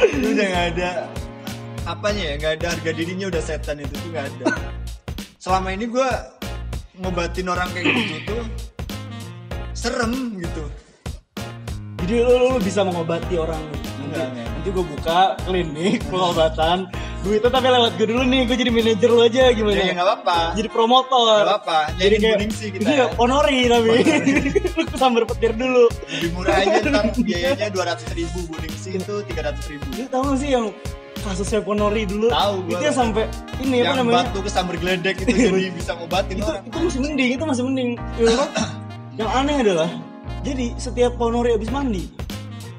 Itu 0.00 0.32
udah 0.32 0.46
nggak 0.48 0.66
ada 0.72 1.12
apanya 1.84 2.22
ya 2.24 2.34
nggak 2.40 2.52
ada 2.60 2.66
harga 2.72 2.90
dirinya 2.96 3.26
udah 3.28 3.42
setan 3.42 3.80
itu 3.80 3.94
tuh 3.98 4.08
nggak 4.12 4.26
ada 4.32 4.44
selama 5.40 5.72
ini 5.72 5.88
gue 5.88 6.08
ngobatin 6.98 7.48
orang 7.48 7.68
kayak 7.72 7.86
gitu 7.88 8.16
tuh 8.28 8.42
serem 9.72 10.12
gitu 10.36 10.64
Jadi 12.00 12.14
lu, 12.18 12.34
lu 12.48 12.58
bisa 12.58 12.80
mengobati 12.82 13.36
orang 13.36 13.60
nanti, 13.62 13.88
Enggak, 14.02 14.28
nanti 14.34 14.68
gue 14.68 14.84
buka 14.84 15.18
klinik 15.40 16.00
pengobatan. 16.08 16.88
Duitnya 17.20 17.50
tapi 17.50 17.68
lewat 17.68 17.92
gue 17.94 18.06
dulu 18.08 18.24
nih, 18.24 18.42
gue 18.42 18.56
jadi 18.56 18.72
manajer 18.72 19.08
lu 19.08 19.20
aja 19.20 19.42
gimana? 19.50 19.76
ya 19.76 19.92
nggak 19.92 20.08
apa-apa 20.08 20.38
Jadi 20.56 20.68
promotor. 20.70 21.36
nggak 21.38 21.52
apa-apa 21.54 21.78
jadi 21.94 22.14
kuning 22.16 22.50
sih 22.50 22.68
kita 22.70 22.88
Iya, 22.88 23.04
honori 23.14 23.58
tapi. 23.64 23.88
lu 24.76 24.84
kesambar 24.86 25.22
petir 25.28 25.52
dulu. 25.52 25.84
lebih 26.10 26.30
murah 26.32 26.54
aja 26.58 26.80
ntar 26.82 27.04
biayanya 27.28 27.68
dua 27.68 27.84
ratus 27.86 28.08
ribu 28.10 28.38
kuning 28.46 28.74
sih 28.74 28.96
itu 28.96 29.14
tiga 29.28 29.42
ratus 29.46 29.64
ribu 29.68 29.84
tau 30.06 30.24
gak 30.24 30.36
sih 30.36 30.50
yang 30.50 30.66
kasusnya 31.20 31.60
Ponori 31.60 32.04
dulu? 32.04 32.28
Tahu. 32.28 32.54
Itu 32.68 32.82
yang 32.82 32.96
sampai 32.96 33.24
ini 33.60 33.80
apa 33.80 33.86
yang 33.86 33.96
namanya? 34.02 34.24
batu 34.26 34.38
kesambar 34.40 34.74
geledek 34.76 35.16
itu 35.22 35.32
jadi 35.32 35.68
bisa 35.70 35.92
ngobatin 35.94 36.34
itu 36.36 36.44
orang 36.44 36.64
itu 36.64 36.78
masih 36.80 37.00
mending 37.00 37.30
itu 37.36 37.44
masih 37.44 37.64
mending 37.68 37.90
Ya, 38.16 38.28
apa? 38.34 38.46
yang 39.20 39.30
aneh 39.30 39.56
adalah 39.60 39.90
jadi 40.40 40.66
setiap 40.76 41.12
ponori 41.14 41.52
habis 41.52 41.68
mandi 41.68 42.08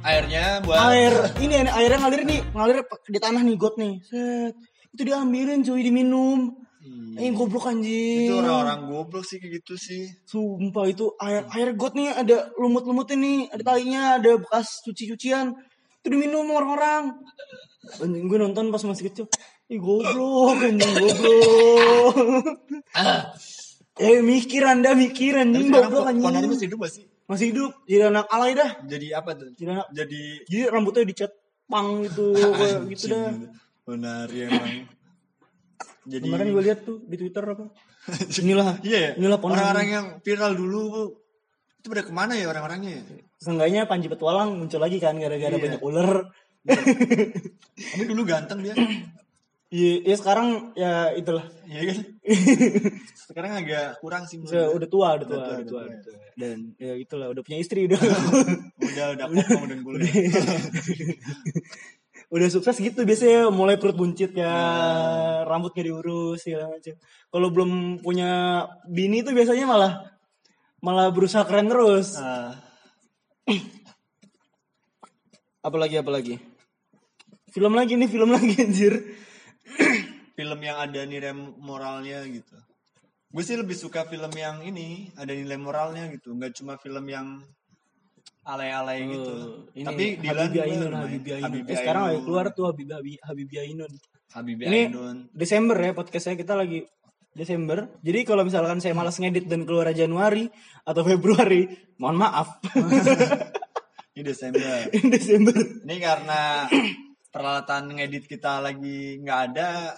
airnya 0.02 0.66
buat 0.66 0.82
air 0.90 1.14
ini 1.38 1.62
ini, 1.62 1.70
airnya 1.70 1.98
ngalir 2.02 2.22
nih 2.26 2.40
ngalir 2.52 2.78
di 3.06 3.20
tanah 3.22 3.42
nih 3.42 3.56
got 3.56 3.78
nih 3.78 4.02
set 4.02 4.58
itu 4.90 5.02
diambilin 5.06 5.62
cuy 5.62 5.82
diminum 5.82 6.58
Iya. 6.82 7.30
eh 7.30 7.32
goblok 7.38 7.70
anjing 7.70 8.26
itu 8.26 8.34
orang-orang 8.34 8.90
goblok 8.90 9.22
sih 9.22 9.38
kayak 9.38 9.62
gitu 9.62 9.78
sih 9.78 10.10
sumpah 10.26 10.90
itu 10.90 11.14
air 11.22 11.46
air 11.54 11.78
got 11.78 11.94
nih 11.94 12.10
ada 12.10 12.50
lumut-lumutnya 12.58 13.22
nih 13.22 13.40
ada 13.54 13.62
talinya 13.62 14.02
ada 14.18 14.42
bekas 14.42 14.82
cuci-cucian 14.82 15.54
itu 16.02 16.08
diminum 16.10 16.50
orang-orang 16.50 17.14
anjing 18.00 18.26
gue 18.30 18.40
nonton 18.40 18.70
pas 18.70 18.82
masih 18.82 19.10
kecil. 19.10 19.26
Ih 19.68 19.80
goblok 19.82 20.60
anjing 20.62 20.94
goblok. 20.96 22.16
Eh 24.00 24.20
mikir 24.22 24.64
anda 24.66 24.94
mikir 24.94 25.38
anjing 25.38 25.70
goblok 25.70 26.06
anjing. 26.10 26.26
Ponari 26.26 26.48
masih 26.48 26.66
hidup 26.70 26.80
gak 26.86 26.94
sih? 26.94 27.04
Masih 27.26 27.46
hidup. 27.54 27.72
Jadi 27.86 28.04
anak 28.08 28.26
alay 28.30 28.52
dah. 28.54 28.72
Jadi 28.86 29.08
apa 29.14 29.30
tuh? 29.34 29.50
Jadi 29.54 29.70
anak 29.72 29.88
jadi 29.94 30.22
jadi 30.46 30.64
rambutnya 30.70 31.04
dicat 31.06 31.32
pang 31.70 32.04
gitu 32.06 32.36
kayak 32.60 32.80
gitu 32.92 33.06
dah. 33.12 33.34
Ponari 33.86 34.38
emang. 34.46 34.70
Jadi 36.02 36.26
kemarin 36.26 36.48
gue 36.54 36.64
lihat 36.66 36.80
tuh 36.82 36.98
di 37.06 37.16
twitter 37.18 37.44
apa? 37.46 37.66
Inilah. 38.42 38.82
Iya 38.82 38.98
ya? 38.98 39.12
Inilah 39.22 39.38
orang-orang 39.38 39.88
yang 39.90 40.06
viral 40.22 40.54
dulu 40.58 40.82
Bu. 40.90 41.04
itu 41.82 41.90
pada 41.90 42.06
ke 42.06 42.14
mana 42.14 42.38
ya 42.38 42.46
orang-orangnya? 42.46 43.02
Ya 43.02 43.26
seenggaknya 43.42 43.90
Panji 43.90 44.06
Petualang 44.06 44.54
muncul 44.54 44.78
lagi 44.78 45.02
kan 45.02 45.18
gara-gara 45.18 45.58
Iya. 45.58 45.62
banyak 45.66 45.82
ular 45.82 46.30
ini 47.96 48.04
dulu 48.06 48.22
ganteng 48.24 48.62
dia 48.62 48.76
Iya, 49.72 50.04
ya 50.04 50.16
sekarang 50.20 50.76
ya 50.76 51.16
itulah. 51.16 51.48
iya 51.64 51.82
kan 51.88 51.98
sekarang 53.32 53.52
agak 53.64 54.04
kurang 54.04 54.28
sih 54.28 54.36
Udah, 54.44 54.68
gue. 54.68 54.76
udah 54.84 54.88
tua, 54.92 55.08
udah 55.16 55.24
tua, 55.24 55.40
Udah 55.40 55.48
tua, 55.48 55.48
udah 55.48 55.56
udah 55.56 55.64
tua, 55.64 55.72
tua. 55.72 55.84
udah 55.88 56.00
tua. 56.04 56.16
Dan 56.36 56.58
ya 56.76 56.92
itulah, 57.00 57.28
udah 57.32 57.40
punya 57.40 57.58
istri 57.64 57.88
udah. 57.88 57.96
udah 58.92 59.06
udah 59.16 59.26
kopong 59.32 59.66
dan 59.72 59.80
kuliah 59.80 60.12
udah 62.32 62.48
sukses 62.48 62.76
gitu 62.78 63.04
biasanya 63.04 63.48
mulai 63.48 63.80
perut 63.80 63.96
buncit 63.96 64.36
ya, 64.36 64.44
Nah. 64.44 65.48
rambut 65.48 65.72
gak 65.72 65.88
diurus 65.88 66.44
segala 66.44 66.68
macam. 66.72 66.96
Kalau 67.28 67.48
belum 67.48 67.72
punya 68.00 68.32
bini 68.88 69.24
tuh 69.24 69.32
biasanya 69.32 69.64
malah 69.64 69.94
malah 70.84 71.08
berusaha 71.12 71.48
keren 71.48 71.72
terus. 71.72 72.20
Ah, 72.20 72.60
Apalagi 75.64 75.96
apalagi. 75.96 76.36
Film 77.52 77.74
lagi 77.74 77.94
nih, 77.96 78.08
film 78.08 78.30
lagi 78.32 78.54
anjir. 78.58 78.94
film 80.32 80.60
yang 80.60 80.78
ada 80.80 81.06
nilai 81.06 81.32
moralnya 81.60 82.26
gitu 82.26 82.58
gue 83.32 83.44
sih 83.46 83.56
lebih 83.56 83.72
suka 83.72 84.04
film 84.04 84.28
yang 84.34 84.60
ini 84.60 85.08
ada 85.16 85.32
nilai 85.32 85.56
moralnya 85.56 86.10
gitu 86.10 86.34
nggak 86.34 86.52
cuma 86.52 86.76
film 86.76 87.08
yang 87.08 87.40
alay-alay 88.44 89.06
gitu 89.08 89.32
Oh, 89.32 89.70
ini 89.72 89.86
tapi 89.86 90.04
Dilan 90.18 90.36
Habibie 90.42 90.62
Ainun. 90.66 90.92
Habibie 90.92 91.34
Ainun. 91.38 91.46
Habibie 91.48 91.72
Eh, 91.72 91.78
sekarang 91.78 92.04
lagi 92.04 92.20
keluar 92.26 92.46
tuh 92.52 92.66
Habibie 92.68 92.92
Habibie, 92.92 93.20
Habibie 93.22 93.60
Ainun. 93.62 93.92
Habibie 94.34 94.66
Ini 94.66 94.80
Ainun 94.90 95.18
Desember 95.32 95.78
ya 95.78 95.92
podcastnya 95.94 96.36
kita 96.36 96.54
lagi 96.58 96.80
Desember. 97.32 97.88
Jadi 98.04 98.20
kalau 98.26 98.44
misalkan 98.44 98.84
saya 98.84 98.92
malas 98.92 99.16
ngedit 99.16 99.48
dan 99.48 99.64
keluar 99.64 99.88
Januari 99.94 100.52
atau 100.84 101.00
Februari, 101.00 101.64
mohon 101.96 102.20
maaf. 102.20 102.60
ini 104.20 104.22
Desember 104.26 104.60
Ini 104.90 105.08
Desember. 105.08 105.56
ini 105.56 105.96
karena 106.02 106.68
peralatan 107.32 107.96
ngedit 107.96 108.28
kita 108.28 108.60
lagi 108.60 109.18
nggak 109.18 109.40
ada 109.50 109.96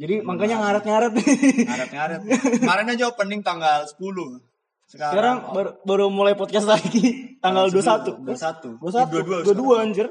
Jadi 0.00 0.24
makanya 0.24 0.56
ngaret-ngaret. 0.58 1.12
ngaret-ngaret 1.12 2.20
kemarin 2.56 2.86
aja 2.88 3.04
opening 3.06 3.44
tanggal 3.44 3.84
10 3.84 4.00
sekarang, 4.00 4.40
Sekarang 4.88 5.36
baru, 5.52 5.70
baru 5.84 6.06
mulai 6.08 6.32
podcast 6.34 6.64
lagi 6.66 7.36
tanggal 7.38 7.68
21. 7.68 8.24
21 8.24 8.80
21. 8.80 9.44
22 9.44 9.52
22 9.52 9.76
anjir. 9.78 10.06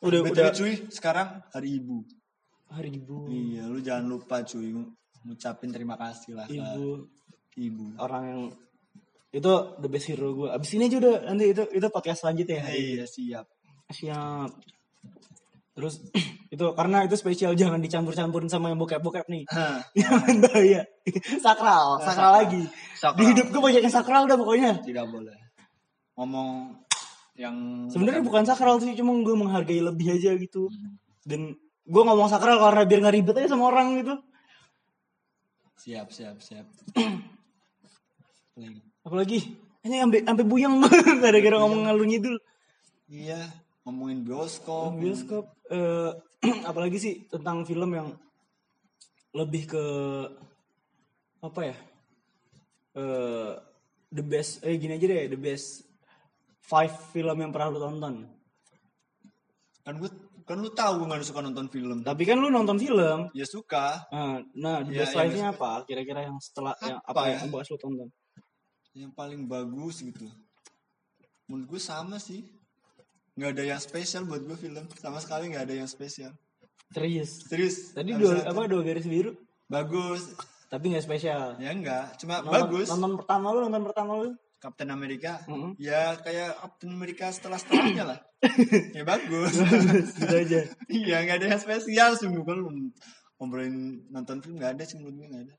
Udah 0.00 0.20
BTW, 0.20 0.32
udah 0.32 0.48
cuy 0.54 0.72
sekarang 0.88 1.28
hari 1.50 1.76
ibu 1.76 2.04
hari 2.70 2.94
ibu. 2.94 3.26
iya 3.26 3.66
lu 3.66 3.80
jangan 3.80 4.06
lupa 4.06 4.40
cuy 4.40 4.70
ngucapin 5.20 5.68
terima 5.68 5.96
kasih 5.96 6.32
lah 6.32 6.46
ke 6.46 6.54
Ibu 6.54 6.88
ibu 7.58 7.84
orang 7.98 8.22
yang 8.24 8.40
itu 9.30 9.52
the 9.76 9.86
best 9.86 10.08
hero 10.08 10.32
gue. 10.32 10.48
Abis 10.48 10.74
ini 10.74 10.86
aja 10.86 10.96
udah 10.98 11.16
nanti 11.26 11.50
itu 11.50 11.62
itu 11.70 11.86
podcast 11.88 12.22
selanjutnya 12.22 12.60
ya. 12.60 12.64
iya 12.70 13.04
siap 13.04 13.46
Siap. 13.90 14.50
Terus 15.74 16.02
itu 16.54 16.64
karena 16.74 17.06
itu 17.06 17.14
spesial 17.14 17.54
jangan 17.54 17.78
dicampur-campurin 17.78 18.50
sama 18.50 18.74
yang 18.74 18.78
bokep-bokep 18.80 19.26
nih. 19.30 19.44
Yang 19.94 20.38
bahaya. 20.44 20.82
sakral, 21.44 22.02
sakral 22.02 22.32
lagi. 22.42 22.62
sakral. 22.98 23.18
Di 23.18 23.24
hidup 23.34 23.46
gue 23.54 23.60
banyak 23.62 23.82
yang 23.86 23.94
sakral 23.94 24.24
dah 24.26 24.36
pokoknya. 24.38 24.82
tidak 24.82 25.06
boleh 25.08 25.36
ngomong 26.20 26.76
yang 27.40 27.56
Sebenarnya 27.88 28.20
bukan 28.20 28.44
sakral 28.44 28.76
sih, 28.76 28.92
cuma 28.92 29.16
gue 29.24 29.32
menghargai 29.32 29.80
lebih 29.80 30.12
aja 30.12 30.36
gitu. 30.36 30.68
Dan 31.24 31.56
gue 31.88 32.02
ngomong 32.04 32.28
sakral 32.28 32.60
karena 32.60 32.84
biar 32.84 33.00
nggak 33.00 33.16
ribet 33.16 33.34
aja 33.40 33.48
sama 33.56 33.72
orang 33.72 33.98
gitu. 34.04 34.14
siap 35.80 36.12
siap 36.12 36.36
siap 36.44 36.68
Lagi. 38.60 38.84
Apalagi 39.08 39.38
hanya 39.80 40.04
sampai 40.04 40.20
sampai 40.28 40.44
buyang 40.44 40.76
gara-gara 41.24 41.56
ngomong 41.56 41.88
ngalur 41.88 42.04
ngidul. 42.04 42.36
iya 43.08 43.48
ngomongin 43.82 44.20
bioskop 44.22 44.92
Bioskop 44.96 45.44
eh, 45.68 46.10
apalagi 46.68 46.96
sih 46.96 47.14
tentang 47.26 47.64
film 47.64 47.90
yang 47.92 48.08
lebih 49.30 49.70
ke 49.70 49.84
apa 51.40 51.60
ya? 51.64 51.76
Eh 52.94 53.50
the 54.10 54.20
best 54.20 54.60
eh 54.60 54.74
gini 54.74 54.98
aja 54.98 55.06
deh, 55.06 55.30
the 55.30 55.38
best 55.38 55.86
five 56.60 56.90
film 57.10 57.36
yang 57.38 57.50
pernah 57.50 57.70
lu 57.70 57.80
tonton. 57.80 58.26
kan 59.80 59.96
gue 59.96 60.10
kan 60.44 60.60
lu 60.60 60.68
tahu 60.70 61.00
gue 61.00 61.06
nggak 61.08 61.24
suka 61.24 61.40
nonton 61.40 61.66
film 61.66 62.02
Tapi 62.02 62.22
kan 62.26 62.36
lu 62.36 62.50
nonton 62.50 62.76
film. 62.76 63.30
ya 63.32 63.46
suka 63.46 64.04
Nah, 64.10 64.42
nah 64.52 64.76
the 64.82 64.92
Ya, 64.92 65.02
best 65.02 65.14
yang 65.14 65.18
five-nya 65.24 65.46
apa? 65.50 65.70
Kira-kira 65.88 66.20
yang 66.26 66.36
setelah 66.36 66.74
yang 66.84 67.00
Apa 67.00 67.16
apa 67.16 67.30
ya? 67.32 67.36
yang 67.40 67.50
bahas 67.50 67.68
lu 67.70 67.78
tonton? 67.78 68.08
yang 68.90 69.14
paling 69.14 69.46
bagus 69.46 70.02
gitu 70.02 70.26
menurut 71.46 71.70
gue 71.70 71.80
sama 71.80 72.18
sih 72.18 72.42
nggak 73.38 73.50
ada 73.56 73.64
yang 73.76 73.80
spesial 73.80 74.26
buat 74.26 74.42
gue 74.42 74.56
film. 74.58 74.84
Sama 74.98 75.18
sekali 75.22 75.52
nggak 75.54 75.64
ada 75.70 75.74
yang 75.84 75.90
spesial. 75.90 76.32
Serius. 76.90 77.46
serius. 77.46 77.94
Tadi 77.94 78.18
dua 78.18 78.42
apa 78.42 78.66
dua 78.66 78.82
garis 78.82 79.06
biru, 79.06 79.38
bagus. 79.70 80.34
Tapi 80.70 80.94
nggak 80.94 81.06
spesial. 81.06 81.58
ya 81.58 81.70
enggak 81.70 82.18
cuma 82.18 82.42
Nonton, 82.42 82.54
bagus. 82.54 82.86
Nonton 82.90 83.12
pertama 83.18 83.46
lu, 83.54 83.58
nonton 83.66 83.82
pertama 83.86 84.12
lu. 84.18 84.30
Captain 84.60 84.92
America. 84.92 85.40
Mm-mm. 85.48 85.72
ya 85.80 86.20
kayak 86.20 86.52
Captain 86.60 86.92
America 86.92 87.26
setelah 87.32 87.56
setelahnya 87.56 88.04
lah. 88.04 88.20
Ya 88.96 89.04
bagus. 89.04 89.56
Gitu 90.16 90.34
aja. 90.34 90.60
iya 91.00 91.16
nggak 91.24 91.36
ada 91.40 91.46
yang 91.56 91.62
spesial. 91.62 92.16
Sungguh 92.16 92.44
kalau 92.44 92.68
ngobrolin 93.40 94.04
nonton 94.12 94.44
film 94.44 94.60
nggak 94.60 94.76
ada 94.76 94.84
sih 94.84 95.00
menurut 95.00 95.16
gue 95.16 95.28
nggak 95.32 95.44
ada. 95.48 95.54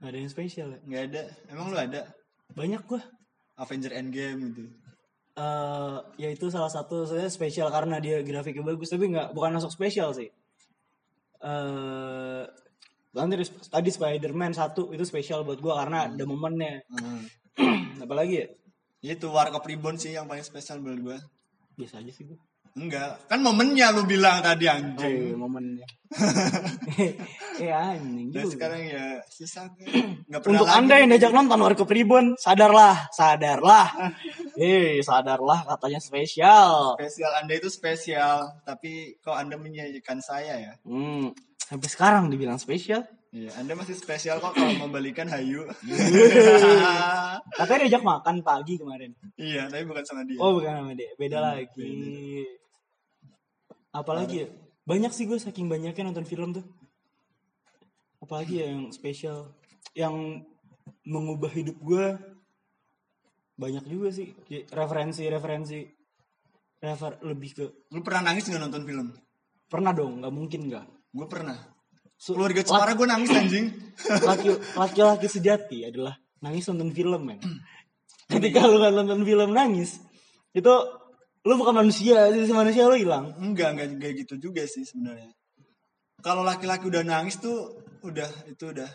Nggak 0.00 0.10
ada 0.10 0.18
yang 0.20 0.32
spesial 0.32 0.68
ya. 0.72 0.78
nggak 0.84 1.02
ada. 1.12 1.22
Emang 1.48 1.66
lu 1.72 1.78
ada? 1.80 2.02
Banyak 2.52 2.82
gua. 2.84 3.00
Avenger 3.60 3.92
Endgame 3.92 4.40
gitu 4.52 4.72
eh 5.40 5.96
ya 6.20 6.28
itu 6.28 6.52
salah 6.52 6.68
satu 6.68 7.08
saya 7.08 7.32
spesial 7.32 7.72
karena 7.72 7.96
dia 7.96 8.20
grafiknya 8.20 8.60
bagus 8.60 8.92
tapi 8.92 9.08
nggak 9.08 9.32
bukan 9.32 9.56
masuk 9.56 9.72
spesial 9.72 10.12
sih. 10.12 10.28
Eh 11.40 12.42
nanti 13.16 13.34
tadi 13.72 13.90
Spider-Man 13.90 14.52
satu 14.52 14.92
itu 14.92 15.02
spesial 15.08 15.42
buat 15.48 15.58
gua 15.64 15.80
karena 15.80 16.12
ada 16.12 16.24
momennya. 16.28 16.84
Hmm. 16.92 17.24
apalagi 18.04 18.34
ya? 18.44 18.46
Itu 19.16 19.32
War 19.32 19.48
of 19.48 19.64
Ribbon 19.64 19.96
sih 19.96 20.12
yang 20.12 20.28
paling 20.28 20.44
spesial 20.44 20.84
menurut 20.84 21.00
gue 21.00 21.18
biasa 21.80 22.04
aja 22.04 22.12
sih 22.12 22.28
gua 22.28 22.38
Enggak, 22.70 23.18
kan 23.26 23.38
momennya 23.38 23.90
lu 23.90 24.02
bilang 24.04 24.38
tadi 24.40 24.64
Oh, 24.64 24.72
anjing. 24.72 25.20
iya, 25.26 25.34
momennya. 25.34 25.86
eh 27.60 27.70
anjing 27.70 28.30
Dan 28.30 28.42
juga. 28.42 28.52
sekarang 28.52 28.80
ya 28.84 29.04
susah 29.26 29.66
gue. 29.70 29.86
Nggak 30.24 30.40
pernah 30.40 30.54
Untuk 30.56 30.66
lagi. 30.66 30.78
anda 30.78 30.94
yang 30.96 31.08
diajak 31.08 31.32
nonton 31.32 31.60
Warkop 31.60 31.88
Ribbon, 31.88 32.26
sadarlah, 32.36 33.10
sadarlah. 33.10 33.86
Eh, 34.52 35.00
sadarlah 35.00 35.64
katanya 35.64 35.96
spesial. 35.98 36.92
spesial 36.94 37.32
Anda 37.34 37.56
itu 37.56 37.66
spesial, 37.66 38.60
tapi 38.60 39.16
kok 39.18 39.32
Anda 39.32 39.56
menyanyikan 39.56 40.20
saya 40.20 40.52
ya? 40.60 40.72
Hmm, 40.82 41.32
sampai 41.56 41.88
sekarang 41.88 42.28
dibilang 42.28 42.56
spesial. 42.56 43.08
Iya, 43.30 43.56
Anda 43.56 43.72
masih 43.72 43.96
spesial 43.96 44.36
kok 44.36 44.52
kalau 44.52 44.74
membalikan 44.76 45.24
Hayu. 45.26 45.64
Katanya 47.56 47.80
diajak 47.80 48.04
makan 48.04 48.42
pagi 48.42 48.76
kemarin. 48.76 49.16
iya, 49.34 49.64
tapi 49.64 49.86
bukan 49.86 50.04
sama 50.04 50.22
dia. 50.22 50.36
Oh, 50.36 50.52
bukan 50.52 50.72
sama 50.76 50.92
dia, 50.92 51.08
beda 51.14 51.38
Hmm, 51.38 51.46
lagi. 51.56 51.92
Apalagi 53.90 54.46
ya? 54.46 54.48
Banyak 54.86 55.12
sih 55.14 55.26
gue 55.26 55.38
saking 55.38 55.70
banyaknya 55.70 56.10
nonton 56.10 56.26
film 56.26 56.54
tuh. 56.54 56.66
Apalagi 58.20 58.60
ya 58.62 58.66
yang 58.74 58.90
spesial, 58.92 59.50
yang 59.96 60.44
mengubah 61.06 61.50
hidup 61.50 61.76
gue 61.80 62.06
banyak 63.60 63.84
juga 63.84 64.08
sih 64.08 64.32
Kayak 64.48 64.72
referensi-referensi 64.72 65.80
refer 66.80 67.12
lebih 67.20 67.50
ke 67.52 67.64
Lu 67.92 68.00
pernah 68.00 68.32
nangis 68.32 68.48
nggak 68.48 68.62
nonton 68.62 68.84
film? 68.88 69.08
pernah 69.70 69.94
dong 69.94 70.18
nggak 70.24 70.34
mungkin 70.34 70.60
nggak 70.66 70.86
Gue 71.14 71.26
pernah. 71.30 71.54
Su- 72.16 72.34
Keluarga 72.36 72.62
Cemara 72.64 72.92
gue 72.96 73.06
nangis 73.06 73.30
anjing. 73.32 73.66
laki 74.28 74.48
laki-laki 74.76 75.28
sejati 75.28 75.78
adalah 75.88 76.16
nangis 76.40 76.64
nonton 76.72 76.90
film 76.96 77.20
men 77.20 77.40
ketika 78.30 78.64
lu 78.64 78.80
nonton 78.80 79.20
film 79.26 79.50
nangis 79.52 80.00
itu 80.56 80.72
lu 81.40 81.56
bukan 81.56 81.74
manusia 81.74 82.28
sisi 82.28 82.52
manusia 82.52 82.84
lu 82.84 82.94
hilang 82.94 83.32
Enggak, 83.38 83.72
enggak 83.74 83.88
enggak 83.90 84.12
gitu 84.18 84.34
juga 84.38 84.62
sih 84.64 84.84
sebenarnya. 84.84 85.32
Kalau 86.20 86.44
laki-laki 86.44 86.84
udah 86.84 87.00
nangis 87.00 87.40
tuh 87.40 87.80
udah 88.02 88.28
itu 88.44 88.68
udah 88.68 88.88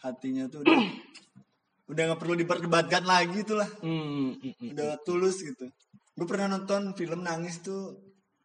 hatinya 0.00 0.46
tuh 0.46 0.62
udah 0.62 0.76
udah 1.90 2.02
nggak 2.06 2.20
perlu 2.20 2.34
diperdebatkan 2.36 3.02
lagi 3.02 3.42
tuh 3.42 3.58
lah. 3.58 3.66
hmm, 3.82 3.90
hmm, 4.38 4.52
hmm. 4.54 4.70
Udah 4.70 5.02
tulus 5.02 5.42
gitu. 5.42 5.66
Gue 6.14 6.26
pernah 6.26 6.52
nonton 6.52 6.94
film 6.94 7.20
nangis 7.20 7.58
tuh 7.58 7.98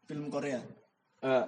film 0.05 0.29
Korea, 0.29 0.61
Eh, 1.21 1.45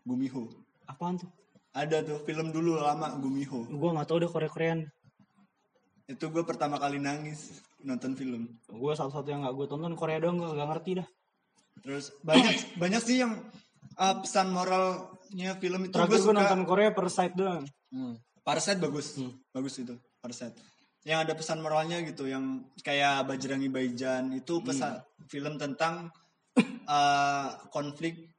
Gumiho. 0.00 0.48
apaan 0.84 1.16
tuh 1.16 1.28
Ada 1.72 2.00
tuh 2.00 2.20
film 2.22 2.48
dulu 2.50 2.76
lama 2.76 3.12
Gumiho. 3.16 3.66
gue 3.66 3.90
nggak 3.90 4.06
tahu 4.06 4.18
deh 4.18 4.30
Korea 4.30 4.48
Korean 4.48 4.80
Itu 6.04 6.28
gue 6.28 6.44
pertama 6.44 6.76
kali 6.76 6.96
nangis 6.96 7.60
nonton 7.80 8.12
film. 8.14 8.48
gue 8.64 8.92
satu-satu 8.92 9.24
yang 9.26 9.42
nggak 9.42 9.54
gue 9.54 9.66
tonton 9.66 9.92
Korea 9.92 10.16
doang 10.18 10.36
gue 10.36 10.48
nggak 10.48 10.68
ngerti 10.70 10.92
dah 11.00 11.08
Terus 11.84 12.16
banyak 12.24 12.80
banyak 12.80 13.02
sih 13.04 13.20
yang 13.20 13.38
uh, 14.00 14.14
pesan 14.24 14.50
moralnya 14.50 15.54
film 15.60 15.80
itu 15.84 15.92
terakhir 15.92 16.16
gue 16.16 16.20
suka. 16.24 16.36
nonton 16.40 16.60
Korea 16.64 16.90
per 16.96 17.06
site 17.12 17.36
doang 17.36 17.64
Hmm. 17.94 18.18
Parasite 18.42 18.82
bagus, 18.82 19.22
bagus 19.54 19.78
itu 19.78 19.94
Parasite. 20.18 20.58
Yang 21.06 21.18
ada 21.30 21.32
pesan 21.38 21.62
moralnya 21.62 22.02
gitu, 22.02 22.26
yang 22.26 22.66
kayak 22.82 23.22
Bajrangi 23.30 23.70
Baijan 23.70 24.34
itu 24.34 24.58
pesan 24.66 24.98
film 25.30 25.54
tentang 25.54 26.10
uh, 26.90 27.48
konflik 27.74 28.34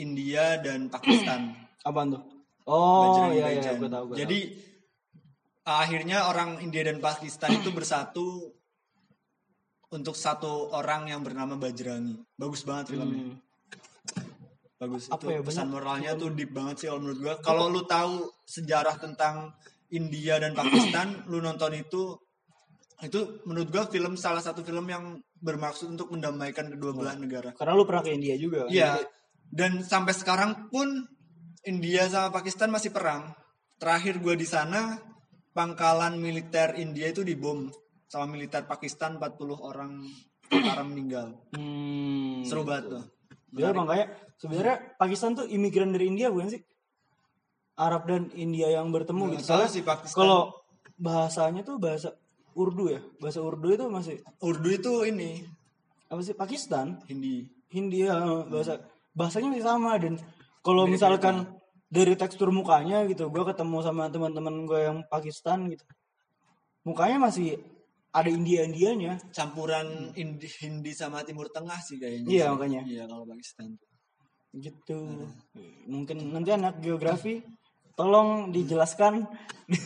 India 0.00 0.56
dan 0.64 0.88
Pakistan. 0.88 1.52
apaan 1.86 2.18
tuh 2.18 2.22
oh 2.66 3.30
iya 3.30 3.62
iya 3.62 3.78
gue 3.78 3.86
tahu 3.86 4.04
gue 4.10 4.16
Jadi 4.18 4.38
uh, 5.70 5.78
akhirnya 5.86 6.26
orang 6.26 6.58
India 6.58 6.82
dan 6.82 6.98
Pakistan 6.98 7.62
itu 7.62 7.70
bersatu 7.78 8.55
untuk 9.92 10.18
satu 10.18 10.74
orang 10.74 11.10
yang 11.10 11.22
bernama 11.22 11.54
Bajrangi. 11.54 12.18
Bagus 12.34 12.66
banget 12.66 12.96
filmnya. 12.96 13.38
Bagus 14.76 15.08
Apa 15.08 15.24
itu 15.24 15.26
ya, 15.32 15.40
pesan 15.40 15.72
moralnya 15.72 16.12
tuh 16.20 16.36
deep 16.36 16.52
banget 16.52 16.84
sih 16.84 16.86
kalau 16.90 17.00
menurut 17.00 17.18
gua. 17.22 17.34
Kalau 17.40 17.64
lu 17.72 17.82
tahu 17.88 18.28
sejarah 18.44 19.00
tentang 19.00 19.56
India 19.88 20.36
dan 20.36 20.52
Pakistan, 20.52 21.06
lu 21.30 21.40
nonton 21.40 21.72
itu 21.72 22.12
itu 23.00 23.44
menurut 23.48 23.68
gua 23.72 23.84
film 23.88 24.20
salah 24.20 24.44
satu 24.44 24.60
film 24.60 24.84
yang 24.88 25.16
bermaksud 25.40 25.96
untuk 25.96 26.12
mendamaikan 26.12 26.72
kedua 26.72 26.96
belah 26.96 27.16
negara. 27.16 27.52
karena 27.52 27.72
lu 27.76 27.84
pernah 27.84 28.04
ke 28.04 28.12
India 28.12 28.34
juga? 28.36 28.68
Iya. 28.68 29.00
Dan 29.46 29.84
sampai 29.84 30.12
sekarang 30.12 30.68
pun 30.68 31.06
India 31.64 32.08
sama 32.10 32.34
Pakistan 32.34 32.68
masih 32.68 32.92
perang. 32.92 33.32
Terakhir 33.80 34.20
gua 34.20 34.36
di 34.36 34.44
sana 34.44 35.00
pangkalan 35.56 36.20
militer 36.20 36.76
India 36.76 37.08
itu 37.08 37.24
dibom 37.24 37.72
sama 38.06 38.26
militer 38.30 38.62
Pakistan 38.64 39.18
40 39.18 39.58
orang 39.58 40.06
tentara 40.46 40.82
meninggal. 40.86 41.34
hmm, 41.54 42.46
Seru 42.46 42.62
banget 42.62 42.98
tuh. 42.98 43.04
Ya 43.56 43.72
makanya 43.72 44.12
sebenarnya 44.38 44.76
Pakistan 45.00 45.34
tuh 45.34 45.46
imigran 45.48 45.90
dari 45.90 46.06
India 46.10 46.30
bukan 46.30 46.52
sih? 46.52 46.62
Arab 47.76 48.08
dan 48.08 48.32
India 48.32 48.72
yang 48.72 48.88
bertemu 48.94 49.28
Nggak 49.28 49.40
gitu. 49.42 49.48
Soalnya 49.52 49.70
sih 49.70 49.82
Pakistan. 49.84 50.16
Kalau 50.16 50.40
bahasanya 50.96 51.60
tuh 51.66 51.76
bahasa 51.76 52.16
Urdu 52.56 52.88
ya. 52.88 53.00
Bahasa 53.20 53.44
Urdu 53.44 53.68
itu 53.74 53.84
masih 53.92 54.16
Urdu 54.40 54.68
itu 54.72 54.92
ini 55.04 55.44
apa 56.06 56.20
sih 56.22 56.34
Pakistan, 56.38 57.02
Hindi. 57.10 57.50
Hindia 57.66 58.46
bahasa 58.46 58.78
bahasanya 59.10 59.58
masih 59.58 59.66
sama 59.66 59.98
dan 59.98 60.14
kalau 60.62 60.86
misalkan 60.86 61.50
dari 61.90 62.14
tekstur 62.14 62.50
mukanya 62.54 63.06
gitu, 63.10 63.30
gue 63.30 63.44
ketemu 63.46 63.78
sama 63.82 64.10
teman-teman 64.10 64.66
gue 64.66 64.80
yang 64.86 64.98
Pakistan 65.10 65.66
gitu, 65.70 65.82
mukanya 66.86 67.26
masih 67.26 67.58
ada 68.16 68.28
India-Indianya. 68.28 69.20
campuran 69.28 70.10
Hindi, 70.12 70.48
Hindi 70.64 70.90
sama 70.90 71.20
Timur 71.20 71.52
Tengah 71.52 71.76
sih 71.78 72.00
kayaknya. 72.00 72.28
Iya, 72.28 72.44
sih. 72.44 72.52
makanya. 72.56 72.80
Iya 72.84 73.02
kalau 73.04 73.24
Pakistan. 73.24 73.76
gitu 74.56 74.96
mungkin 75.84 76.32
nanti 76.32 76.48
anak 76.48 76.80
geografi 76.80 77.44
tolong 77.92 78.48
dijelaskan 78.48 79.28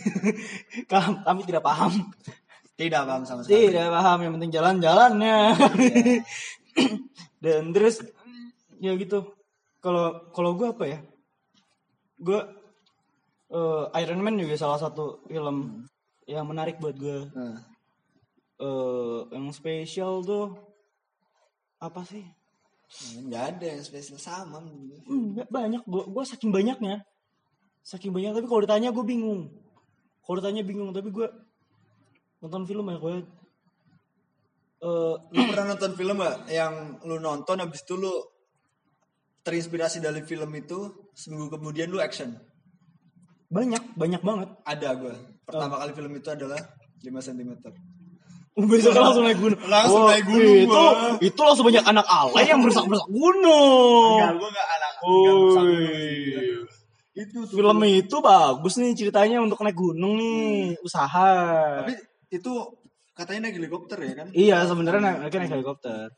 Kam- 0.90 1.26
kami 1.26 1.42
tidak 1.42 1.66
paham 1.66 1.90
Tidak 2.78 3.02
paham 3.02 3.26
sama 3.26 3.42
sekali. 3.42 3.66
tidak 3.66 3.90
paham 3.90 4.18
yang 4.22 4.32
penting 4.38 4.52
jalan-jalannya 4.54 5.38
dan 7.44 7.74
terus 7.74 7.98
ya 8.78 8.94
gitu 8.94 9.26
kalau 9.82 10.30
kalau 10.30 10.54
gue 10.54 10.70
apa 10.70 10.84
ya 10.86 10.98
gue 12.22 12.40
eh, 13.50 13.84
Iron 14.00 14.22
Man 14.22 14.38
juga 14.38 14.54
salah 14.54 14.78
satu 14.78 15.26
film 15.26 15.82
yang 16.24 16.46
menarik 16.46 16.78
buat 16.78 16.94
gue 16.94 17.26
Nah, 17.34 17.58
eh 18.60 19.18
yang 19.32 19.48
spesial 19.50 20.20
tuh 20.20 20.52
apa 21.80 22.04
sih 22.04 22.24
nggak 23.24 23.44
ada 23.56 23.64
yang 23.70 23.82
spesial 23.86 24.18
sama. 24.18 24.60
gue. 24.60 24.98
Enggak 25.08 25.48
banyak 25.48 25.82
gue 25.86 26.04
gue 26.10 26.24
saking 26.26 26.50
banyaknya 26.52 27.00
saking 27.80 28.12
banyak 28.12 28.36
tapi 28.36 28.44
kalau 28.44 28.60
ditanya 28.66 28.92
gue 28.92 29.04
bingung 29.06 29.48
kalau 30.20 30.36
ditanya 30.42 30.60
bingung 30.60 30.92
tapi 30.92 31.08
gue 31.08 31.24
nonton 32.40 32.68
film 32.68 32.84
banyak 32.86 33.00
banget 33.02 33.26
Eh, 34.80 35.14
Lu 35.36 35.40
pernah 35.52 35.76
nonton 35.76 35.92
film 35.92 36.16
gak 36.24 36.48
yang 36.48 36.96
lu 37.04 37.20
nonton 37.20 37.60
habis 37.60 37.84
itu 37.84 38.00
lu 38.00 38.08
terinspirasi 39.44 40.00
dari 40.00 40.24
film 40.24 40.48
itu 40.56 40.88
seminggu 41.12 41.52
kemudian 41.52 41.92
lu 41.92 42.00
action? 42.00 42.32
banyak 43.50 43.82
banyak 43.98 44.22
banget 44.24 44.48
Ada 44.64 44.94
gue. 44.96 45.14
Pertama 45.44 45.76
kali 45.76 45.92
film 45.92 46.12
itu 46.16 46.32
adalah 46.32 46.56
5 47.02 47.12
cm. 47.12 47.50
Besok 48.62 48.92
langsung 48.92 49.22
naik 49.22 49.36
gunung 49.36 49.60
Langsung 49.62 50.02
naik 50.04 50.24
gunung 50.24 50.56
itu 50.58 50.68
gua. 50.70 51.16
itu 51.18 51.40
langsung 51.40 51.64
banyak 51.64 51.84
anak 51.84 52.06
alay 52.06 52.44
yang 52.44 52.58
berusak 52.58 52.84
berusak 52.84 53.08
gunung 53.08 54.16
Enggak, 54.16 54.32
gue 54.36 54.48
gak 54.50 54.68
anak. 54.70 54.92
sih. 55.54 56.24
Itu 57.12 57.38
tuh. 57.42 57.54
film 57.54 57.78
itu 57.82 58.16
bagus 58.18 58.74
nih 58.76 58.92
ceritanya 58.94 59.38
untuk 59.38 59.60
naik 59.60 59.74
gunung 59.74 60.14
nih 60.14 60.78
usaha 60.80 61.32
Tapi 61.80 61.94
itu 62.30 62.52
katanya 63.12 63.40
naik 63.44 63.56
helikopter 63.56 63.98
ya 63.98 64.12
kan? 64.14 64.26
iya 64.32 64.56
sebenarnya 64.62 65.00
naik, 65.00 65.18
naik, 65.22 65.34
naik 65.36 65.52
helikopter 65.52 66.08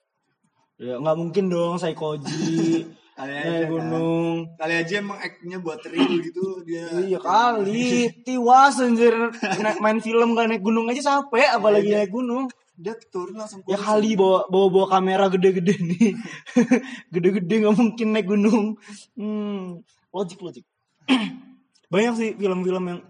ya 0.76 0.94
nggak 0.96 1.16
mungkin 1.16 1.44
dong 1.46 1.74
saya 1.76 1.92
koji 1.92 2.86
Kali 3.22 3.34
aja 3.38 3.50
naik 3.54 3.62
kan. 3.62 3.70
gunung 3.70 4.36
Kali 4.58 4.74
aja 4.74 4.94
emang 4.98 5.18
act-nya 5.22 5.56
buat 5.62 5.80
real 5.86 6.12
gitu 6.18 6.44
dia. 6.66 6.86
Iya 6.90 7.18
kali, 7.22 7.86
tiwas 8.26 8.82
anjir 8.82 9.14
naik 9.62 9.78
main 9.78 9.98
film 10.02 10.34
kan 10.34 10.50
naik 10.50 10.62
gunung 10.66 10.90
aja 10.90 11.02
capek, 11.02 11.54
apalagi 11.54 11.94
naik 11.94 12.10
gunung. 12.10 12.50
Dia 12.74 12.98
turun 13.14 13.38
langsung 13.38 13.62
Ya 13.70 13.78
kali 13.78 14.18
bawa 14.18 14.50
bawa 14.50 14.66
bawa 14.66 14.86
kamera 14.90 15.30
gede-gede 15.30 15.74
nih, 15.78 16.18
gede-gede 17.14 17.54
nggak 17.62 17.76
mungkin 17.78 18.08
naik 18.10 18.26
gunung. 18.26 18.74
Hmm, 19.14 19.86
logik 20.10 20.42
logik. 20.42 20.66
Banyak 21.92 22.14
sih 22.18 22.30
film-film 22.34 22.84
yang 22.90 23.00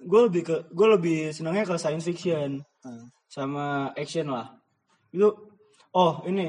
gue 0.00 0.20
lebih 0.26 0.42
ke 0.42 0.56
gue 0.72 0.86
lebih 0.98 1.18
senangnya 1.30 1.68
ke 1.68 1.76
science 1.78 2.08
fiction 2.08 2.64
Nah, 2.80 3.04
sama 3.28 3.92
action 3.92 4.32
lah. 4.32 4.56
Itu 5.12 5.36
oh 5.92 6.24
ini 6.24 6.48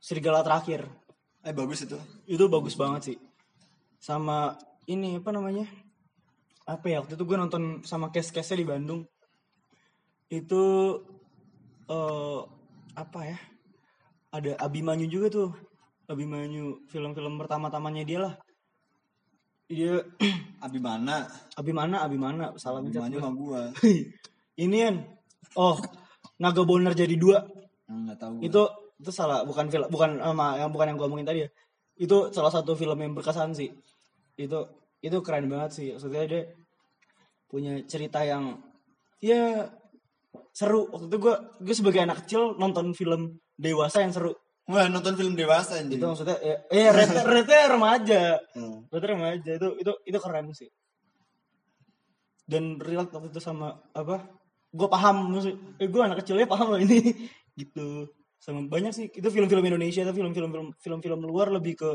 serigala 0.00 0.40
terakhir 0.40 0.88
Eh 1.48 1.56
bagus 1.56 1.80
itu. 1.88 1.96
itu 2.28 2.44
bagus 2.44 2.76
banget 2.76 3.00
sih. 3.08 3.16
Sama 3.96 4.52
ini 4.84 5.16
apa 5.16 5.32
namanya? 5.32 5.64
Apa 6.68 6.92
ya 6.92 7.00
waktu 7.00 7.16
itu 7.16 7.24
gue 7.24 7.40
nonton 7.40 7.80
sama 7.88 8.12
case 8.12 8.28
case 8.28 8.52
di 8.52 8.68
Bandung. 8.68 9.08
Itu 10.28 10.64
eh 11.88 12.40
apa 12.92 13.20
ya? 13.24 13.38
Ada 14.28 14.60
Abimanyu 14.60 15.08
juga 15.08 15.32
tuh. 15.32 15.50
Abimanyu 16.04 16.84
film-film 16.92 17.40
pertama-tamanya 17.40 18.04
dia 18.04 18.18
lah. 18.28 18.34
Dia 19.72 20.04
Abimana. 20.68 21.32
Abimana 21.56 22.04
Abimana 22.04 22.52
salah 22.60 22.84
gua. 22.84 23.08
sama 23.08 23.32
gua. 23.32 23.62
Ini 24.68 24.76
kan 24.84 24.94
oh 25.56 25.80
Naga 26.36 26.60
Boner 26.68 26.92
jadi 26.92 27.16
dua. 27.16 27.40
Nah, 27.88 28.04
nggak 28.04 28.18
tahu 28.20 28.34
itu 28.44 28.62
itu 28.98 29.10
salah 29.14 29.46
bukan 29.46 29.70
film 29.70 29.86
bukan 29.86 30.18
sama 30.18 30.58
yang 30.58 30.70
bukan 30.74 30.86
yang 30.90 30.96
gua 30.98 31.06
omongin 31.06 31.26
tadi 31.26 31.40
ya. 31.46 31.48
Itu 31.98 32.34
salah 32.34 32.50
satu 32.50 32.74
film 32.74 32.98
yang 32.98 33.14
berkesan 33.14 33.54
sih. 33.54 33.70
Itu 34.34 34.66
itu 34.98 35.16
keren 35.22 35.46
banget 35.46 35.70
sih. 35.78 35.88
Maksudnya 35.94 36.26
dia 36.26 36.42
punya 37.46 37.78
cerita 37.86 38.26
yang 38.26 38.58
ya 39.22 39.70
seru. 40.50 40.90
Waktu 40.90 41.06
itu 41.06 41.18
gua 41.22 41.34
gue 41.62 41.74
sebagai 41.74 42.02
anak 42.02 42.26
kecil 42.26 42.58
nonton 42.58 42.90
film 42.92 43.38
dewasa 43.54 44.02
yang 44.02 44.10
seru. 44.10 44.34
Wah 44.68 44.90
nonton 44.90 45.14
film 45.14 45.38
dewasa 45.38 45.78
anjing. 45.78 46.02
Itu 46.02 46.06
maksudnya 46.10 46.36
ya, 46.42 46.56
eh 46.68 46.90
rate 46.90 47.22
rate 47.22 47.58
remaja. 47.70 48.22
Hmm. 48.58 48.84
rate 48.90 49.06
remaja. 49.06 49.50
Itu 49.54 49.78
itu 49.78 49.92
itu 50.04 50.18
keren 50.18 50.50
sih. 50.52 50.68
Dan 52.44 52.82
relate 52.82 53.14
waktu 53.14 53.30
itu 53.30 53.40
sama 53.40 53.78
apa? 53.94 54.26
Gue 54.74 54.90
paham 54.90 55.32
maksud 55.32 55.54
eh 55.78 55.86
gue 55.86 56.02
anak 56.02 56.26
kecilnya 56.26 56.50
paham 56.50 56.74
loh 56.74 56.82
ini. 56.82 56.98
Gitu 57.58 58.17
sama 58.38 58.64
banyak 58.70 58.92
sih. 58.94 59.06
Itu 59.10 59.28
film-film 59.28 59.66
Indonesia 59.66 60.06
itu 60.06 60.14
film-film 60.14 60.50
film 60.54 60.68
film-film 60.78 61.20
luar 61.26 61.50
lebih 61.50 61.74
ke 61.78 61.90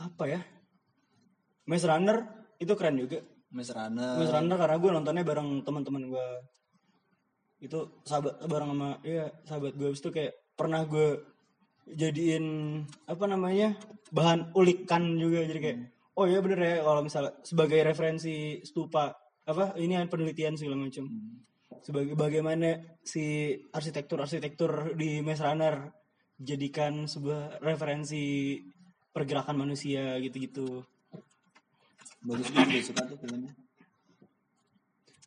apa 0.00 0.24
ya? 0.26 0.40
Maze 1.68 1.86
Runner 1.86 2.18
itu 2.56 2.72
keren 2.74 2.96
juga. 2.98 3.20
Maze 3.52 3.72
Runner. 3.76 4.16
Maze 4.16 4.32
Runner 4.32 4.56
karena 4.56 4.76
gue 4.80 4.90
nontonnya 4.90 5.24
bareng 5.24 5.62
teman-teman 5.62 6.02
gue 6.08 6.26
itu 7.60 8.00
sahabat 8.08 8.40
bareng 8.48 8.72
sama 8.72 8.90
ya 9.04 9.28
sahabat 9.44 9.76
gue 9.76 9.92
itu 9.92 10.08
kayak 10.08 10.32
pernah 10.56 10.80
gue 10.88 11.20
jadiin 11.92 12.44
apa 13.04 13.24
namanya 13.28 13.76
bahan 14.08 14.56
ulikan 14.56 15.20
juga. 15.20 15.44
Jadi 15.44 15.60
kayak 15.60 15.78
oh 16.16 16.24
iya 16.24 16.40
bener 16.40 16.60
ya 16.60 16.76
kalau 16.80 17.04
misalnya 17.04 17.32
sebagai 17.44 17.80
referensi 17.84 18.64
stupa 18.64 19.12
apa 19.44 19.76
ini 19.76 19.96
penelitian 20.08 20.56
segala 20.56 20.80
macam 20.80 21.04
sebagai 21.80 22.14
bagaimana 22.16 22.76
si 23.00 23.56
arsitektur 23.72 24.20
arsitektur 24.20 24.94
di 24.96 25.24
Maze 25.24 25.42
Runner 25.44 25.92
jadikan 26.40 27.04
sebuah 27.04 27.60
referensi 27.60 28.56
pergerakan 29.12 29.66
manusia 29.66 30.16
gitu-gitu? 30.20 30.84
Bagus 32.20 32.48
gue 32.52 32.64
juga 32.68 32.82
suka 32.84 33.02
tuh 33.08 33.18
filmnya. 33.20 33.52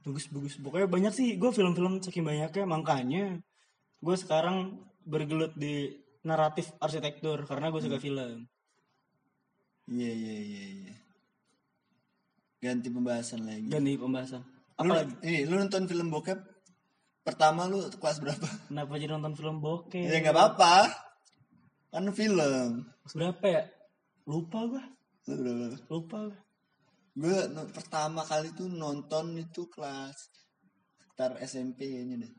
Bagus 0.04 0.26
bagus. 0.30 0.54
Pokoknya 0.62 0.88
banyak 0.89 1.14
sih. 1.14 1.30
Gue 1.41 1.49
film-film 1.49 2.01
saking 2.01 2.26
banyaknya. 2.26 2.66
Makanya 2.70 3.26
gue 4.04 4.16
sekarang 4.18 4.78
bergelut 5.04 5.58
di 5.58 5.89
naratif 6.24 6.72
arsitektur 6.78 7.43
karena 7.49 7.74
gue 7.74 7.82
suka 7.82 7.97
film. 7.97 8.45
Iya 9.89 10.12
iya 10.14 10.36
iya 10.39 10.64
iya. 10.86 10.95
Ganti 12.64 12.88
pembahasan 12.88 13.43
lagi. 13.43 13.68
Ganti 13.68 13.99
pembahasan 13.99 14.53
lu, 14.76 14.89
apalagi? 14.89 15.13
ini 15.21 15.39
lu 15.43 15.55
nonton 15.57 15.84
film 15.86 16.07
bokep? 16.09 16.39
Pertama 17.21 17.65
lu 17.65 17.86
kelas 17.88 18.17
berapa? 18.19 18.47
Kenapa 18.67 18.93
jadi 18.95 19.11
nonton 19.11 19.34
film 19.34 19.57
bokeh 19.57 20.03
ya 20.03 20.17
nggak 20.19 20.32
apa-apa. 20.32 20.91
Kan 21.89 22.09
film. 22.11 22.88
Kelas 22.99 23.13
berapa 23.13 23.45
ya? 23.45 23.63
Lupa 24.24 24.59
gue 24.65 24.84
Lu 25.26 25.36
berapa? 25.38 25.78
lupa 25.88 26.17
gue 26.26 26.39
gue 27.13 27.39
no- 27.47 27.69
pertama 27.69 28.24
kali 28.24 28.49
tuh 28.51 28.65
nonton 28.65 29.38
itu 29.38 29.69
kelas 29.69 30.17
sekitar 30.97 31.38
SMP 31.39 31.86
kayaknya 31.86 32.26
deh. 32.26 32.34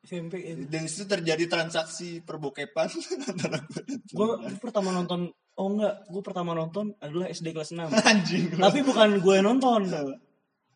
SMP 0.00 0.32
ya. 0.40 0.52
dan 0.64 0.82
itu 0.82 1.04
terjadi 1.04 1.44
transaksi 1.44 2.20
perbokepan 2.20 2.88
antara 3.28 3.60
gue 3.60 3.82
dan 3.84 4.00
gue 4.08 4.28
pertama 4.58 4.90
nonton 4.90 5.28
oh 5.54 5.68
enggak 5.70 6.08
gue 6.08 6.22
pertama 6.22 6.52
nonton 6.52 6.92
adalah 6.98 7.28
SD 7.28 7.52
kelas 7.52 7.72
6 7.72 7.88
anjing 8.10 8.44
tapi 8.54 8.80
bukan 8.80 9.20
gue 9.20 9.34
yang 9.34 9.46
nonton 9.46 9.80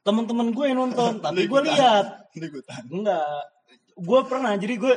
teman-teman 0.07 0.55
gue 0.55 0.65
yang 0.67 0.79
nonton 0.87 1.19
tapi 1.25 1.47
gue 1.47 1.61
lihat 1.67 2.29
Enggak. 2.89 3.43
Gue 3.99 4.21
pernah 4.31 4.55
jadi 4.55 4.79
gue 4.79 4.95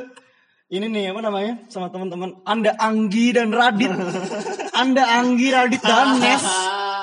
ini 0.72 0.88
nih 0.88 1.12
apa 1.12 1.20
namanya 1.20 1.68
sama 1.68 1.92
teman-teman 1.92 2.40
Anda 2.48 2.72
Anggi 2.80 3.34
dan 3.36 3.52
Radit. 3.52 3.92
Anda 4.82 5.04
Anggi, 5.20 5.52
Radit 5.52 5.82
dan 5.84 6.16
Nes. 6.16 6.44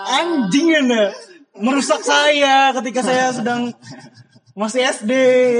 Anjing 0.09 0.69
Anda. 0.73 1.13
Merusak 1.59 2.01
saya 2.01 2.73
ketika 2.81 3.05
saya 3.05 3.29
sedang 3.29 3.75
masih 4.57 4.89
SD. 4.89 5.13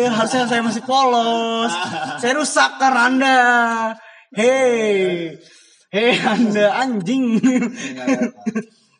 Harusnya 0.10 0.50
saya 0.50 0.66
masih 0.66 0.82
polos. 0.88 1.70
Saya 2.18 2.34
rusak 2.34 2.82
karena 2.82 3.02
Anda. 3.14 3.38
Hei. 4.34 5.38
Hei 5.94 6.14
Anda 6.22 6.82
anjing. 6.82 7.42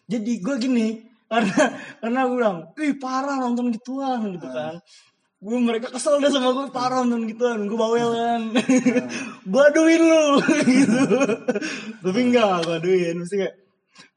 Jadi 0.10 0.32
gue 0.42 0.56
gini 0.58 1.09
karena 1.30 1.62
karena 2.02 2.20
gue 2.26 2.36
bilang, 2.42 2.58
ih 2.76 2.98
parah 2.98 3.38
nonton 3.38 3.70
gituan 3.70 4.34
gitu 4.34 4.50
kan. 4.50 4.82
Gue 5.40 5.56
mereka 5.62 5.88
kesel 5.94 6.20
deh 6.20 6.28
sama 6.28 6.52
gue 6.52 6.68
parah 6.74 7.06
nonton 7.06 7.30
gituan, 7.30 7.64
gue 7.70 7.78
bawel 7.78 8.10
kan. 8.12 8.42
gue 9.54 9.62
aduin 9.72 10.02
lu 10.04 10.24
gitu. 10.82 11.02
Tapi 12.04 12.20
enggak 12.20 12.66
gue 12.66 12.76
aduin, 12.82 13.16
mesti 13.22 13.36
kayak 13.40 13.56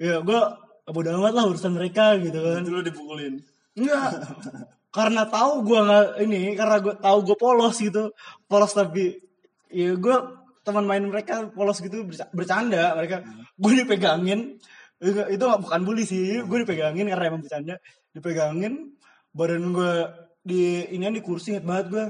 ya 0.00 0.18
gue 0.24 0.40
bodo 0.92 1.08
amat 1.22 1.32
lah 1.36 1.44
urusan 1.46 1.72
mereka 1.78 2.18
gitu 2.18 2.36
kan. 2.42 2.66
itu 2.66 2.70
lu 2.74 2.82
dipukulin 2.82 3.34
Enggak. 3.78 4.10
karena 4.96 5.24
tahu 5.24 5.64
gue 5.64 5.78
nggak 5.78 6.06
ini, 6.26 6.52
karena 6.52 6.76
gue 6.84 6.94
tahu 7.00 7.18
gue 7.24 7.36
polos 7.40 7.76
gitu, 7.80 8.12
polos 8.44 8.72
tapi 8.76 9.16
ya 9.72 9.96
gue 9.96 10.16
teman 10.62 10.84
main 10.84 11.02
mereka 11.02 11.48
polos 11.50 11.80
gitu 11.80 12.06
berca- 12.06 12.30
bercanda 12.30 12.94
mereka 12.94 13.24
gue 13.56 13.72
dipegangin 13.82 14.60
Enggak, 15.02 15.26
itu 15.28 15.42
nggak 15.42 15.60
bukan 15.60 15.80
bully 15.82 16.04
sih. 16.06 16.40
Gue 16.46 16.62
dipegangin 16.62 17.10
karena 17.10 17.24
emang 17.26 17.42
bercanda. 17.42 17.74
Dipegangin 18.14 18.94
badan 19.34 19.74
gue 19.74 19.92
di 20.42 20.62
ini 20.90 21.10
di 21.10 21.22
kursi 21.22 21.54
inget 21.54 21.64
banget 21.64 21.86
gue 21.90 22.04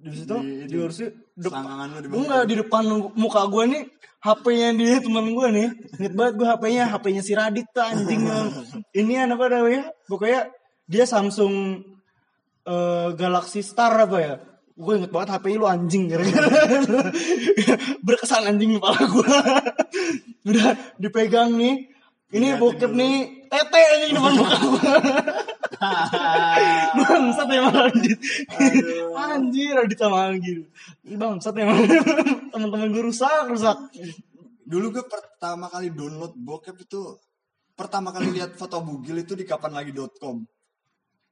di 0.00 0.16
situ 0.16 0.36
Di- 0.40 0.64
di, 0.64 0.76
kursi 0.76 1.04
dep- 1.36 1.52
selangkangan 1.52 1.86
lu 1.92 1.98
di 2.00 2.08
enggak 2.08 2.42
di 2.48 2.54
depan 2.56 2.82
muka 3.14 3.42
gue 3.46 3.64
nih 3.68 3.82
HP-nya 4.20 4.68
dia 4.76 5.00
teman 5.00 5.32
gue 5.32 5.48
nih. 5.48 5.68
Inget 5.96 6.12
banget 6.12 6.34
gue 6.36 6.46
HP-nya 6.46 6.82
HP-nya 6.88 7.22
si 7.24 7.32
Radit 7.32 7.66
tuh 7.72 7.80
anjing. 7.80 8.20
Ini 8.92 9.12
apa 9.26 9.44
namanya 9.48 9.82
pokoknya 10.04 10.52
dia 10.84 11.04
Samsung 11.04 11.80
eh, 12.64 13.08
Galaxy 13.16 13.64
Star 13.64 13.96
apa 13.96 14.18
ya? 14.20 14.34
Gue 14.76 14.96
inget 14.96 15.08
banget 15.08 15.36
HP-nya 15.36 15.56
lu 15.56 15.68
anjing. 15.68 16.04
Gara-gara 16.08 16.48
berkesan 18.06 18.44
anjing 18.46 18.70
di 18.72 18.76
kepala 18.76 19.00
gue 19.04 19.28
udah 20.52 20.68
dipegang 20.96 21.52
nih 21.52 21.89
ini 22.30 22.46
bokep 22.58 22.92
nih. 22.94 23.14
Tete 23.50 23.80
anjing 23.82 24.14
depan 24.14 24.32
muka 24.38 24.56
gue 24.62 24.94
bangsat 27.02 27.48
emang 27.50 27.74
Radit 27.74 28.20
anjir. 29.18 29.74
Radit 29.74 29.98
sama 29.98 30.30
Anggi. 30.30 30.62
Bangsat 31.02 31.54
emang 31.58 31.82
teman-teman 32.54 32.94
gue 32.94 33.02
rusak 33.10 33.50
rusak. 33.50 33.78
Dulu 34.62 34.86
gue 34.94 35.04
pertama 35.10 35.66
kali 35.66 35.90
download 35.90 36.38
bokep 36.38 36.86
itu 36.86 37.18
pertama 37.74 38.14
kali 38.14 38.30
lihat 38.38 38.54
foto 38.54 38.78
bugil 38.84 39.24
itu 39.24 39.32
di 39.32 39.48
kapanlagi.com 39.48 40.44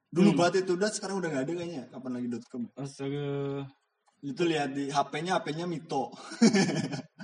dulu 0.08 0.32
banget 0.32 0.64
itu 0.64 0.72
udah 0.72 0.88
sekarang 0.88 1.20
udah 1.20 1.28
nggak 1.28 1.44
ada 1.44 1.52
kayaknya 1.52 1.82
kapanlagi.com 1.92 2.62
astaga. 2.80 3.28
Itu 4.18 4.42
lihat 4.48 4.74
di 4.74 4.90
HP-nya 4.90 5.38
HP-nya 5.38 5.70
Mito 5.70 6.10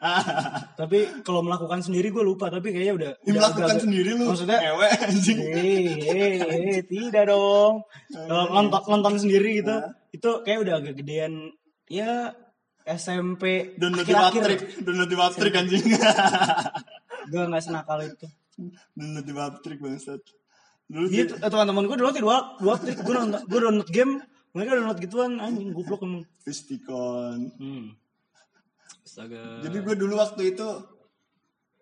tapi 0.80 0.98
kalau 1.20 1.40
melakukan 1.40 1.80
sendiri 1.80 2.08
gue 2.08 2.20
lupa 2.20 2.48
tapi 2.48 2.72
kayaknya 2.72 2.94
udah 2.94 3.10
udah 3.20 3.32
melakukan 3.36 3.52
agak-agak- 3.68 3.84
sendiri 3.84 4.10
lu 4.10 4.24
maksudnya 4.26 4.58
ewe 4.66 4.86
anjing. 4.88 5.38
Eh 5.38 5.86
eh 6.00 6.34
eh, 6.40 6.82
tidak 6.82 7.24
dong. 7.26 7.84
Kalau 8.08 8.44
nonton 8.48 8.80
nonton 8.86 9.14
sendiri 9.18 9.60
gitu 9.60 9.76
itu 10.10 10.30
kayak 10.42 10.58
udah 10.60 10.74
agak 10.78 10.94
gedean 10.96 11.52
ya 11.84 12.32
SMP 12.82 13.76
download 13.76 14.02
di 14.02 14.14
Waptrik 14.14 14.60
download 14.80 15.06
di 15.06 15.16
Waptrik 15.16 15.52
anjing. 15.54 15.84
Gue 17.30 17.42
nggak 17.44 17.62
senakal 17.62 18.00
itu. 18.02 18.26
Download 18.90 19.22
di 19.22 19.32
Waptrik 19.32 19.78
bangsat. 19.78 20.20
Dulu 20.88 21.06
Iya, 21.06 21.22
tuh, 21.28 21.38
teman-teman 21.38 21.86
gue 21.86 21.96
dulu 21.96 22.10
dua 22.10 22.58
dua 22.58 22.74
trik 22.74 22.98
gue 22.98 23.14
download 23.14 23.44
gue 23.44 23.60
download 23.60 23.90
game 23.90 24.18
mereka 24.50 24.74
download 24.74 24.98
gituan 24.98 25.38
anjing 25.38 25.70
goblok 25.70 26.02
emang. 26.02 26.24
Fistikon 26.40 27.52
Hmm. 27.54 27.94
Astaga. 29.10 29.58
Jadi 29.66 29.76
gue 29.82 29.94
dulu 29.98 30.14
waktu 30.22 30.54
itu 30.54 30.68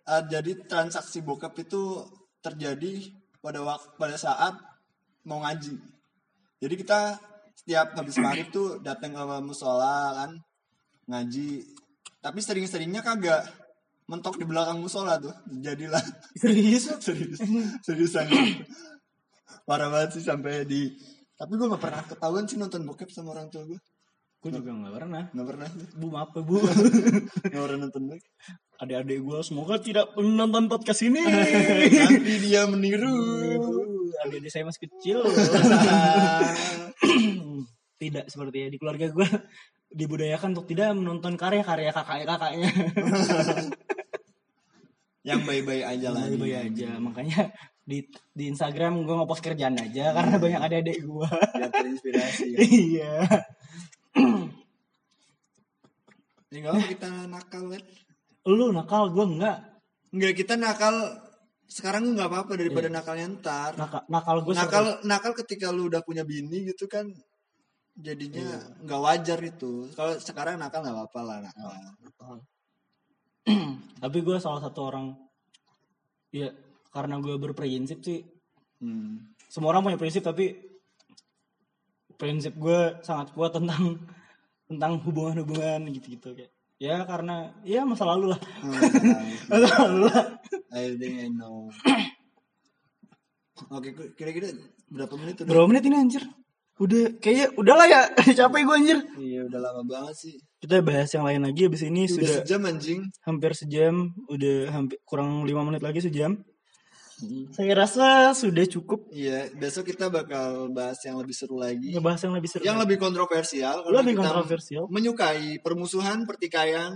uh, 0.08 0.22
jadi 0.32 0.64
transaksi 0.64 1.20
bokep 1.20 1.68
itu 1.68 2.08
terjadi 2.40 3.12
pada 3.44 3.60
waktu 3.60 3.92
pada 4.00 4.16
saat 4.16 4.56
mau 5.28 5.44
ngaji. 5.44 5.76
Jadi 6.64 6.74
kita 6.80 7.20
setiap 7.52 7.92
habis 8.00 8.16
maghrib 8.16 8.48
tuh 8.48 8.80
datang 8.80 9.12
ke 9.12 9.22
musola 9.44 10.24
kan 10.24 10.40
ngaji. 11.04 11.68
Tapi 12.24 12.40
sering-seringnya 12.40 13.04
kagak 13.04 13.44
mentok 14.08 14.40
di 14.40 14.48
belakang 14.48 14.80
musola 14.80 15.20
tuh. 15.20 15.36
Jadilah 15.60 16.00
serius 16.32 16.88
serius 17.04 17.44
seriusan. 17.84 18.24
Parah 19.68 19.92
banget 19.92 20.16
sih 20.16 20.24
sampai 20.24 20.64
di 20.64 20.96
tapi 21.38 21.54
gue 21.54 21.70
gak 21.70 21.78
pernah 21.78 22.02
ketahuan 22.02 22.48
sih 22.50 22.58
nonton 22.58 22.82
bokep 22.88 23.12
sama 23.12 23.36
orang 23.36 23.52
tua 23.52 23.68
gue. 23.68 23.78
Gue 24.38 24.54
juga 24.54 24.70
nggak 24.70 24.94
pernah. 24.94 25.22
nggak 25.34 25.46
pernah 25.50 25.68
Bu 25.98 26.06
maaf 26.14 26.30
ya, 26.30 26.42
bu. 26.46 26.62
nggak 27.50 27.62
pernah 27.66 27.78
nonton 27.82 28.02
baik 28.06 28.22
Adik-adik 28.78 29.18
gue 29.26 29.38
semoga 29.42 29.74
tidak 29.82 30.14
menonton 30.14 30.70
podcast 30.70 31.02
ini. 31.02 31.18
nanti 32.06 32.34
dia 32.38 32.62
meniru 32.70 33.18
Adik-adik 34.22 34.50
saya 34.54 34.70
masih 34.70 34.86
kecil. 34.86 35.26
tidak 38.02 38.30
seperti 38.30 38.56
ya 38.62 38.68
di 38.70 38.78
keluarga 38.78 39.10
gue 39.10 39.28
dibudayakan 39.90 40.54
untuk 40.54 40.70
tidak 40.70 40.94
menonton 40.94 41.34
karya-karya 41.34 41.90
kakak-kakaknya. 41.90 42.70
yang 45.26 45.42
baik-baik 45.42 45.82
aja 45.82 46.14
lah 46.14 46.30
Bayi-bayi 46.30 46.54
aja. 46.62 46.94
Makanya 47.02 47.50
di 47.82 48.06
di 48.30 48.54
Instagram 48.54 49.02
gue 49.02 49.14
ngepost 49.18 49.42
kerjaan 49.42 49.74
aja 49.82 50.14
karena 50.14 50.38
banyak 50.38 50.60
adik-adik 50.62 50.98
gue. 51.02 51.26
biar 51.26 51.70
terinspirasi 51.74 52.46
ya. 52.54 52.58
iya. 52.62 53.14
Ya 56.48 56.56
nggak 56.64 56.72
apa 56.74 56.84
kita 56.88 57.08
nakal 57.28 57.62
kan? 57.68 57.82
Lu 58.48 58.66
nakal, 58.72 59.02
gue 59.12 59.24
enggak. 59.24 59.58
Enggak 60.14 60.34
kita 60.36 60.54
nakal. 60.56 60.96
Sekarang 61.68 62.16
nggak 62.16 62.28
apa-apa 62.32 62.52
daripada 62.56 62.88
nakalnya 62.88 63.26
ntar. 63.36 63.76
Nakal, 63.76 64.02
nakal 64.08 64.36
gue 64.40 64.52
nakal 64.56 64.84
nakal 65.04 65.32
ketika 65.36 65.68
lu 65.68 65.92
udah 65.92 66.00
punya 66.00 66.24
bini 66.24 66.64
gitu 66.64 66.88
kan 66.88 67.12
jadinya 67.92 68.56
nggak 68.80 69.00
wajar 69.04 69.38
itu. 69.44 69.92
Kalau 69.92 70.16
sekarang 70.16 70.56
nakal 70.56 70.80
nggak 70.80 70.96
apa-apa 70.96 71.20
lah 71.20 71.38
nakal. 71.44 71.70
Tapi 74.02 74.18
gue 74.24 74.36
salah 74.40 74.64
satu 74.64 74.80
orang 74.88 75.12
ya 76.32 76.48
karena 76.92 77.20
gue 77.20 77.36
berprinsip 77.36 78.00
sih. 78.00 78.24
Hmm. 78.78 79.34
semua 79.50 79.74
orang 79.74 79.90
punya 79.90 79.98
prinsip 79.98 80.22
tapi 80.22 80.54
prinsip 82.14 82.54
gue 82.54 83.02
sangat 83.02 83.34
kuat 83.34 83.50
tentang 83.50 83.98
tentang 84.68 85.00
hubungan-hubungan 85.00 85.88
gitu-gitu 85.96 86.36
kayak 86.36 86.52
ya 86.78 87.02
karena 87.08 87.50
ya 87.66 87.82
masa 87.82 88.06
lalu 88.06 88.36
lah. 88.36 88.40
Hmm, 88.62 88.72
masa 89.50 89.66
lalu 89.82 90.06
lah. 90.06 90.24
I 90.70 90.94
think 90.94 91.18
I 91.18 91.28
know. 91.32 91.72
Oke 93.74 93.90
kira-kira 94.14 94.54
berapa 94.86 95.10
menit 95.18 95.42
udah? 95.42 95.50
Berapa 95.50 95.66
menit 95.66 95.82
ini 95.90 95.96
anjir? 95.98 96.22
Udah 96.78 97.18
kayaknya 97.18 97.50
udahlah 97.58 97.86
ya 97.90 98.00
capek 98.38 98.62
gue 98.62 98.76
anjir. 98.78 98.98
Iya 99.18 99.50
udah 99.50 99.58
lama 99.58 99.82
banget 99.82 100.14
sih. 100.14 100.34
Kita 100.62 100.78
bahas 100.78 101.10
yang 101.10 101.26
lain 101.26 101.42
lagi 101.42 101.66
abis 101.66 101.82
ini 101.82 102.06
udah 102.06 102.14
sudah 102.14 102.34
sejam 102.46 102.62
anjing. 102.62 103.00
hampir 103.26 103.50
sejam 103.58 104.14
udah 104.30 104.70
hampir 104.70 105.02
kurang 105.02 105.42
lima 105.42 105.66
menit 105.66 105.82
lagi 105.82 105.98
sejam 105.98 106.38
saya 107.50 107.72
rasa 107.74 108.30
sudah 108.30 108.64
cukup. 108.70 109.10
Iya 109.10 109.50
besok 109.58 109.90
kita 109.90 110.06
bakal 110.06 110.70
bahas 110.70 111.02
yang 111.02 111.18
lebih 111.18 111.34
seru 111.34 111.58
lagi. 111.58 111.90
Ngebahas 111.90 112.20
yang 112.22 112.34
lebih 112.38 112.48
seru 112.50 112.62
yang 112.62 112.78
lebih 112.78 112.96
kontroversial. 113.02 113.82
Lebih 113.90 114.14
kita 114.14 114.30
kontroversial. 114.30 114.82
menyukai 114.86 115.58
permusuhan 115.58 116.22
pertikaian 116.24 116.94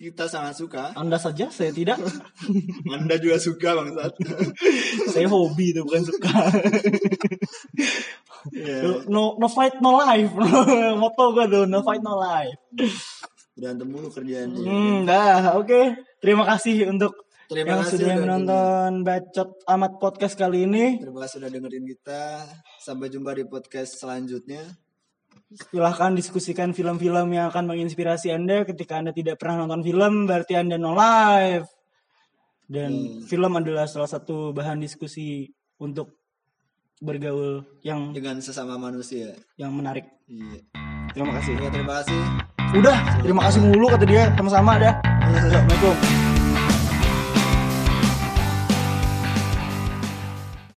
kita 0.00 0.30
sangat 0.32 0.56
suka. 0.56 0.96
Anda 0.96 1.20
saja 1.20 1.52
saya 1.52 1.74
tidak. 1.74 2.00
Anda 2.94 3.20
juga 3.20 3.36
suka 3.36 3.76
bangsat 3.76 4.12
saya 5.12 5.26
hobi 5.28 5.76
itu 5.76 5.84
bukan 5.84 6.02
suka. 6.06 6.34
Iya. 8.56 9.04
no 9.12 9.36
no 9.36 9.52
fight 9.52 9.84
no 9.84 10.00
life. 10.00 10.32
Moto 10.96 11.36
gue 11.36 11.44
tuh 11.44 11.68
no 11.68 11.84
fight 11.84 12.00
no 12.00 12.16
life. 12.16 12.56
Berantem 13.52 13.84
mulu 13.84 14.08
kerjaannya 14.08 14.64
hmm 14.64 14.96
dah 15.04 15.60
oke. 15.60 16.00
Terima 16.24 16.48
kasih 16.48 16.88
untuk 16.88 17.28
Terima 17.50 17.66
yang 17.66 17.82
kasih 17.82 17.98
sudah 17.98 18.06
udah 18.06 18.22
menonton 18.22 18.90
bacot 19.02 19.50
amat 19.66 19.92
podcast 19.98 20.38
kali 20.38 20.70
ini. 20.70 21.02
Terima 21.02 21.26
kasih 21.26 21.42
sudah 21.42 21.50
dengerin 21.50 21.82
kita. 21.82 22.46
Sampai 22.78 23.10
jumpa 23.10 23.34
di 23.34 23.42
podcast 23.42 23.98
selanjutnya. 23.98 24.62
Silahkan 25.50 26.14
diskusikan 26.14 26.70
film-film 26.70 27.26
yang 27.34 27.50
akan 27.50 27.74
menginspirasi 27.74 28.30
anda. 28.30 28.62
Ketika 28.62 29.02
anda 29.02 29.10
tidak 29.10 29.42
pernah 29.42 29.66
nonton 29.66 29.82
film 29.82 30.30
berarti 30.30 30.62
anda 30.62 30.78
no 30.78 30.94
life. 30.94 31.66
Dan 32.70 33.26
film 33.26 33.50
adalah 33.58 33.90
salah 33.90 34.06
satu 34.06 34.54
bahan 34.54 34.78
diskusi 34.78 35.50
untuk 35.82 36.22
bergaul 37.02 37.66
yang 37.82 38.14
dengan 38.14 38.38
sesama 38.38 38.78
manusia. 38.78 39.34
yang 39.58 39.74
menarik. 39.74 40.06
Iya. 40.30 40.70
Terima 41.18 41.34
kasih. 41.34 41.58
Oke, 41.58 41.66
terima 41.74 41.92
kasih. 41.98 42.20
Udah 42.78 42.96
terima 43.26 43.42
kasih 43.50 43.60
mulu 43.66 43.90
kata 43.90 44.06
dia. 44.06 44.30
Sama-sama 44.38 44.78
dah. 44.78 44.94
Assalamualaikum 45.34 46.29